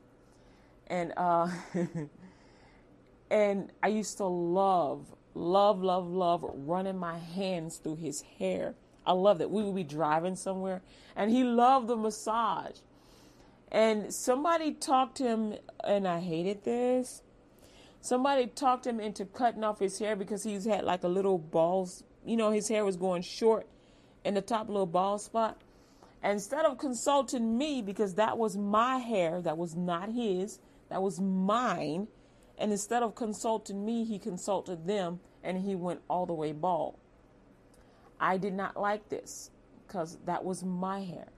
and 0.86 1.12
uh, 1.16 1.48
and 3.30 3.70
I 3.82 3.88
used 3.88 4.18
to 4.18 4.24
love, 4.24 5.06
love, 5.34 5.82
love, 5.82 6.06
love 6.06 6.44
running 6.54 6.98
my 6.98 7.18
hands 7.18 7.78
through 7.78 7.96
his 7.96 8.22
hair. 8.38 8.74
I 9.06 9.12
loved 9.12 9.40
it. 9.40 9.50
We 9.50 9.62
would 9.62 9.74
be 9.74 9.84
driving 9.84 10.36
somewhere, 10.36 10.82
and 11.16 11.30
he 11.30 11.44
loved 11.44 11.88
the 11.88 11.96
massage. 11.96 12.76
And 13.70 14.12
somebody 14.12 14.72
talked 14.72 15.18
him, 15.18 15.54
and 15.84 16.08
I 16.08 16.20
hated 16.20 16.64
this. 16.64 17.22
Somebody 18.00 18.46
talked 18.46 18.86
him 18.86 19.00
into 19.00 19.24
cutting 19.26 19.64
off 19.64 19.80
his 19.80 19.98
hair 19.98 20.16
because 20.16 20.42
he's 20.44 20.64
had 20.64 20.84
like 20.84 21.02
a 21.02 21.08
little 21.08 21.38
balls. 21.38 22.04
You 22.24 22.36
know, 22.36 22.50
his 22.50 22.68
hair 22.68 22.84
was 22.84 22.96
going 22.96 23.22
short 23.22 23.66
in 24.24 24.34
the 24.34 24.40
top 24.40 24.68
little 24.68 24.86
bald 24.86 25.20
spot. 25.20 25.60
Instead 26.22 26.64
of 26.64 26.78
consulting 26.78 27.58
me, 27.58 27.82
because 27.82 28.14
that 28.14 28.38
was 28.38 28.56
my 28.56 28.96
hair, 28.98 29.40
that 29.42 29.56
was 29.56 29.76
not 29.76 30.10
his, 30.10 30.58
that 30.88 31.02
was 31.02 31.20
mine. 31.20 32.08
And 32.56 32.72
instead 32.72 33.02
of 33.02 33.14
consulting 33.14 33.84
me, 33.84 34.04
he 34.04 34.18
consulted 34.18 34.86
them 34.86 35.20
and 35.44 35.58
he 35.58 35.76
went 35.76 36.00
all 36.08 36.26
the 36.26 36.32
way 36.32 36.52
bald. 36.52 36.96
I 38.20 38.36
did 38.36 38.54
not 38.54 38.76
like 38.76 39.08
this 39.08 39.50
because 39.86 40.18
that 40.24 40.44
was 40.44 40.64
my 40.64 41.00
hair. 41.00 41.28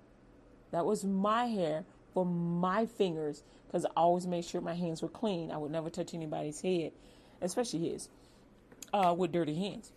That 0.71 0.87
was 0.87 1.05
my 1.05 1.47
hair 1.47 1.85
for 2.13 2.25
my 2.25 2.87
fingers 2.87 3.43
because 3.67 3.85
I 3.85 3.91
always 3.97 4.27
made 4.27 4.45
sure 4.45 4.61
my 4.61 4.75
hands 4.75 5.03
were 5.03 5.09
clean. 5.09 5.51
I 5.51 5.57
would 5.57 5.71
never 5.71 5.91
touch 5.91 6.13
anybody's 6.13 6.61
head, 6.61 6.93
especially 7.41 7.91
his, 7.91 8.09
uh, 8.93 9.15
with 9.17 9.33
dirty 9.33 9.55
hands. 9.55 9.93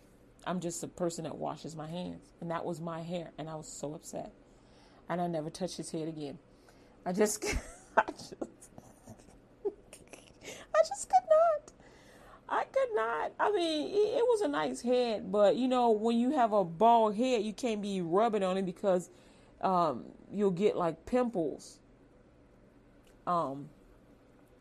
I'm 0.46 0.60
just 0.60 0.82
a 0.84 0.88
person 0.88 1.24
that 1.24 1.36
washes 1.36 1.74
my 1.74 1.88
hands, 1.88 2.30
and 2.40 2.50
that 2.50 2.64
was 2.64 2.80
my 2.80 3.00
hair, 3.00 3.30
and 3.38 3.48
I 3.48 3.54
was 3.56 3.66
so 3.66 3.94
upset, 3.94 4.30
and 5.08 5.20
I 5.20 5.26
never 5.26 5.50
touched 5.50 5.78
his 5.78 5.90
head 5.90 6.06
again. 6.06 6.38
I 7.04 7.12
just, 7.12 7.44
I 7.96 8.04
just, 8.12 8.34
I 9.64 10.82
just 10.86 11.08
could 11.08 11.28
not. 11.28 11.72
I 12.46 12.64
could 12.64 12.88
not. 12.94 13.32
I 13.40 13.50
mean, 13.50 13.88
it, 13.88 14.18
it 14.18 14.24
was 14.24 14.42
a 14.42 14.48
nice 14.48 14.82
head, 14.82 15.32
but 15.32 15.56
you 15.56 15.66
know, 15.66 15.90
when 15.90 16.18
you 16.18 16.32
have 16.32 16.52
a 16.52 16.62
bald 16.62 17.16
head, 17.16 17.42
you 17.42 17.52
can't 17.52 17.82
be 17.82 18.02
rubbing 18.02 18.42
on 18.42 18.56
it 18.58 18.66
because 18.66 19.08
um, 19.62 20.04
you'll 20.30 20.50
get 20.50 20.76
like 20.76 21.06
pimples 21.06 21.78
um, 23.26 23.68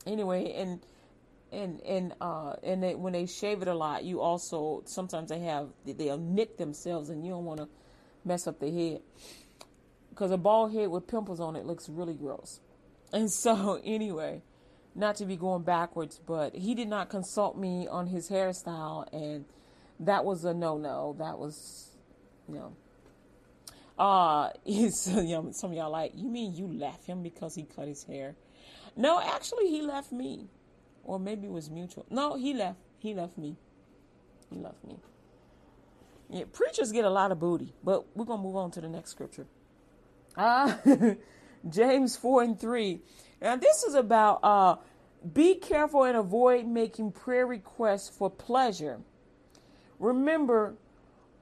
anyway, 0.05 0.53
and 0.53 0.79
and 1.51 1.81
and 1.81 2.13
uh 2.19 2.53
and 2.63 2.81
they, 2.81 2.95
when 2.95 3.13
they 3.13 3.25
shave 3.25 3.61
it 3.61 3.67
a 3.67 3.73
lot, 3.73 4.03
you 4.03 4.21
also 4.21 4.83
sometimes 4.85 5.29
they 5.29 5.39
have 5.39 5.69
they'll 5.85 6.17
nick 6.17 6.57
themselves, 6.57 7.09
and 7.09 7.23
you 7.25 7.31
don't 7.31 7.45
want 7.45 7.59
to 7.59 7.67
mess 8.25 8.47
up 8.47 8.59
their 8.59 8.71
head 8.71 9.01
because 10.09 10.31
a 10.31 10.37
bald 10.37 10.73
head 10.73 10.89
with 10.89 11.07
pimples 11.07 11.39
on 11.39 11.55
it 11.55 11.65
looks 11.65 11.89
really 11.89 12.13
gross. 12.13 12.59
And 13.11 13.31
so 13.31 13.79
anyway, 13.85 14.41
not 14.95 15.15
to 15.17 15.25
be 15.25 15.35
going 15.35 15.63
backwards, 15.63 16.19
but 16.25 16.55
he 16.55 16.75
did 16.75 16.87
not 16.87 17.09
consult 17.09 17.57
me 17.57 17.87
on 17.87 18.07
his 18.07 18.29
hairstyle, 18.29 19.11
and 19.11 19.45
that 19.99 20.23
was 20.25 20.45
a 20.45 20.53
no 20.53 20.77
no. 20.77 21.15
That 21.17 21.37
was, 21.37 21.95
you 22.47 22.55
know. 22.55 22.75
Uh, 23.97 24.49
it's, 24.65 25.07
you 25.07 25.23
know, 25.23 25.51
some 25.51 25.71
of 25.71 25.77
y'all 25.77 25.91
like, 25.91 26.13
you 26.15 26.29
mean 26.29 26.55
you 26.55 26.67
left 26.67 27.05
him 27.05 27.21
because 27.21 27.53
he 27.55 27.63
cut 27.63 27.87
his 27.87 28.03
hair? 28.03 28.35
No, 28.95 29.19
actually, 29.19 29.69
he 29.69 29.81
left 29.81 30.11
me. 30.11 30.47
Or 31.03 31.19
maybe 31.19 31.47
it 31.47 31.51
was 31.51 31.69
mutual. 31.69 32.05
No, 32.09 32.35
he 32.35 32.53
left. 32.53 32.79
He 32.99 33.13
left 33.13 33.37
me. 33.37 33.57
He 34.49 34.57
left 34.57 34.83
me. 34.83 34.97
Yeah, 36.29 36.45
preachers 36.51 36.91
get 36.91 37.05
a 37.05 37.09
lot 37.09 37.31
of 37.31 37.39
booty, 37.39 37.73
but 37.83 38.15
we're 38.15 38.25
going 38.25 38.39
to 38.39 38.43
move 38.43 38.55
on 38.55 38.71
to 38.71 38.81
the 38.81 38.87
next 38.87 39.11
scripture. 39.11 39.45
Uh, 40.37 40.75
James 41.69 42.15
4 42.15 42.43
and 42.43 42.59
3. 42.59 43.01
Now, 43.41 43.55
this 43.57 43.83
is 43.83 43.93
about 43.93 44.39
uh, 44.43 44.77
be 45.31 45.55
careful 45.55 46.03
and 46.03 46.17
avoid 46.17 46.65
making 46.65 47.11
prayer 47.11 47.45
requests 47.45 48.09
for 48.09 48.29
pleasure. 48.29 48.99
Remember, 49.99 50.75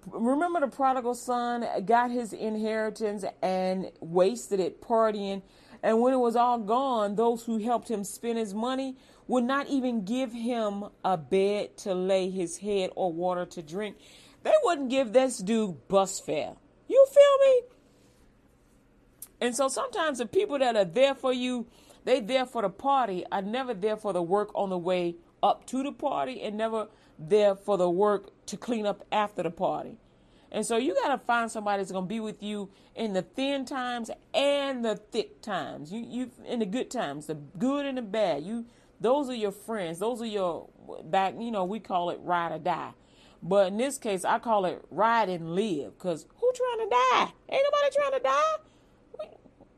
remember 0.08 0.60
the 0.60 0.68
prodigal 0.68 1.16
son 1.16 1.66
got 1.86 2.12
his 2.12 2.34
inheritance 2.34 3.24
and 3.42 3.92
wasted 4.00 4.60
it 4.60 4.82
partying. 4.82 5.42
And 5.84 6.00
when 6.02 6.14
it 6.14 6.20
was 6.20 6.36
all 6.36 6.60
gone, 6.60 7.16
those 7.16 7.44
who 7.44 7.58
helped 7.58 7.90
him 7.90 8.04
spend 8.04 8.38
his 8.38 8.54
money 8.54 8.96
would 9.28 9.44
not 9.44 9.68
even 9.68 10.06
give 10.06 10.32
him 10.32 10.86
a 11.04 11.18
bed 11.18 11.78
to 11.78 11.94
lay 11.94 12.30
his 12.30 12.58
head 12.58 12.92
or 12.96 13.12
water 13.12 13.46
to 13.46 13.62
drink. 13.62 13.98
They 14.44 14.54
wouldn't 14.64 14.90
give 14.90 15.14
this 15.14 15.38
dude 15.38 15.88
bus 15.88 16.20
fare. 16.20 16.56
You 16.88 17.08
feel 17.12 17.48
me? 17.48 17.62
And 19.40 19.56
so 19.56 19.68
sometimes 19.68 20.20
the 20.20 20.26
people 20.28 20.60
that 20.60 20.76
are 20.76 20.86
there 20.86 21.16
for 21.16 21.34
you, 21.34 21.66
they 22.04 22.20
there 22.20 22.46
for 22.46 22.62
the 22.62 22.70
party, 22.70 23.26
are 23.32 23.42
never 23.42 23.74
there 23.74 23.98
for 23.98 24.14
the 24.14 24.22
work 24.22 24.52
on 24.54 24.70
the 24.70 24.78
way 24.78 25.16
up 25.42 25.66
to 25.68 25.82
the 25.82 25.92
party 25.92 26.42
and 26.42 26.58
never 26.58 26.88
there 27.18 27.56
for 27.56 27.78
the 27.78 27.90
work 27.90 28.30
to 28.48 28.58
clean 28.58 28.86
up 28.86 29.04
after 29.12 29.42
the 29.42 29.50
party. 29.50 29.98
And 30.52 30.66
so 30.66 30.78
you 30.78 30.94
got 30.94 31.10
to 31.10 31.18
find 31.18 31.50
somebody 31.50 31.82
that's 31.82 31.92
going 31.92 32.06
to 32.06 32.10
be 32.10 32.20
with 32.20 32.44
you 32.44 32.70
in 32.96 33.14
the 33.14 33.22
thin 33.22 33.66
times 33.66 34.12
and 34.34 34.84
the 34.84 34.96
thick 34.96 35.42
times. 35.42 35.94
You 35.94 36.06
you 36.08 36.32
in 36.46 36.60
the 36.60 36.66
good 36.66 36.92
times, 36.92 37.28
the 37.28 37.36
good 37.36 37.86
and 37.86 37.98
the 37.98 38.02
bad. 38.02 38.44
You 38.44 38.66
those 39.00 39.30
are 39.30 39.36
your 39.36 39.54
friends. 39.54 40.00
Those 40.00 40.22
are 40.22 40.26
your 40.26 40.68
back, 41.06 41.36
you 41.40 41.52
know, 41.52 41.64
we 41.64 41.80
call 41.80 42.10
it 42.10 42.20
ride 42.22 42.52
or 42.52 42.60
die. 42.60 42.92
But 43.42 43.68
in 43.68 43.78
this 43.78 43.98
case, 43.98 44.26
I 44.26 44.40
call 44.40 44.66
it 44.66 44.84
ride 44.92 45.30
and 45.30 45.56
live 45.56 45.98
cuz 45.98 46.26
who 46.36 46.52
trying 46.54 46.90
to 46.90 46.90
die? 46.90 47.34
Ain't 47.50 47.64
nobody 47.72 47.96
trying 47.96 48.12
to 48.12 48.20
die. 48.20 48.56
We 49.20 49.26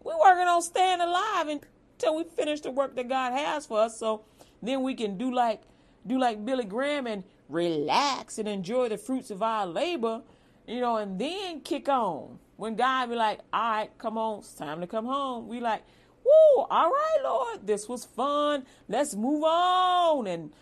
we 0.04 0.14
working 0.20 0.48
on 0.48 0.62
staying 0.64 1.02
alive 1.02 1.48
until 1.48 2.16
we 2.16 2.24
finish 2.24 2.62
the 2.62 2.72
work 2.72 2.96
that 2.96 3.08
God 3.08 3.34
has 3.34 3.68
for 3.68 3.80
us 3.80 3.98
so 3.98 4.26
then 4.64 4.82
we 4.82 4.96
can 4.96 5.18
do 5.18 5.32
like 5.32 5.62
do 6.06 6.18
like 6.18 6.44
Billy 6.44 6.66
Graham 6.66 7.06
and 7.06 7.24
relax 7.48 8.38
and 8.38 8.48
enjoy 8.48 8.90
the 8.90 8.98
fruits 8.98 9.30
of 9.30 9.42
our 9.42 9.66
labor, 9.66 10.22
you 10.68 10.80
know, 10.80 10.98
and 10.98 11.20
then 11.20 11.62
kick 11.62 11.90
on. 11.90 12.40
When 12.56 12.76
God 12.76 13.10
be 13.10 13.16
like, 13.16 13.40
all 13.52 13.72
right, 13.72 13.98
come 13.98 14.18
on, 14.18 14.40
it's 14.40 14.54
time 14.54 14.82
to 14.82 14.88
come 14.88 15.06
home. 15.06 15.48
We 15.48 15.60
like, 15.60 15.84
woo, 16.24 16.64
all 16.70 16.90
right, 16.90 17.18
Lord, 17.24 17.68
this 17.68 17.90
was 17.90 18.06
fun. 18.06 18.66
Let's 18.88 19.16
move 19.16 19.44
on 19.44 20.28
and 20.28 20.54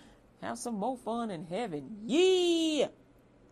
have 0.42 0.58
some 0.58 0.76
more 0.76 0.98
fun 0.98 1.30
in 1.30 1.46
heaven. 1.46 1.98
Yeah. 2.06 2.88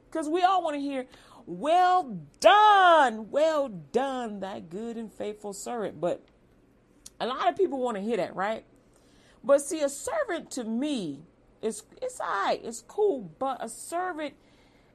Because 0.10 0.28
we 0.28 0.42
all 0.42 0.64
want 0.64 0.76
to 0.76 0.82
hear, 0.82 1.06
well 1.46 2.18
done, 2.40 3.30
well 3.30 3.68
done, 3.68 4.40
that 4.40 4.70
good 4.70 4.98
and 4.98 5.12
faithful 5.14 5.54
servant. 5.54 6.02
But 6.02 6.26
a 7.20 7.28
lot 7.28 7.50
of 7.50 7.58
people 7.58 7.80
want 7.80 7.98
to 7.98 8.02
hear 8.02 8.18
that, 8.18 8.36
right? 8.36 8.64
But 9.44 9.62
see, 9.62 9.82
a 9.82 9.90
servant 9.90 10.52
to 10.52 10.64
me 10.64 11.22
it's 11.62 11.84
it's 12.02 12.20
alright, 12.20 12.62
it's 12.64 12.82
cool, 12.88 13.30
but 13.40 13.64
a 13.64 13.70
servant 13.70 14.34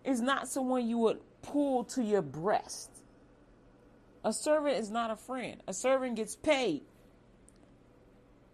is 0.04 0.20
not 0.20 0.48
someone 0.48 0.86
you 0.86 0.98
would 0.98 1.20
pull 1.44 1.84
to 1.84 2.02
your 2.02 2.22
breast. 2.22 2.90
A 4.24 4.32
servant 4.32 4.76
is 4.78 4.90
not 4.90 5.10
a 5.10 5.16
friend. 5.16 5.62
A 5.66 5.74
servant 5.74 6.16
gets 6.16 6.36
paid. 6.36 6.82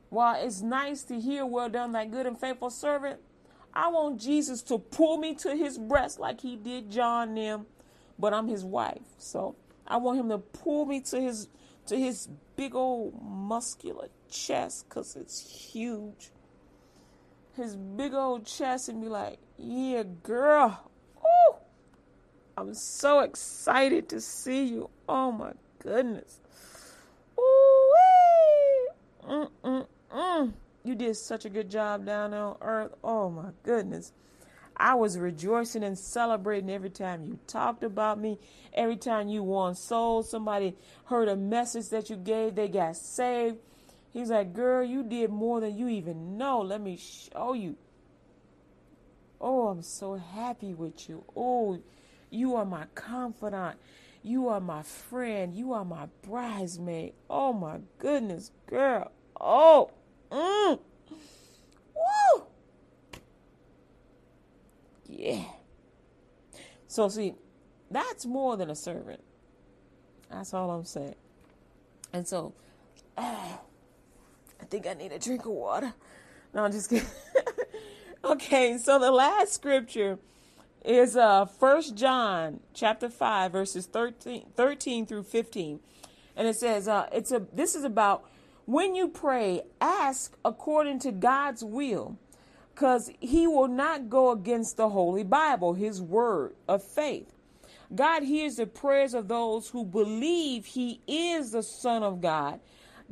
While 0.08 0.44
it's 0.44 0.60
nice 0.60 1.02
to 1.04 1.20
hear, 1.20 1.46
well 1.46 1.68
done, 1.68 1.92
that 1.92 2.10
good 2.10 2.26
and 2.26 2.38
faithful 2.38 2.70
servant, 2.70 3.20
I 3.72 3.88
want 3.88 4.20
Jesus 4.20 4.62
to 4.62 4.78
pull 4.78 5.16
me 5.16 5.34
to 5.36 5.54
his 5.54 5.78
breast 5.78 6.18
like 6.18 6.40
he 6.40 6.56
did 6.56 6.90
John 6.90 7.34
them, 7.34 7.66
but 8.18 8.34
I'm 8.34 8.48
his 8.48 8.64
wife. 8.64 9.06
So 9.18 9.54
I 9.86 9.98
want 9.98 10.18
him 10.18 10.28
to 10.30 10.38
pull 10.38 10.86
me 10.86 11.00
to 11.02 11.20
his 11.20 11.48
to 11.86 11.96
his 11.96 12.28
big 12.56 12.74
old 12.74 13.14
muscular 13.22 14.08
chest 14.28 14.86
because 14.88 15.16
it's 15.16 15.40
huge 15.40 16.30
his 17.56 17.76
big 17.76 18.14
old 18.14 18.46
chest 18.46 18.88
and 18.88 19.00
be 19.00 19.08
like, 19.08 19.38
yeah, 19.58 20.02
girl. 20.22 20.89
I'm 22.60 22.74
so 22.74 23.20
excited 23.20 24.10
to 24.10 24.20
see 24.20 24.64
you. 24.64 24.90
Oh 25.08 25.32
my 25.32 25.52
goodness. 25.78 26.40
Ooh. 27.38 27.90
You 30.84 30.94
did 30.94 31.16
such 31.16 31.46
a 31.46 31.48
good 31.48 31.70
job 31.70 32.04
down 32.04 32.34
on 32.34 32.56
earth. 32.60 32.92
Oh 33.02 33.30
my 33.30 33.50
goodness. 33.62 34.12
I 34.76 34.94
was 34.94 35.18
rejoicing 35.18 35.84
and 35.84 35.98
celebrating 35.98 36.68
every 36.68 36.90
time 36.90 37.24
you 37.24 37.38
talked 37.46 37.82
about 37.82 38.20
me, 38.20 38.38
every 38.74 38.96
time 38.96 39.28
you 39.28 39.42
won 39.42 39.74
souls. 39.74 40.28
Somebody 40.28 40.76
heard 41.06 41.28
a 41.28 41.36
message 41.36 41.88
that 41.88 42.10
you 42.10 42.16
gave, 42.16 42.56
they 42.56 42.68
got 42.68 42.96
saved. 42.96 43.56
He's 44.12 44.28
like, 44.28 44.52
Girl, 44.52 44.84
you 44.84 45.02
did 45.02 45.30
more 45.30 45.60
than 45.60 45.78
you 45.78 45.88
even 45.88 46.36
know. 46.36 46.60
Let 46.60 46.82
me 46.82 46.98
show 46.98 47.54
you. 47.54 47.76
Oh, 49.40 49.68
I'm 49.68 49.82
so 49.82 50.16
happy 50.16 50.74
with 50.74 51.08
you. 51.08 51.24
Oh, 51.34 51.78
you 52.30 52.54
are 52.54 52.64
my 52.64 52.84
confidant. 52.94 53.78
You 54.22 54.48
are 54.48 54.60
my 54.60 54.82
friend. 54.82 55.54
You 55.54 55.72
are 55.72 55.84
my 55.84 56.08
bridesmaid. 56.22 57.14
Oh, 57.28 57.52
my 57.52 57.78
goodness, 57.98 58.52
girl. 58.66 59.10
Oh, 59.40 59.90
mm. 60.30 60.78
Woo. 61.94 62.44
Yeah. 65.06 65.44
So, 66.86 67.08
see, 67.08 67.34
that's 67.90 68.26
more 68.26 68.56
than 68.56 68.70
a 68.70 68.74
servant. 68.74 69.22
That's 70.30 70.54
all 70.54 70.70
I'm 70.70 70.84
saying. 70.84 71.16
And 72.12 72.26
so, 72.26 72.52
ah, 73.16 73.60
I 74.60 74.64
think 74.66 74.86
I 74.86 74.94
need 74.94 75.12
a 75.12 75.18
drink 75.18 75.44
of 75.46 75.52
water. 75.52 75.92
No, 76.54 76.64
I'm 76.64 76.72
just 76.72 76.90
kidding. 76.90 77.08
okay, 78.24 78.78
so 78.78 78.98
the 78.98 79.10
last 79.10 79.52
scripture 79.52 80.18
is 80.84 81.16
uh 81.16 81.44
First 81.44 81.94
John 81.94 82.60
chapter 82.74 83.08
5 83.08 83.52
verses 83.52 83.86
13, 83.86 84.46
13 84.56 85.06
through 85.06 85.24
15. 85.24 85.80
And 86.36 86.48
it 86.48 86.56
says 86.56 86.88
uh 86.88 87.08
it's 87.12 87.32
a 87.32 87.46
this 87.52 87.74
is 87.74 87.84
about 87.84 88.24
when 88.66 88.94
you 88.94 89.08
pray, 89.08 89.62
ask 89.80 90.36
according 90.44 91.00
to 91.00 91.12
God's 91.12 91.64
will, 91.64 92.18
cuz 92.74 93.10
he 93.20 93.46
will 93.46 93.68
not 93.68 94.08
go 94.08 94.30
against 94.30 94.76
the 94.76 94.90
holy 94.90 95.24
Bible, 95.24 95.74
his 95.74 96.00
word 96.00 96.54
of 96.68 96.82
faith. 96.82 97.34
God 97.94 98.22
hears 98.22 98.56
the 98.56 98.66
prayers 98.66 99.14
of 99.14 99.28
those 99.28 99.70
who 99.70 99.84
believe 99.84 100.66
he 100.66 101.00
is 101.06 101.50
the 101.50 101.62
son 101.62 102.02
of 102.02 102.20
God 102.20 102.60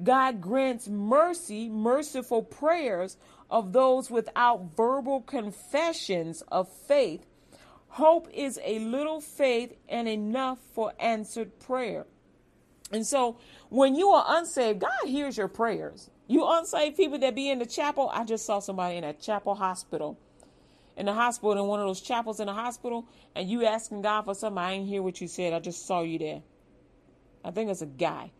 God 0.02 0.40
grants 0.40 0.88
mercy, 0.88 1.68
merciful 1.68 2.42
prayers 2.42 3.16
of 3.50 3.72
those 3.72 4.10
without 4.10 4.76
verbal 4.76 5.20
confessions 5.22 6.42
of 6.48 6.68
faith. 6.68 7.26
Hope 7.88 8.28
is 8.32 8.60
a 8.64 8.78
little 8.80 9.20
faith 9.20 9.74
and 9.88 10.08
enough 10.08 10.58
for 10.74 10.92
answered 10.98 11.58
prayer. 11.58 12.06
And 12.92 13.06
so 13.06 13.38
when 13.68 13.94
you 13.94 14.10
are 14.10 14.24
unsaved, 14.28 14.80
God 14.80 14.90
hears 15.06 15.36
your 15.36 15.48
prayers. 15.48 16.10
You 16.26 16.46
unsaved 16.46 16.96
people 16.96 17.18
that 17.18 17.34
be 17.34 17.50
in 17.50 17.58
the 17.58 17.66
chapel. 17.66 18.10
I 18.12 18.24
just 18.24 18.46
saw 18.46 18.60
somebody 18.60 18.96
in 18.96 19.04
a 19.04 19.12
chapel 19.12 19.54
hospital. 19.54 20.18
In 20.96 21.06
the 21.06 21.14
hospital, 21.14 21.52
in 21.52 21.68
one 21.68 21.80
of 21.80 21.86
those 21.86 22.00
chapels 22.00 22.40
in 22.40 22.46
the 22.46 22.52
hospital, 22.52 23.06
and 23.34 23.48
you 23.48 23.64
asking 23.64 24.02
God 24.02 24.22
for 24.22 24.34
something. 24.34 24.58
I 24.58 24.72
ain't 24.72 24.88
hear 24.88 25.02
what 25.02 25.20
you 25.20 25.28
said. 25.28 25.52
I 25.52 25.60
just 25.60 25.86
saw 25.86 26.02
you 26.02 26.18
there. 26.18 26.42
I 27.44 27.50
think 27.50 27.70
it's 27.70 27.82
a 27.82 27.86
guy. 27.86 28.32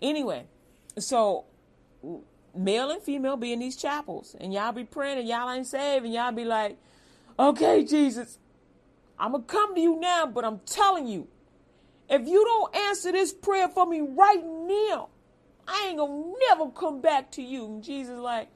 Anyway, 0.00 0.46
so 0.98 1.44
male 2.54 2.90
and 2.90 3.02
female 3.02 3.36
be 3.36 3.52
in 3.52 3.60
these 3.60 3.76
chapels 3.76 4.36
and 4.38 4.52
y'all 4.52 4.72
be 4.72 4.84
praying 4.84 5.18
and 5.18 5.28
y'all 5.28 5.50
ain't 5.50 5.66
saved 5.66 6.04
and 6.04 6.12
y'all 6.12 6.32
be 6.32 6.44
like, 6.44 6.76
okay, 7.38 7.84
Jesus, 7.84 8.38
I'm 9.18 9.32
gonna 9.32 9.44
come 9.44 9.74
to 9.74 9.80
you 9.80 9.98
now, 9.98 10.26
but 10.26 10.44
I'm 10.44 10.60
telling 10.60 11.06
you, 11.06 11.28
if 12.08 12.26
you 12.26 12.44
don't 12.44 12.76
answer 12.88 13.12
this 13.12 13.32
prayer 13.32 13.68
for 13.68 13.86
me 13.86 14.00
right 14.00 14.42
now, 14.44 15.08
I 15.66 15.86
ain't 15.88 15.98
gonna 15.98 16.32
never 16.48 16.70
come 16.70 17.00
back 17.00 17.30
to 17.32 17.42
you. 17.42 17.66
And 17.66 17.82
Jesus 17.84 18.18
like, 18.18 18.48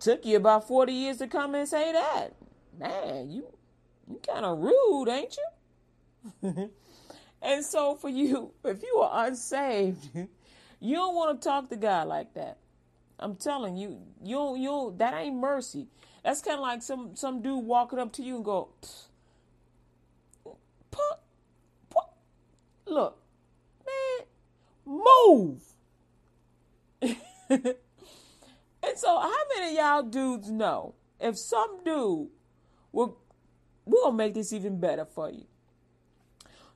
took 0.00 0.24
you 0.24 0.36
about 0.36 0.66
40 0.66 0.92
years 0.92 1.18
to 1.18 1.26
come 1.26 1.54
and 1.54 1.68
say 1.68 1.92
that. 1.92 2.34
Man, 2.78 3.30
you 3.30 3.46
you 4.08 4.20
kind 4.26 4.44
of 4.44 4.58
rude, 4.58 5.08
ain't 5.08 5.36
you? 6.42 6.70
and 7.42 7.64
so 7.64 7.94
for 7.94 8.08
you, 8.08 8.52
if 8.64 8.82
you 8.82 8.96
are 8.98 9.26
unsaved, 9.26 10.08
You 10.84 10.96
don't 10.96 11.14
want 11.14 11.40
to 11.40 11.48
talk 11.48 11.70
to 11.70 11.76
God 11.76 12.08
like 12.08 12.34
that. 12.34 12.58
I'm 13.18 13.36
telling 13.36 13.78
you, 13.78 14.02
you 14.22 14.54
you 14.54 14.94
that 14.98 15.14
ain't 15.14 15.36
mercy. 15.36 15.86
That's 16.24 16.40
kind 16.40 16.54
of 16.54 16.62
like 16.62 16.82
some 16.82 17.14
some 17.14 17.42
dude 17.42 17.64
walking 17.64 17.98
up 17.98 18.12
to 18.14 18.22
you 18.22 18.36
and 18.36 18.44
go, 18.44 18.70
put, 20.90 21.18
put, 21.90 22.04
look, 22.86 23.20
man, 23.86 24.26
move. 24.86 25.62
and 27.50 27.76
so, 28.96 29.20
how 29.20 29.32
many 29.54 29.76
y'all 29.76 30.02
dudes 30.02 30.50
know 30.50 30.94
if 31.20 31.36
some 31.36 31.84
dude 31.84 32.28
will, 32.90 33.18
we're 33.84 34.02
gonna 34.02 34.16
make 34.16 34.32
this 34.32 34.52
even 34.54 34.80
better 34.80 35.04
for 35.04 35.30
you. 35.30 35.44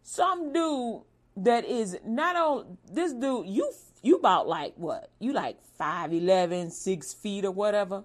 Some 0.02 0.52
dude 0.52 1.02
that 1.38 1.64
is 1.64 1.96
not 2.04 2.36
on 2.36 2.78
this 2.90 3.14
dude, 3.14 3.46
you 3.46 3.72
you 4.02 4.16
about 4.16 4.46
like 4.46 4.74
what? 4.76 5.10
You 5.18 5.32
like 5.32 5.56
5'11, 5.80 6.70
6 6.70 7.14
feet 7.14 7.44
or 7.46 7.50
whatever. 7.50 8.04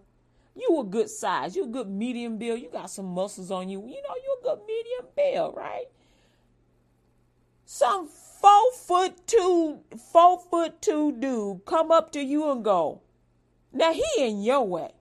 You 0.56 0.80
a 0.80 0.84
good 0.84 1.10
size. 1.10 1.56
You 1.56 1.66
a 1.66 1.68
good 1.68 1.90
medium 1.90 2.38
build. 2.38 2.60
You 2.60 2.70
got 2.70 2.90
some 2.90 3.08
muscles 3.08 3.52
on 3.52 3.70
you. 3.70 3.80
You 3.82 4.02
know, 4.02 4.16
you 4.24 4.38
a 4.40 4.44
good 4.44 4.60
medium 4.68 5.08
build, 5.16 5.56
right? 5.56 5.86
Some 7.66 8.08
four 8.08 8.72
foot 8.74 9.26
two, 9.26 9.80
four 10.12 10.40
foot 10.40 10.82
two 10.82 11.14
dude 11.14 11.66
come 11.66 11.92
up 11.92 12.12
to 12.12 12.22
you 12.22 12.52
and 12.52 12.64
go, 12.64 13.02
now 13.72 13.94
he 13.94 14.06
in 14.18 14.44
your 14.44 14.68
way. 14.68 14.92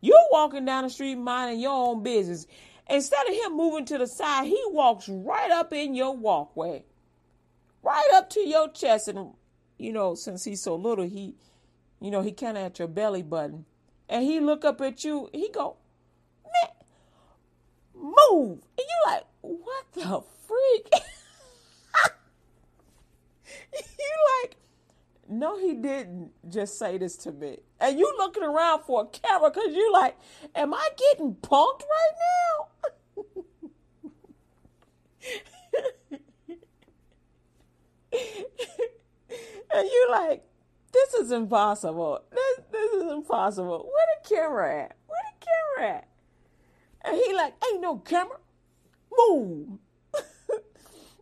You're 0.00 0.16
walking 0.30 0.64
down 0.64 0.84
the 0.84 0.90
street 0.90 1.16
minding 1.16 1.60
your 1.60 1.72
own 1.72 2.02
business. 2.02 2.46
Instead 2.88 3.26
of 3.26 3.34
him 3.34 3.56
moving 3.56 3.84
to 3.86 3.98
the 3.98 4.06
side, 4.06 4.46
he 4.46 4.62
walks 4.68 5.08
right 5.08 5.50
up 5.50 5.72
in 5.72 5.94
your 5.94 6.14
walkway, 6.14 6.84
right 7.82 8.10
up 8.14 8.30
to 8.30 8.40
your 8.40 8.70
chest. 8.70 9.08
And, 9.08 9.30
you 9.78 9.92
know, 9.92 10.14
since 10.14 10.44
he's 10.44 10.62
so 10.62 10.76
little, 10.76 11.06
he, 11.06 11.34
you 12.00 12.10
know, 12.10 12.22
he 12.22 12.32
kind 12.32 12.56
of 12.56 12.64
at 12.64 12.78
your 12.78 12.88
belly 12.88 13.22
button. 13.22 13.64
And 14.14 14.22
he 14.22 14.38
look 14.38 14.64
up 14.64 14.80
at 14.80 15.02
you, 15.02 15.28
he 15.32 15.48
go, 15.48 15.76
man, 16.44 16.70
move. 17.96 18.60
And 18.78 18.78
you 18.78 19.02
like, 19.06 19.24
what 19.40 19.86
the 19.92 20.22
freak? 20.46 20.88
you 23.72 23.80
like, 24.40 24.54
no, 25.28 25.58
he 25.58 25.74
didn't 25.74 26.30
just 26.48 26.78
say 26.78 26.96
this 26.96 27.16
to 27.16 27.32
me. 27.32 27.58
And 27.80 27.98
you 27.98 28.14
looking 28.16 28.44
around 28.44 28.84
for 28.84 29.02
a 29.02 29.06
camera 29.06 29.50
because 29.50 29.74
you 29.74 29.92
like, 29.92 30.16
am 30.54 30.74
I 30.74 30.90
getting 30.96 31.34
punked 31.34 31.82
right 31.82 32.12
now? 32.22 32.68
and 39.74 39.88
you 39.88 40.08
like, 40.12 40.44
this 40.94 41.14
is 41.14 41.32
impossible. 41.32 42.20
This 42.30 42.60
this 42.70 42.92
is 42.92 43.12
impossible. 43.12 43.90
Where 43.92 44.06
the 44.22 44.28
camera 44.34 44.84
at? 44.84 44.96
Where 45.06 45.20
the 45.40 45.46
camera 45.46 45.96
at? 45.96 46.08
And 47.04 47.16
he 47.16 47.34
like, 47.34 47.54
ain't 47.70 47.82
no 47.82 47.98
camera. 47.98 48.38
Move. 49.16 49.78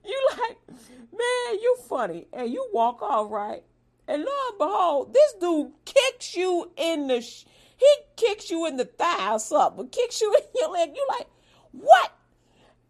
you 0.05 0.29
like, 0.39 0.59
man, 0.69 1.61
you 1.61 1.77
funny. 1.89 2.27
And 2.33 2.53
you 2.53 2.69
walk 2.73 3.03
off 3.03 3.31
right. 3.31 3.65
And 4.07 4.23
lo 4.23 4.31
and 4.51 4.59
behold, 4.59 5.15
this 5.15 5.35
dude 5.41 5.73
kicks 5.85 6.37
you 6.37 6.71
in 6.77 7.09
the, 7.09 7.21
sh- 7.21 7.45
he 7.77 7.87
kicks 8.17 8.51
you 8.51 8.67
in 8.67 8.77
the 8.77 8.85
thigh 8.85 9.33
or 9.33 9.39
something, 9.39 9.89
kicks 9.89 10.21
you 10.21 10.35
in 10.39 10.43
your 10.55 10.71
leg. 10.71 10.91
You 10.95 11.07
like, 11.09 11.27
what? 11.73 12.13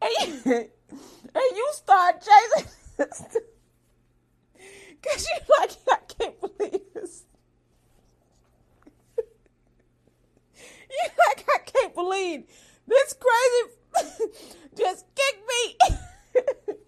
And 0.03 0.13
you, 0.29 0.43
and 0.51 1.57
you 1.57 1.69
start 1.73 2.23
chasing. 2.23 3.43
Cause 5.03 5.27
you 5.27 5.39
like, 5.59 5.71
I 5.91 5.97
can't 6.07 6.41
believe 6.41 6.81
this. 6.95 7.25
you 10.91 11.09
like, 11.29 11.45
I 11.49 11.59
can't 11.65 11.95
believe 11.95 12.45
this 12.87 13.15
crazy 13.15 13.71
just 14.77 15.05
kicked 15.15 15.43
me. 15.49 15.77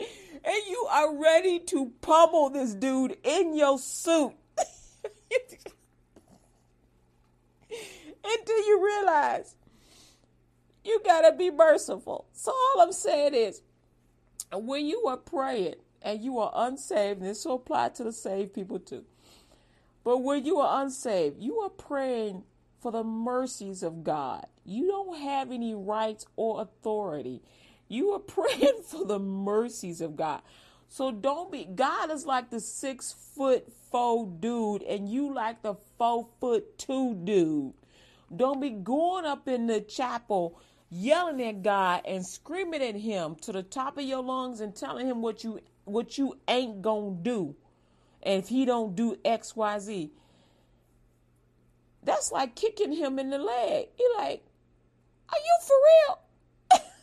and 0.44 0.62
you 0.68 0.86
are 0.90 1.16
ready 1.16 1.58
to 1.60 1.92
pummel 2.00 2.50
this 2.50 2.74
dude 2.74 3.16
in 3.24 3.54
your 3.56 3.78
suit. 3.78 4.32
Until 8.26 8.66
you 8.66 8.84
realize 8.84 9.56
you 10.84 11.00
gotta 11.04 11.32
be 11.36 11.50
merciful. 11.50 12.26
So 12.32 12.52
all 12.52 12.80
I'm 12.82 12.92
saying 12.92 13.34
is 13.34 13.62
when 14.52 14.86
you 14.86 15.06
are 15.06 15.16
praying 15.16 15.76
and 16.04 16.22
you 16.22 16.38
are 16.38 16.52
unsaved, 16.54 17.20
and 17.20 17.28
this 17.28 17.44
will 17.44 17.54
apply 17.54 17.88
to 17.88 18.04
the 18.04 18.12
saved 18.12 18.52
people 18.52 18.78
too. 18.78 19.04
But 20.04 20.18
when 20.18 20.44
you 20.44 20.58
are 20.58 20.82
unsaved, 20.82 21.42
you 21.42 21.60
are 21.60 21.70
praying 21.70 22.44
for 22.80 22.92
the 22.92 23.02
mercies 23.02 23.82
of 23.82 24.04
God. 24.04 24.46
You 24.66 24.86
don't 24.86 25.18
have 25.18 25.50
any 25.50 25.74
rights 25.74 26.26
or 26.36 26.60
authority. 26.60 27.40
You 27.88 28.12
are 28.12 28.18
praying 28.20 28.82
for 28.86 29.06
the 29.06 29.18
mercies 29.18 30.02
of 30.02 30.14
God. 30.14 30.42
So 30.88 31.10
don't 31.10 31.50
be, 31.50 31.64
God 31.64 32.10
is 32.10 32.26
like 32.26 32.50
the 32.50 32.60
six 32.60 33.14
foot 33.34 33.66
four 33.90 34.26
dude, 34.26 34.82
and 34.82 35.08
you 35.08 35.32
like 35.34 35.62
the 35.62 35.74
four 35.96 36.28
foot 36.38 36.78
two 36.78 37.14
dude. 37.24 37.72
Don't 38.34 38.60
be 38.60 38.70
going 38.70 39.24
up 39.24 39.48
in 39.48 39.66
the 39.66 39.80
chapel 39.80 40.60
yelling 40.90 41.42
at 41.42 41.62
God 41.62 42.02
and 42.04 42.24
screaming 42.24 42.82
at 42.82 42.94
him 42.94 43.36
to 43.42 43.52
the 43.52 43.62
top 43.62 43.98
of 43.98 44.04
your 44.04 44.22
lungs 44.22 44.60
and 44.60 44.74
telling 44.74 45.06
him 45.06 45.22
what 45.22 45.42
you 45.42 45.60
what 45.84 46.18
you 46.18 46.38
ain't 46.48 46.82
gonna 46.82 47.16
do. 47.22 47.54
And 48.22 48.42
if 48.42 48.48
he 48.48 48.64
don't 48.64 48.94
do 48.96 49.16
X, 49.24 49.54
Y, 49.54 49.78
Z. 49.78 50.12
That's 52.02 52.32
like 52.32 52.54
kicking 52.54 52.92
him 52.92 53.18
in 53.18 53.30
the 53.30 53.38
leg. 53.38 53.88
You're 53.98 54.16
like, 54.18 54.42
are 55.30 55.38
you 55.38 55.58
for 55.66 55.76
real? 55.88 56.80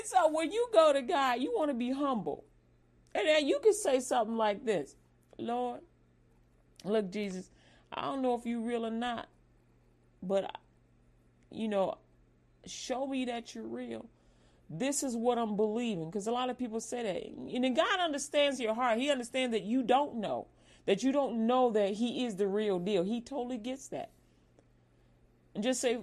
And 0.00 0.08
so 0.08 0.30
when 0.30 0.50
you 0.50 0.66
go 0.72 0.94
to 0.94 1.02
God, 1.02 1.40
you 1.40 1.52
want 1.54 1.68
to 1.70 1.74
be 1.74 1.90
humble. 1.90 2.44
And 3.14 3.26
then 3.26 3.46
you 3.46 3.58
can 3.62 3.74
say 3.74 4.00
something 4.00 4.36
like 4.36 4.64
this 4.64 4.96
Lord, 5.38 5.80
look, 6.84 7.10
Jesus, 7.10 7.50
I 7.92 8.02
don't 8.02 8.22
know 8.22 8.34
if 8.34 8.46
you're 8.46 8.60
real 8.60 8.86
or 8.86 8.90
not, 8.90 9.28
but, 10.22 10.56
you 11.50 11.68
know, 11.68 11.98
show 12.66 13.06
me 13.06 13.26
that 13.26 13.54
you're 13.54 13.66
real. 13.66 14.06
This 14.70 15.02
is 15.02 15.16
what 15.16 15.36
I'm 15.36 15.56
believing. 15.56 16.08
Because 16.08 16.28
a 16.28 16.32
lot 16.32 16.48
of 16.48 16.56
people 16.56 16.80
say 16.80 17.02
that. 17.02 17.54
And 17.54 17.76
God 17.76 18.00
understands 18.00 18.60
your 18.60 18.74
heart. 18.74 18.98
He 18.98 19.10
understands 19.10 19.52
that 19.52 19.64
you 19.64 19.82
don't 19.82 20.16
know, 20.16 20.46
that 20.86 21.02
you 21.02 21.10
don't 21.10 21.46
know 21.46 21.72
that 21.72 21.94
He 21.94 22.24
is 22.24 22.36
the 22.36 22.46
real 22.46 22.78
deal. 22.78 23.02
He 23.02 23.20
totally 23.20 23.58
gets 23.58 23.88
that. 23.88 24.10
And 25.54 25.64
just 25.64 25.80
say, 25.80 25.98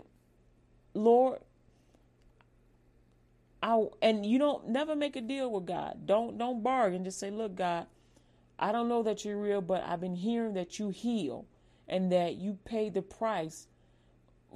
Lord, 0.93 1.39
I 3.63 3.85
and 4.01 4.25
you 4.25 4.37
don't 4.37 4.67
never 4.67 4.95
make 4.95 5.15
a 5.15 5.21
deal 5.21 5.51
with 5.51 5.65
God. 5.65 6.05
Don't 6.05 6.37
don't 6.37 6.61
bargain. 6.61 7.05
Just 7.05 7.19
say, 7.19 7.31
look, 7.31 7.55
God, 7.55 7.87
I 8.59 8.71
don't 8.71 8.89
know 8.89 9.03
that 9.03 9.23
you're 9.23 9.37
real, 9.37 9.61
but 9.61 9.83
I've 9.83 10.01
been 10.01 10.15
hearing 10.15 10.53
that 10.55 10.77
you 10.79 10.89
heal 10.89 11.45
and 11.87 12.11
that 12.11 12.35
you 12.35 12.57
pay 12.65 12.89
the 12.89 13.01
price 13.01 13.67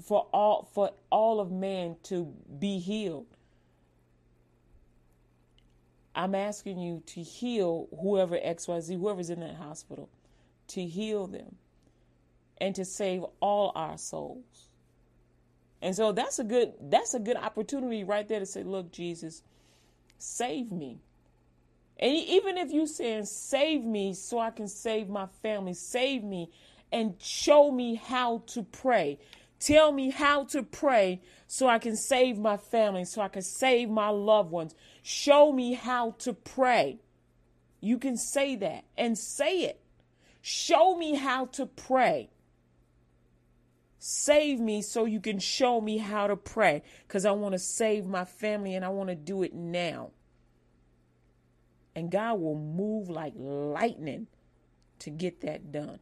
for 0.02 0.28
all 0.34 0.70
for 0.74 0.92
all 1.10 1.40
of 1.40 1.52
man 1.52 1.96
to 2.04 2.34
be 2.60 2.80
healed. 2.80 3.31
I'm 6.14 6.36
asking 6.36 6.80
you 6.80 7.04
to 7.08 7.22
heal 7.22 7.88
whoever 8.02 8.38
XYZ, 8.38 9.00
whoever's 9.00 9.30
in 9.30 9.40
that 9.40 9.56
hospital, 9.56 10.10
to 10.70 10.86
heal 10.86 11.28
them 11.28 11.56
and 12.60 12.76
to 12.76 12.86
save 12.86 13.24
all 13.40 13.72
our 13.76 13.98
souls. 13.98 14.70
And 15.82 15.96
so 15.96 16.12
that's 16.12 16.38
a 16.38 16.44
good 16.44 16.74
that's 16.80 17.14
a 17.14 17.20
good 17.20 17.38
opportunity 17.38 18.04
right 18.04 18.28
there 18.28 18.40
to 18.40 18.46
say, 18.46 18.64
look, 18.64 18.92
Jesus, 18.92 19.42
save 20.20 20.72
me. 20.72 21.00
And 22.00 22.16
even 22.16 22.58
if 22.58 22.72
you 22.72 22.88
saying 22.88 23.26
save 23.26 23.84
me 23.84 24.14
so 24.14 24.40
I 24.40 24.52
can 24.52 24.68
save 24.68 25.10
my 25.10 25.28
family, 25.42 25.74
save 25.74 26.24
me 26.24 26.52
and 26.92 27.16
show 27.20 27.72
me 27.72 27.96
how 27.96 28.44
to 28.48 28.64
pray. 28.64 29.18
Tell 29.62 29.92
me 29.92 30.10
how 30.10 30.46
to 30.46 30.64
pray 30.64 31.22
so 31.46 31.68
I 31.68 31.78
can 31.78 31.96
save 31.96 32.40
my 32.40 32.58
family, 32.58 33.06
so 33.06 33.22
I 33.22 33.28
can 33.28 33.44
save 33.44 33.90
my 33.90 34.10
loved 34.10 34.50
ones. 34.50 34.74
Show 35.04 35.54
me 35.54 35.74
how 35.74 36.16
to 36.20 36.34
pray. 36.34 36.98
You 37.80 38.00
can 38.00 38.18
say 38.18 38.56
that 38.56 38.86
and 38.98 39.16
say 39.16 39.62
it. 39.62 39.80
Show 40.42 40.98
me 40.98 41.14
how 41.14 41.46
to 41.46 41.68
pray. 41.68 42.32
Save 44.00 44.60
me 44.60 44.82
so 44.82 45.06
you 45.06 45.20
can 45.20 45.38
show 45.38 45.80
me 45.80 46.00
how 46.00 46.26
to 46.26 46.36
pray 46.36 46.82
because 47.08 47.24
I 47.24 47.32
want 47.32 47.54
to 47.54 47.60
save 47.60 48.08
my 48.08 48.26
family 48.26 48.74
and 48.74 48.84
I 48.84 48.90
want 48.90 49.10
to 49.10 49.16
do 49.16 49.44
it 49.44 49.54
now. 49.54 50.10
And 51.96 52.10
God 52.10 52.40
will 52.40 52.58
move 52.58 53.10
like 53.10 53.34
lightning 53.38 54.26
to 55.00 55.12
get 55.12 55.42
that 55.42 55.72
done. 55.72 56.00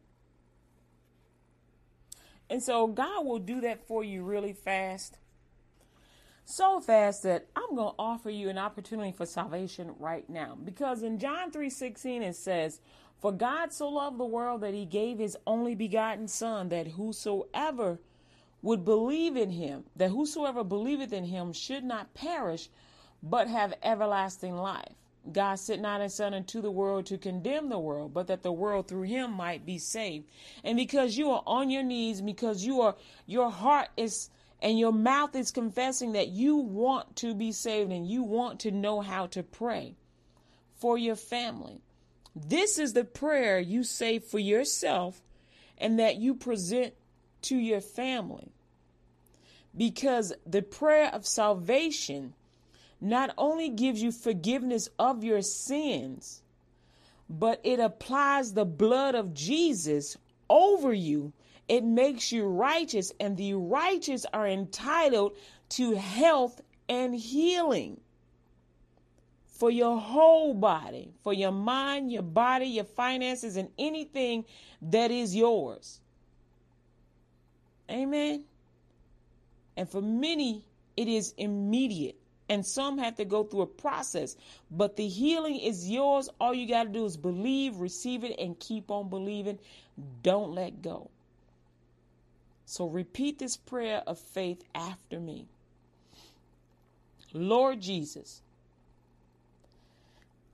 And 2.50 2.62
so 2.62 2.88
God 2.88 3.24
will 3.24 3.38
do 3.38 3.62
that 3.62 3.86
for 3.86 4.04
you 4.04 4.24
really 4.24 4.52
fast. 4.52 5.18
so 6.44 6.80
fast 6.80 7.22
that 7.22 7.46
I'm 7.54 7.76
going 7.76 7.90
to 7.90 7.96
offer 7.98 8.28
you 8.28 8.48
an 8.48 8.58
opportunity 8.58 9.12
for 9.12 9.24
salvation 9.24 9.94
right 10.00 10.28
now. 10.28 10.56
Because 10.64 11.02
in 11.02 11.18
John 11.20 11.52
3:16 11.52 12.22
it 12.22 12.34
says, 12.36 12.80
"For 13.20 13.32
God 13.32 13.72
so 13.72 13.88
loved 13.88 14.18
the 14.18 14.26
world 14.26 14.62
that 14.62 14.74
he 14.74 14.84
gave 14.84 15.18
his 15.18 15.38
only 15.46 15.76
begotten 15.76 16.26
son 16.28 16.68
that 16.70 16.88
whosoever 16.88 18.00
would 18.62 18.84
believe 18.84 19.36
in 19.36 19.50
him, 19.50 19.84
that 19.96 20.10
whosoever 20.10 20.64
believeth 20.64 21.12
in 21.12 21.24
him 21.24 21.52
should 21.52 21.84
not 21.84 22.14
perish, 22.14 22.68
but 23.22 23.48
have 23.48 23.74
everlasting 23.82 24.56
life. 24.56 24.96
God 25.30 25.56
sent 25.56 25.82
not 25.82 26.00
his 26.00 26.14
son 26.14 26.34
into 26.34 26.60
the 26.60 26.70
world 26.70 27.06
to 27.06 27.18
condemn 27.18 27.68
the 27.68 27.78
world, 27.78 28.14
but 28.14 28.28
that 28.28 28.42
the 28.42 28.52
world 28.52 28.88
through 28.88 29.02
him 29.02 29.32
might 29.32 29.66
be 29.66 29.78
saved. 29.78 30.26
And 30.64 30.76
because 30.76 31.16
you 31.16 31.30
are 31.30 31.42
on 31.46 31.70
your 31.70 31.82
knees, 31.82 32.22
because 32.22 32.64
you 32.64 32.80
are 32.80 32.96
your 33.26 33.50
heart 33.50 33.88
is 33.96 34.30
and 34.62 34.78
your 34.78 34.92
mouth 34.92 35.34
is 35.34 35.50
confessing 35.50 36.12
that 36.12 36.28
you 36.28 36.56
want 36.56 37.16
to 37.16 37.34
be 37.34 37.52
saved 37.52 37.92
and 37.92 38.06
you 38.06 38.22
want 38.22 38.60
to 38.60 38.70
know 38.70 39.00
how 39.00 39.26
to 39.28 39.42
pray 39.42 39.94
for 40.76 40.98
your 40.98 41.16
family. 41.16 41.80
This 42.34 42.78
is 42.78 42.92
the 42.92 43.04
prayer 43.04 43.58
you 43.58 43.84
say 43.84 44.18
for 44.18 44.38
yourself 44.38 45.20
and 45.78 45.98
that 45.98 46.16
you 46.16 46.34
present 46.34 46.94
to 47.42 47.56
your 47.56 47.80
family. 47.80 48.52
Because 49.76 50.32
the 50.46 50.62
prayer 50.62 51.10
of 51.12 51.26
salvation 51.26 52.34
not 53.00 53.34
only 53.38 53.70
gives 53.70 54.02
you 54.02 54.12
forgiveness 54.12 54.88
of 54.98 55.24
your 55.24 55.42
sins, 55.42 56.42
but 57.28 57.60
it 57.64 57.80
applies 57.80 58.52
the 58.52 58.64
blood 58.64 59.14
of 59.14 59.32
Jesus 59.32 60.16
over 60.48 60.92
you. 60.92 61.32
It 61.68 61.84
makes 61.84 62.32
you 62.32 62.44
righteous, 62.46 63.12
and 63.20 63.36
the 63.36 63.54
righteous 63.54 64.26
are 64.32 64.46
entitled 64.46 65.36
to 65.70 65.94
health 65.94 66.60
and 66.88 67.14
healing 67.14 68.00
for 69.46 69.70
your 69.70 69.98
whole 69.98 70.54
body, 70.54 71.12
for 71.22 71.32
your 71.32 71.52
mind, 71.52 72.10
your 72.10 72.22
body, 72.22 72.66
your 72.66 72.84
finances, 72.84 73.56
and 73.56 73.68
anything 73.78 74.44
that 74.82 75.10
is 75.10 75.36
yours. 75.36 76.00
Amen. 77.90 78.44
And 79.76 79.88
for 79.88 80.00
many, 80.00 80.64
it 80.96 81.08
is 81.08 81.34
immediate. 81.36 82.19
And 82.50 82.66
some 82.66 82.98
have 82.98 83.14
to 83.16 83.24
go 83.24 83.44
through 83.44 83.62
a 83.62 83.66
process. 83.66 84.36
But 84.72 84.96
the 84.96 85.06
healing 85.06 85.56
is 85.56 85.88
yours. 85.88 86.28
All 86.40 86.52
you 86.52 86.66
got 86.66 86.82
to 86.82 86.88
do 86.90 87.04
is 87.04 87.16
believe, 87.16 87.76
receive 87.76 88.24
it, 88.24 88.38
and 88.40 88.58
keep 88.58 88.90
on 88.90 89.08
believing. 89.08 89.60
Don't 90.24 90.52
let 90.52 90.82
go. 90.82 91.10
So 92.66 92.86
repeat 92.86 93.38
this 93.38 93.56
prayer 93.56 94.02
of 94.04 94.18
faith 94.18 94.64
after 94.74 95.20
me. 95.20 95.46
Lord 97.32 97.80
Jesus, 97.80 98.42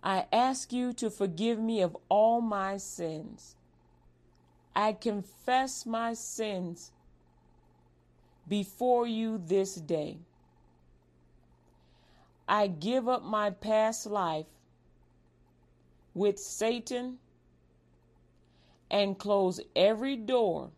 I 0.03 0.26
ask 0.30 0.74
you 0.74 0.92
to 0.94 1.09
forgive 1.09 1.59
me 1.59 1.80
of 1.80 1.97
all 2.11 2.42
my 2.42 2.76
sins. 2.76 3.57
I 4.74 4.92
confess 4.92 5.86
my 5.86 6.12
sins 6.12 6.92
before 8.47 9.07
you 9.07 9.42
this 9.47 9.76
day. 9.76 10.18
I 12.49 12.68
give 12.68 13.09
up 13.09 13.24
my 13.24 13.51
past 13.51 14.07
life 14.07 14.47
with 16.14 16.38
Satan 16.38 17.18
and 18.90 19.18
close 19.18 19.61
every 19.74 20.16
door 20.16 20.70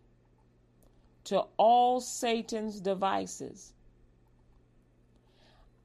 to 1.25 1.45
all 1.59 2.01
Satan's 2.01 2.81
devices. 2.81 3.73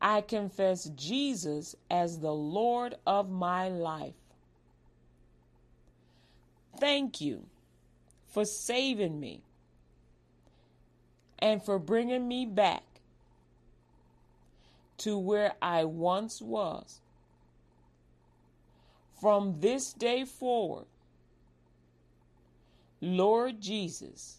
I 0.01 0.21
confess 0.21 0.85
Jesus 0.95 1.75
as 1.89 2.19
the 2.19 2.33
Lord 2.33 2.95
of 3.05 3.29
my 3.29 3.69
life. 3.69 4.15
Thank 6.79 7.21
you 7.21 7.45
for 8.27 8.45
saving 8.45 9.19
me 9.19 9.41
and 11.39 11.63
for 11.63 11.77
bringing 11.77 12.27
me 12.27 12.45
back 12.45 12.83
to 15.03 15.17
where 15.17 15.53
I 15.61 15.83
once 15.83 16.41
was. 16.41 17.01
From 19.19 19.59
this 19.59 19.91
day 19.91 20.23
forward, 20.23 20.85
Lord 23.01 23.59
Jesus, 23.59 24.37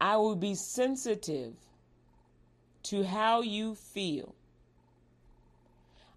I 0.00 0.16
will 0.16 0.36
be 0.36 0.54
sensitive 0.54 1.54
to 2.84 3.02
how 3.02 3.40
you 3.40 3.74
feel. 3.74 4.36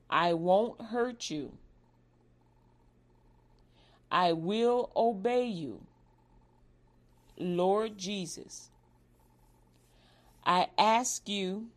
I 0.07 0.33
won't 0.33 0.79
hurt 0.81 1.31
you. 1.31 1.51
I 4.11 4.33
will 4.33 4.91
obey 4.95 5.45
you. 5.45 5.81
Lord 7.37 7.97
Jesus, 7.97 8.69
I 10.45 10.67
ask 10.77 11.27
you 11.27 11.69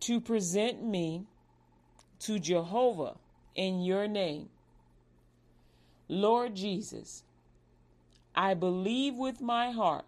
to 0.00 0.20
present 0.20 0.82
me 0.82 1.26
to 2.20 2.38
Jehovah 2.38 3.16
in 3.54 3.80
your 3.80 4.08
name. 4.08 4.48
Lord 6.08 6.54
Jesus, 6.54 7.22
I 8.34 8.54
believe 8.54 9.14
with 9.14 9.40
my 9.40 9.70
heart, 9.70 10.04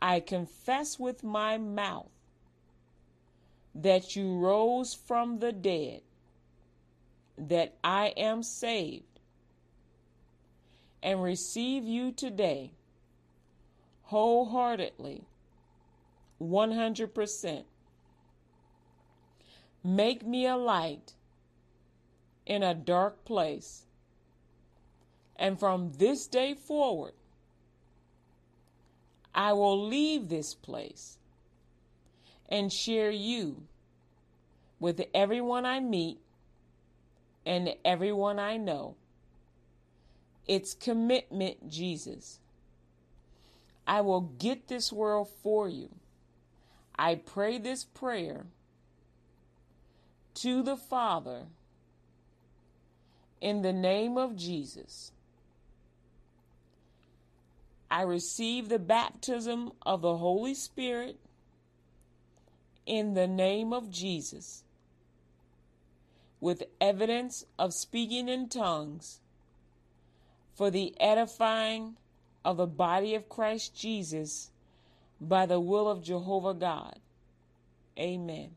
I 0.00 0.20
confess 0.20 0.98
with 0.98 1.22
my 1.22 1.56
mouth 1.58 2.08
that 3.74 4.14
you 4.16 4.38
rose 4.38 4.94
from 4.94 5.38
the 5.38 5.52
dead, 5.52 6.02
that 7.38 7.74
I 7.82 8.08
am 8.16 8.42
saved, 8.42 9.04
and 11.02 11.22
receive 11.22 11.84
you 11.84 12.12
today 12.12 12.72
wholeheartedly 14.04 15.24
100%. 16.40 17.64
Make 19.84 20.26
me 20.26 20.46
a 20.46 20.56
light 20.56 21.12
in 22.46 22.62
a 22.62 22.74
dark 22.74 23.24
place. 23.26 23.84
And 25.36 25.60
from 25.60 25.92
this 25.98 26.26
day 26.26 26.54
forward, 26.54 27.12
I 29.34 29.52
will 29.52 29.86
leave 29.86 30.28
this 30.28 30.54
place 30.54 31.18
and 32.48 32.72
share 32.72 33.10
you 33.10 33.64
with 34.80 35.02
everyone 35.12 35.66
I 35.66 35.80
meet 35.80 36.18
and 37.44 37.74
everyone 37.84 38.38
I 38.38 38.56
know. 38.56 38.96
It's 40.46 40.74
commitment, 40.74 41.68
Jesus. 41.68 42.38
I 43.86 44.00
will 44.02 44.20
get 44.20 44.68
this 44.68 44.92
world 44.92 45.28
for 45.42 45.68
you. 45.68 45.90
I 46.96 47.16
pray 47.16 47.58
this 47.58 47.84
prayer 47.84 48.46
to 50.34 50.62
the 50.62 50.76
Father 50.76 51.46
in 53.40 53.62
the 53.62 53.72
name 53.72 54.16
of 54.16 54.36
Jesus. 54.36 55.12
I 57.90 58.02
receive 58.02 58.68
the 58.68 58.78
baptism 58.78 59.72
of 59.82 60.02
the 60.02 60.16
Holy 60.16 60.54
Spirit 60.54 61.18
in 62.86 63.14
the 63.14 63.28
name 63.28 63.72
of 63.72 63.90
Jesus 63.90 64.64
with 66.40 66.64
evidence 66.80 67.46
of 67.58 67.72
speaking 67.72 68.28
in 68.28 68.48
tongues 68.48 69.20
for 70.54 70.70
the 70.70 70.94
edifying 71.00 71.96
of 72.44 72.56
the 72.58 72.66
body 72.66 73.14
of 73.14 73.28
Christ 73.28 73.74
Jesus 73.74 74.50
by 75.20 75.46
the 75.46 75.60
will 75.60 75.88
of 75.88 76.02
Jehovah 76.02 76.54
God. 76.54 76.98
Amen. 77.98 78.50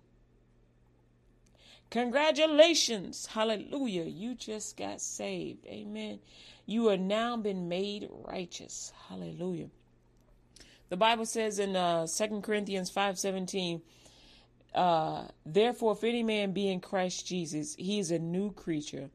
Congratulations. 1.90 3.28
Hallelujah. 3.28 4.04
You 4.04 4.36
just 4.36 4.76
got 4.76 5.00
saved. 5.00 5.66
Amen. 5.68 6.20
You 6.66 6.90
are 6.90 6.98
now 6.98 7.38
been 7.38 7.70
made 7.70 8.10
righteous. 8.12 8.92
Hallelujah. 9.08 9.70
The 10.90 10.98
Bible 10.98 11.26
says 11.26 11.60
in 11.60 11.76
uh, 11.76 12.08
2 12.08 12.42
Corinthians 12.42 12.92
5:17, 12.92 13.82
uh, 14.76 15.28
therefore 15.46 15.94
if 15.94 16.04
any 16.04 16.24
man 16.24 16.52
be 16.52 16.70
in 16.70 16.80
Christ 16.80 17.26
Jesus, 17.26 17.76
he 17.76 18.00
is 18.00 18.12
a 18.12 18.20
new 18.20 18.52
creature. 18.52 19.10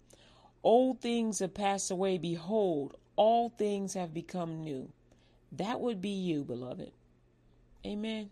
Old 0.63 1.01
things 1.01 1.41
have 1.41 1.55
passed 1.55 1.91
away, 1.91 2.19
behold, 2.19 2.97
all 3.17 3.51
things 3.51 3.95
have 3.95 4.15
become 4.15 4.63
new. 4.63 4.91
That 5.53 5.81
would 5.81 6.01
be 6.01 6.11
you, 6.11 6.45
beloved. 6.45 6.93
Amen. 7.85 8.31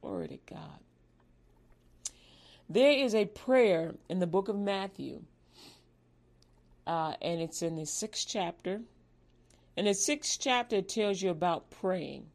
Glory 0.00 0.28
to 0.28 0.38
God. 0.46 0.78
There 2.72 2.92
is 2.92 3.14
a 3.14 3.26
prayer 3.26 3.94
in 4.08 4.18
the 4.18 4.26
book 4.26 4.48
of 4.48 4.56
Matthew, 4.56 5.20
uh, 6.86 7.12
and 7.20 7.38
it's 7.38 7.60
in 7.60 7.76
the 7.76 7.84
sixth 7.84 8.26
chapter. 8.26 8.80
And 9.76 9.86
the 9.86 9.92
sixth 9.92 10.38
chapter 10.40 10.80
tells 10.80 11.20
you 11.20 11.28
about 11.28 11.70
praying. 11.70 12.28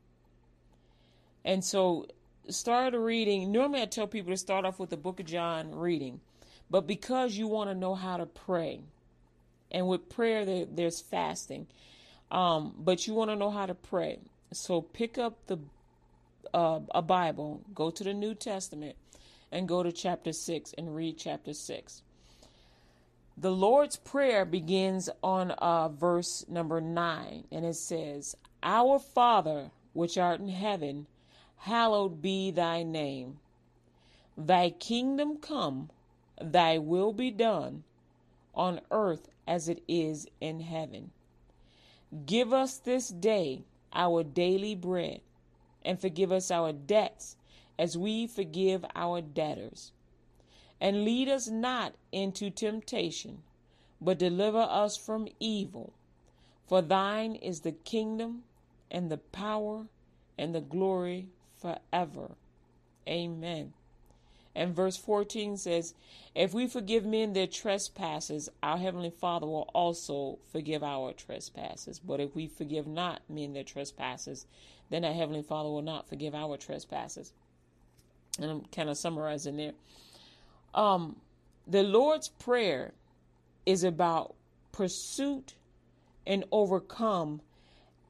And 1.44 1.64
so 1.64 2.06
start 2.50 2.94
reading. 2.94 3.52
Normally, 3.52 3.82
I 3.82 3.86
tell 3.86 4.06
people 4.06 4.32
to 4.32 4.38
start 4.38 4.64
off 4.64 4.78
with 4.78 4.92
the 4.92 4.98
Book 4.98 5.20
of 5.20 5.26
John 5.26 5.74
reading, 5.74 6.20
but 6.70 6.86
because 6.86 7.36
you 7.36 7.48
want 7.48 7.72
to 7.72 7.76
know 7.76 7.96
how 7.96 8.18
to 8.18 8.28
pray, 8.28 8.82
and 9.72 9.88
with 9.88 10.08
prayer 10.08 10.46
there, 10.46 10.66
there's 10.66 11.02
fasting, 11.02 11.66
um, 12.30 12.76
but 12.78 13.08
you 13.08 13.16
want 13.16 13.32
to 13.32 13.36
know 13.36 13.50
how 13.50 13.66
to 13.66 13.74
pray. 13.74 14.20
So 14.54 14.82
pick 14.82 15.18
up 15.18 15.48
the 15.48 15.58
uh, 16.54 16.82
a 16.94 17.02
Bible, 17.02 17.62
go 17.74 17.90
to 17.90 18.04
the 18.04 18.14
New 18.14 18.36
Testament, 18.36 18.96
and 19.52 19.68
go 19.68 19.84
to 19.84 19.92
chapter 19.92 20.34
six 20.34 20.74
and 20.78 20.96
read 20.96 21.18
chapter 21.18 21.54
six. 21.54 22.02
The 23.40 23.52
Lord's 23.52 23.98
Prayer 23.98 24.46
begins 24.46 25.10
on 25.22 25.52
uh, 25.52 25.90
verse 25.90 26.44
number 26.50 26.82
nine, 26.82 27.44
and 27.52 27.66
it 27.66 27.76
says, 27.76 28.36
Our 28.64 28.98
Father, 28.98 29.70
which 29.94 30.18
art 30.18 30.40
in 30.40 30.50
heaven, 30.50 31.06
hallowed 31.58 32.22
be 32.22 32.52
thy 32.52 32.84
name. 32.84 33.38
Thy 34.36 34.72
kingdom 34.72 35.38
come, 35.38 35.92
thy 36.42 36.78
will 36.78 37.14
be 37.14 37.32
done, 37.32 37.84
on 38.54 38.82
earth 38.92 39.30
as 39.48 39.70
it 39.70 39.84
is 39.88 40.28
in 40.42 40.60
heaven. 40.60 41.12
Give 42.26 42.54
us 42.54 42.78
this 42.78 43.10
day 43.10 43.66
our 43.94 44.24
daily 44.24 44.76
bread, 44.76 45.22
and 45.84 46.00
forgive 46.00 46.32
us 46.32 46.52
our 46.52 46.74
debts 46.74 47.37
as 47.78 47.98
we 47.98 48.28
forgive 48.28 48.86
our 48.96 49.22
debtors 49.22 49.92
and 50.80 51.04
lead 51.06 51.28
us 51.28 51.48
not 51.48 51.96
into 52.12 52.50
temptation, 52.50 53.44
but 54.00 54.20
deliver 54.20 54.60
us 54.60 54.96
from 54.96 55.28
evil. 55.40 55.94
For 56.68 56.82
thine 56.82 57.36
is 57.36 57.62
the 57.62 57.72
kingdom, 57.72 58.44
and 58.92 59.10
the 59.10 59.18
power, 59.18 59.88
and 60.38 60.54
the 60.54 60.62
glory 60.62 61.28
forever. 61.60 62.36
Amen. 63.08 63.74
And 64.56 64.76
verse 64.76 64.98
14 64.98 65.58
says, 65.58 65.94
If 66.34 66.54
we 66.54 66.68
forgive 66.68 67.06
men 67.06 67.34
their 67.34 67.48
trespasses, 67.48 68.50
our 68.64 68.78
heavenly 68.78 69.12
Father 69.12 69.46
will 69.46 69.70
also 69.74 70.40
forgive 70.52 70.84
our 70.84 71.14
trespasses. 71.14 72.00
But 72.00 72.20
if 72.20 72.36
we 72.36 72.48
forgive 72.48 72.88
not 72.88 73.22
men 73.30 73.54
their 73.54 73.64
trespasses, 73.64 74.48
then 74.90 75.06
our 75.06 75.14
heavenly 75.14 75.44
Father 75.44 75.70
will 75.70 75.84
not 75.84 76.10
forgive 76.10 76.34
our 76.34 76.58
trespasses. 76.58 77.34
And 78.40 78.50
I'm 78.50 78.62
kind 78.66 78.90
of 78.90 78.98
summarizing 78.98 79.58
there. 79.58 79.74
Um, 80.74 81.18
the 81.66 81.84
Lord's 81.84 82.30
Prayer 82.30 82.94
is 83.66 83.84
about 83.84 84.36
pursuit 84.72 85.56
and 86.26 86.46
overcome 86.52 87.42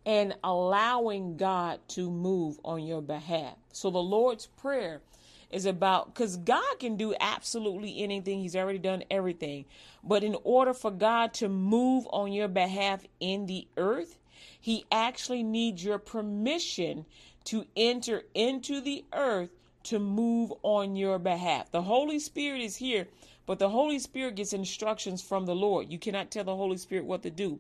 and 0.06 0.36
allowing 0.44 1.38
God 1.38 1.80
to 1.90 2.10
move 2.10 2.60
on 2.64 2.86
your 2.86 3.02
behalf. 3.02 3.56
So 3.74 3.90
the 3.90 3.98
Lord's 4.00 4.48
Prayer 4.48 5.02
is 5.50 5.66
about 5.66 6.14
because 6.14 6.38
God 6.38 6.80
can 6.80 6.98
do 6.98 7.16
absolutely 7.20 8.04
anything. 8.04 8.40
He's 8.40 8.56
already 8.56 8.80
done 8.80 9.04
everything. 9.10 9.66
But 10.04 10.24
in 10.24 10.36
order 10.44 10.74
for 10.74 10.92
God 10.92 11.34
to 11.36 11.50
move 11.50 12.08
on 12.12 12.32
your 12.32 12.48
behalf 12.48 13.06
in 13.20 13.46
the 13.46 13.68
earth, 13.78 14.18
He 14.60 14.86
actually 14.92 15.44
needs 15.44 15.84
your 15.84 16.00
permission 16.00 17.06
to 17.46 17.66
enter 17.76 18.24
into 18.34 18.82
the 18.82 19.06
earth 19.14 19.50
to 19.88 20.00
move 20.00 20.52
on 20.64 20.96
your 20.96 21.18
behalf. 21.18 21.72
The 21.72 21.82
Holy 21.82 22.20
Spirit 22.20 22.62
is 22.62 22.76
here, 22.76 23.08
but 23.46 23.58
the 23.58 23.70
Holy 23.70 24.00
Spirit 24.00 24.36
gets 24.36 24.52
instructions 24.52 25.22
from 25.22 25.46
the 25.46 25.56
Lord. 25.56 25.92
You 25.92 25.98
cannot 25.98 26.30
tell 26.30 26.44
the 26.44 26.56
Holy 26.56 26.78
Spirit 26.78 27.06
what 27.06 27.24
to 27.24 27.30
do. 27.30 27.60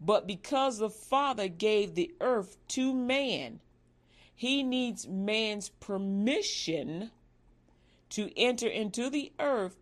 But 0.00 0.26
because 0.26 0.78
the 0.78 0.90
Father 0.90 1.46
gave 1.46 1.94
the 1.94 2.12
earth 2.20 2.56
to 2.68 2.92
man, 2.92 3.60
he 4.34 4.62
needs 4.62 5.06
man's 5.06 5.68
permission 5.68 7.10
to 8.10 8.30
enter 8.36 8.66
into 8.66 9.08
the 9.08 9.30
earth 9.38 9.76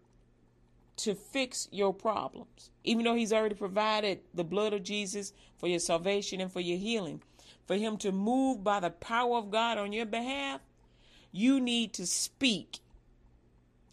to 0.96 1.14
fix 1.14 1.68
your 1.70 1.94
problems. 1.94 2.70
Even 2.84 3.04
though 3.04 3.14
he's 3.14 3.32
already 3.32 3.54
provided 3.54 4.20
the 4.34 4.44
blood 4.44 4.72
of 4.72 4.82
Jesus 4.82 5.32
for 5.56 5.68
your 5.68 5.78
salvation 5.78 6.40
and 6.40 6.52
for 6.52 6.60
your 6.60 6.76
healing, 6.76 7.22
for 7.66 7.76
him 7.76 7.96
to 7.98 8.12
move 8.12 8.62
by 8.62 8.80
the 8.80 8.90
power 8.90 9.38
of 9.38 9.50
God 9.50 9.78
on 9.78 9.92
your 9.92 10.06
behalf, 10.06 10.60
you 11.32 11.60
need 11.60 11.92
to 11.94 12.06
speak 12.06 12.78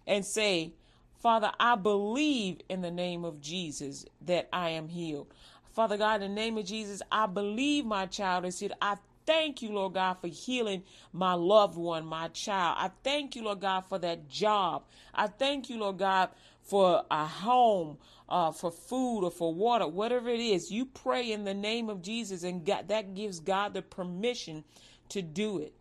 and 0.07 0.25
say, 0.25 0.73
Father, 1.21 1.51
I 1.59 1.75
believe 1.75 2.59
in 2.69 2.81
the 2.81 2.91
name 2.91 3.25
of 3.25 3.41
Jesus 3.41 4.05
that 4.21 4.47
I 4.53 4.69
am 4.69 4.89
healed. 4.89 5.27
Father 5.73 5.97
God, 5.97 6.21
in 6.21 6.35
the 6.35 6.41
name 6.41 6.57
of 6.57 6.65
Jesus, 6.65 7.01
I 7.11 7.25
believe 7.25 7.85
my 7.85 8.05
child 8.05 8.45
is 8.45 8.59
healed. 8.59 8.73
I 8.81 8.97
thank 9.25 9.61
you, 9.61 9.71
Lord 9.71 9.93
God, 9.93 10.13
for 10.21 10.27
healing 10.27 10.83
my 11.11 11.33
loved 11.33 11.77
one, 11.77 12.05
my 12.05 12.27
child. 12.29 12.77
I 12.79 12.91
thank 13.03 13.35
you, 13.35 13.43
Lord 13.43 13.61
God, 13.61 13.81
for 13.81 13.97
that 13.99 14.29
job. 14.29 14.83
I 15.13 15.27
thank 15.27 15.69
you, 15.69 15.79
Lord 15.79 15.97
God, 15.97 16.29
for 16.61 17.03
a 17.09 17.25
home, 17.25 17.97
uh, 18.29 18.51
for 18.51 18.71
food 18.71 19.21
or 19.23 19.31
for 19.31 19.53
water, 19.53 19.87
whatever 19.87 20.29
it 20.29 20.39
is. 20.39 20.71
You 20.71 20.85
pray 20.85 21.31
in 21.31 21.43
the 21.43 21.53
name 21.53 21.89
of 21.89 22.01
Jesus, 22.01 22.43
and 22.43 22.65
God, 22.65 22.87
that 22.87 23.15
gives 23.15 23.39
God 23.39 23.73
the 23.73 23.81
permission 23.81 24.63
to 25.09 25.21
do 25.21 25.57
it 25.57 25.73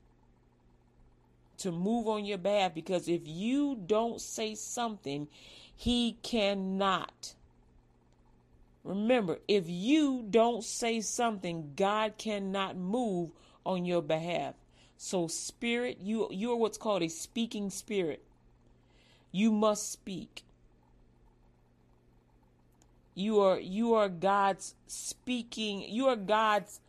to 1.58 1.72
move 1.72 2.08
on 2.08 2.24
your 2.24 2.38
behalf 2.38 2.74
because 2.74 3.08
if 3.08 3.22
you 3.24 3.76
don't 3.86 4.20
say 4.20 4.54
something, 4.54 5.28
he 5.74 6.18
cannot. 6.22 7.34
Remember, 8.82 9.38
if 9.48 9.64
you 9.68 10.24
don't 10.28 10.62
say 10.62 11.00
something, 11.00 11.72
God 11.74 12.18
cannot 12.18 12.76
move 12.76 13.30
on 13.64 13.84
your 13.84 14.02
behalf. 14.02 14.54
So 14.96 15.26
spirit, 15.26 15.98
you 16.00 16.28
you 16.30 16.52
are 16.52 16.56
what's 16.56 16.78
called 16.78 17.02
a 17.02 17.08
speaking 17.08 17.70
spirit. 17.70 18.22
You 19.32 19.50
must 19.50 19.90
speak. 19.90 20.44
You 23.14 23.40
are 23.40 23.58
you 23.58 23.94
are 23.94 24.08
God's 24.08 24.74
speaking, 24.86 25.82
you 25.88 26.06
are 26.08 26.16
God's 26.16 26.80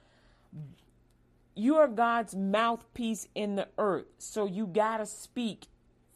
you 1.56 1.78
are 1.78 1.88
God's 1.88 2.36
mouthpiece 2.36 3.28
in 3.34 3.56
the 3.56 3.70
earth. 3.78 4.06
So 4.18 4.46
you 4.46 4.68
got 4.68 4.98
to 4.98 5.06
speak 5.06 5.68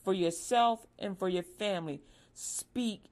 for 0.03 0.13
yourself 0.13 0.85
and 0.97 1.17
for 1.17 1.29
your 1.29 1.43
family. 1.43 2.01
Speak 2.33 3.05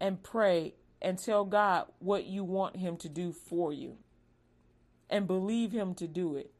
and 0.00 0.22
pray 0.22 0.74
and 1.02 1.18
tell 1.18 1.44
God 1.44 1.86
what 1.98 2.24
you 2.24 2.44
want 2.44 2.76
Him 2.76 2.96
to 2.98 3.08
do 3.08 3.32
for 3.32 3.72
you 3.72 3.98
and 5.10 5.26
believe 5.26 5.72
Him 5.72 5.94
to 5.96 6.08
do 6.08 6.36
it. 6.36 6.50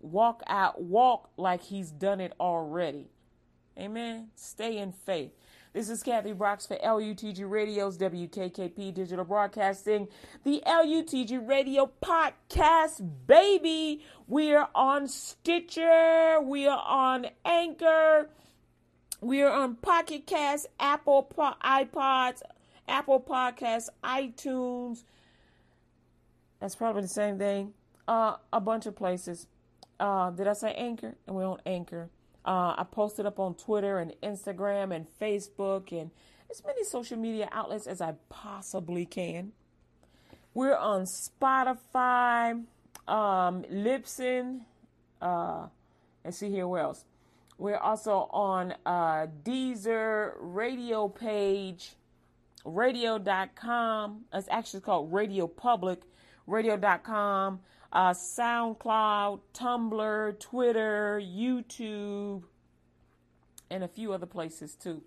Walk 0.00 0.42
out, 0.46 0.80
walk 0.80 1.30
like 1.36 1.62
He's 1.64 1.90
done 1.90 2.20
it 2.20 2.32
already. 2.38 3.08
Amen. 3.76 4.28
Stay 4.36 4.78
in 4.78 4.92
faith. 4.92 5.32
This 5.78 5.90
is 5.90 6.02
Kathy 6.02 6.32
Brooks 6.32 6.66
for 6.66 6.76
LUTG 6.76 7.48
Radio's 7.48 7.96
WKKP 7.98 8.92
Digital 8.92 9.24
Broadcasting, 9.24 10.08
the 10.42 10.60
LUTG 10.66 11.48
Radio 11.48 11.88
Podcast, 12.02 13.08
baby. 13.28 14.02
We 14.26 14.54
are 14.54 14.68
on 14.74 15.06
Stitcher, 15.06 16.40
we 16.42 16.66
are 16.66 16.82
on 16.84 17.28
Anchor, 17.44 18.28
we 19.20 19.40
are 19.42 19.52
on 19.52 19.76
Pocket 19.76 20.26
Cast, 20.26 20.66
Apple 20.80 21.22
po- 21.22 21.54
iPods, 21.62 22.42
Apple 22.88 23.20
Podcasts, 23.20 23.88
iTunes. 24.02 25.04
That's 26.58 26.74
probably 26.74 27.02
the 27.02 27.06
same 27.06 27.38
thing. 27.38 27.72
Uh, 28.08 28.34
a 28.52 28.60
bunch 28.60 28.86
of 28.86 28.96
places. 28.96 29.46
Uh, 30.00 30.30
did 30.30 30.48
I 30.48 30.54
say 30.54 30.74
Anchor? 30.74 31.14
And 31.28 31.36
we're 31.36 31.46
on 31.46 31.60
Anchor. 31.64 32.10
Uh, 32.48 32.74
I 32.78 32.84
posted 32.90 33.26
up 33.26 33.38
on 33.38 33.54
Twitter 33.56 33.98
and 33.98 34.14
Instagram 34.22 34.96
and 34.96 35.06
Facebook 35.20 35.92
and 35.92 36.10
as 36.50 36.64
many 36.64 36.82
social 36.82 37.18
media 37.18 37.46
outlets 37.52 37.86
as 37.86 38.00
I 38.00 38.14
possibly 38.30 39.04
can. 39.04 39.52
We're 40.54 40.74
on 40.74 41.02
Spotify, 41.02 42.52
um, 43.06 43.64
Libsyn, 43.70 44.60
uh, 45.20 45.66
and 46.24 46.34
see 46.34 46.48
here 46.48 46.66
where 46.66 46.84
else. 46.84 47.04
We're 47.58 47.76
also 47.76 48.30
on 48.30 48.72
uh, 48.86 49.26
Deezer, 49.44 50.32
Radio 50.40 51.06
Page, 51.06 51.96
Radio.com. 52.64 54.24
It's 54.32 54.48
actually 54.50 54.80
called 54.80 55.12
Radio 55.12 55.48
Public, 55.48 56.00
Radio.com 56.46 57.60
uh, 57.92 58.10
SoundCloud, 58.10 59.40
Tumblr, 59.54 60.40
Twitter, 60.40 61.20
YouTube, 61.22 62.42
and 63.70 63.84
a 63.84 63.88
few 63.88 64.12
other 64.12 64.26
places 64.26 64.74
too. 64.74 65.02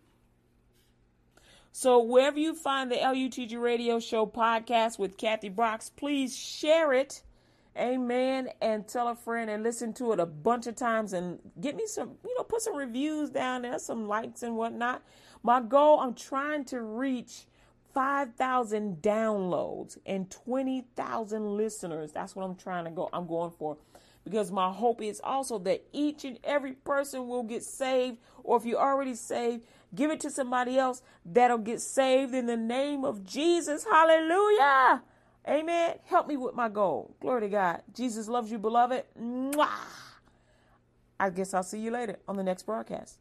So 1.72 2.04
wherever 2.04 2.38
you 2.38 2.54
find 2.54 2.92
the 2.92 2.96
LUTG 2.96 3.60
Radio 3.60 4.00
Show 4.00 4.26
podcast 4.26 5.00
with 5.00 5.18
Kathy 5.18 5.50
Brooks, 5.50 5.90
please 5.90 6.38
share 6.38 6.92
it. 6.94 7.24
Amen. 7.78 8.50
And 8.62 8.86
tell 8.86 9.08
a 9.08 9.16
friend 9.16 9.50
and 9.50 9.64
listen 9.64 9.94
to 9.94 10.12
it 10.12 10.20
a 10.20 10.26
bunch 10.26 10.68
of 10.68 10.76
times 10.76 11.14
and 11.14 11.40
get 11.62 11.78
me 11.78 11.88
some, 11.88 12.18
you 12.26 12.36
know, 12.38 12.44
put 12.44 12.62
some 12.62 12.76
reviews 12.76 13.30
down 13.30 13.62
there, 13.62 13.80
some 13.80 14.10
likes 14.10 14.44
and 14.44 14.58
whatnot. 14.58 15.02
My 15.44 15.62
goal, 15.62 16.02
I'm 16.02 16.14
trying 16.14 16.66
to 16.66 16.82
reach 16.82 17.46
5,000 17.94 19.02
downloads 19.02 19.98
and 20.06 20.30
20,000 20.30 21.58
listeners. 21.58 22.12
That's 22.12 22.36
what 22.36 22.44
I'm 22.44 22.56
trying 22.56 22.86
to 22.86 22.92
go. 22.92 23.10
I'm 23.12 23.28
going 23.28 23.52
for 23.52 23.78
because 24.24 24.52
my 24.52 24.72
hope 24.72 25.02
is 25.02 25.20
also 25.24 25.58
that 25.60 25.84
each 25.92 26.26
and 26.26 26.40
every 26.44 26.74
person 26.74 27.28
will 27.28 27.44
get 27.44 27.64
saved. 27.64 28.18
Or 28.44 28.58
if 28.58 28.66
you're 28.66 28.80
already 28.80 29.16
saved, 29.16 29.66
give 29.94 30.12
it 30.12 30.20
to 30.22 30.30
somebody 30.30 30.78
else 30.78 31.02
that'll 31.26 31.58
get 31.58 31.82
saved 31.82 32.34
in 32.34 32.46
the 32.46 32.58
name 32.58 33.04
of 33.04 33.26
Jesus. 33.26 33.84
Hallelujah. 33.84 35.04
Amen. 35.48 35.96
Help 36.06 36.28
me 36.28 36.38
with 36.38 36.54
my 36.54 36.70
goal. 36.70 37.16
Glory 37.20 37.42
to 37.42 37.50
God. 37.50 37.82
Jesus 37.96 38.28
loves 38.28 38.52
you, 38.52 38.60
beloved. 38.60 39.04
Mwah. 39.20 39.70
I 41.20 41.30
guess 41.30 41.54
I'll 41.54 41.64
see 41.64 41.80
you 41.80 41.92
later 41.92 42.20
on 42.28 42.36
the 42.36 42.44
next 42.44 42.64
broadcast. 42.64 43.21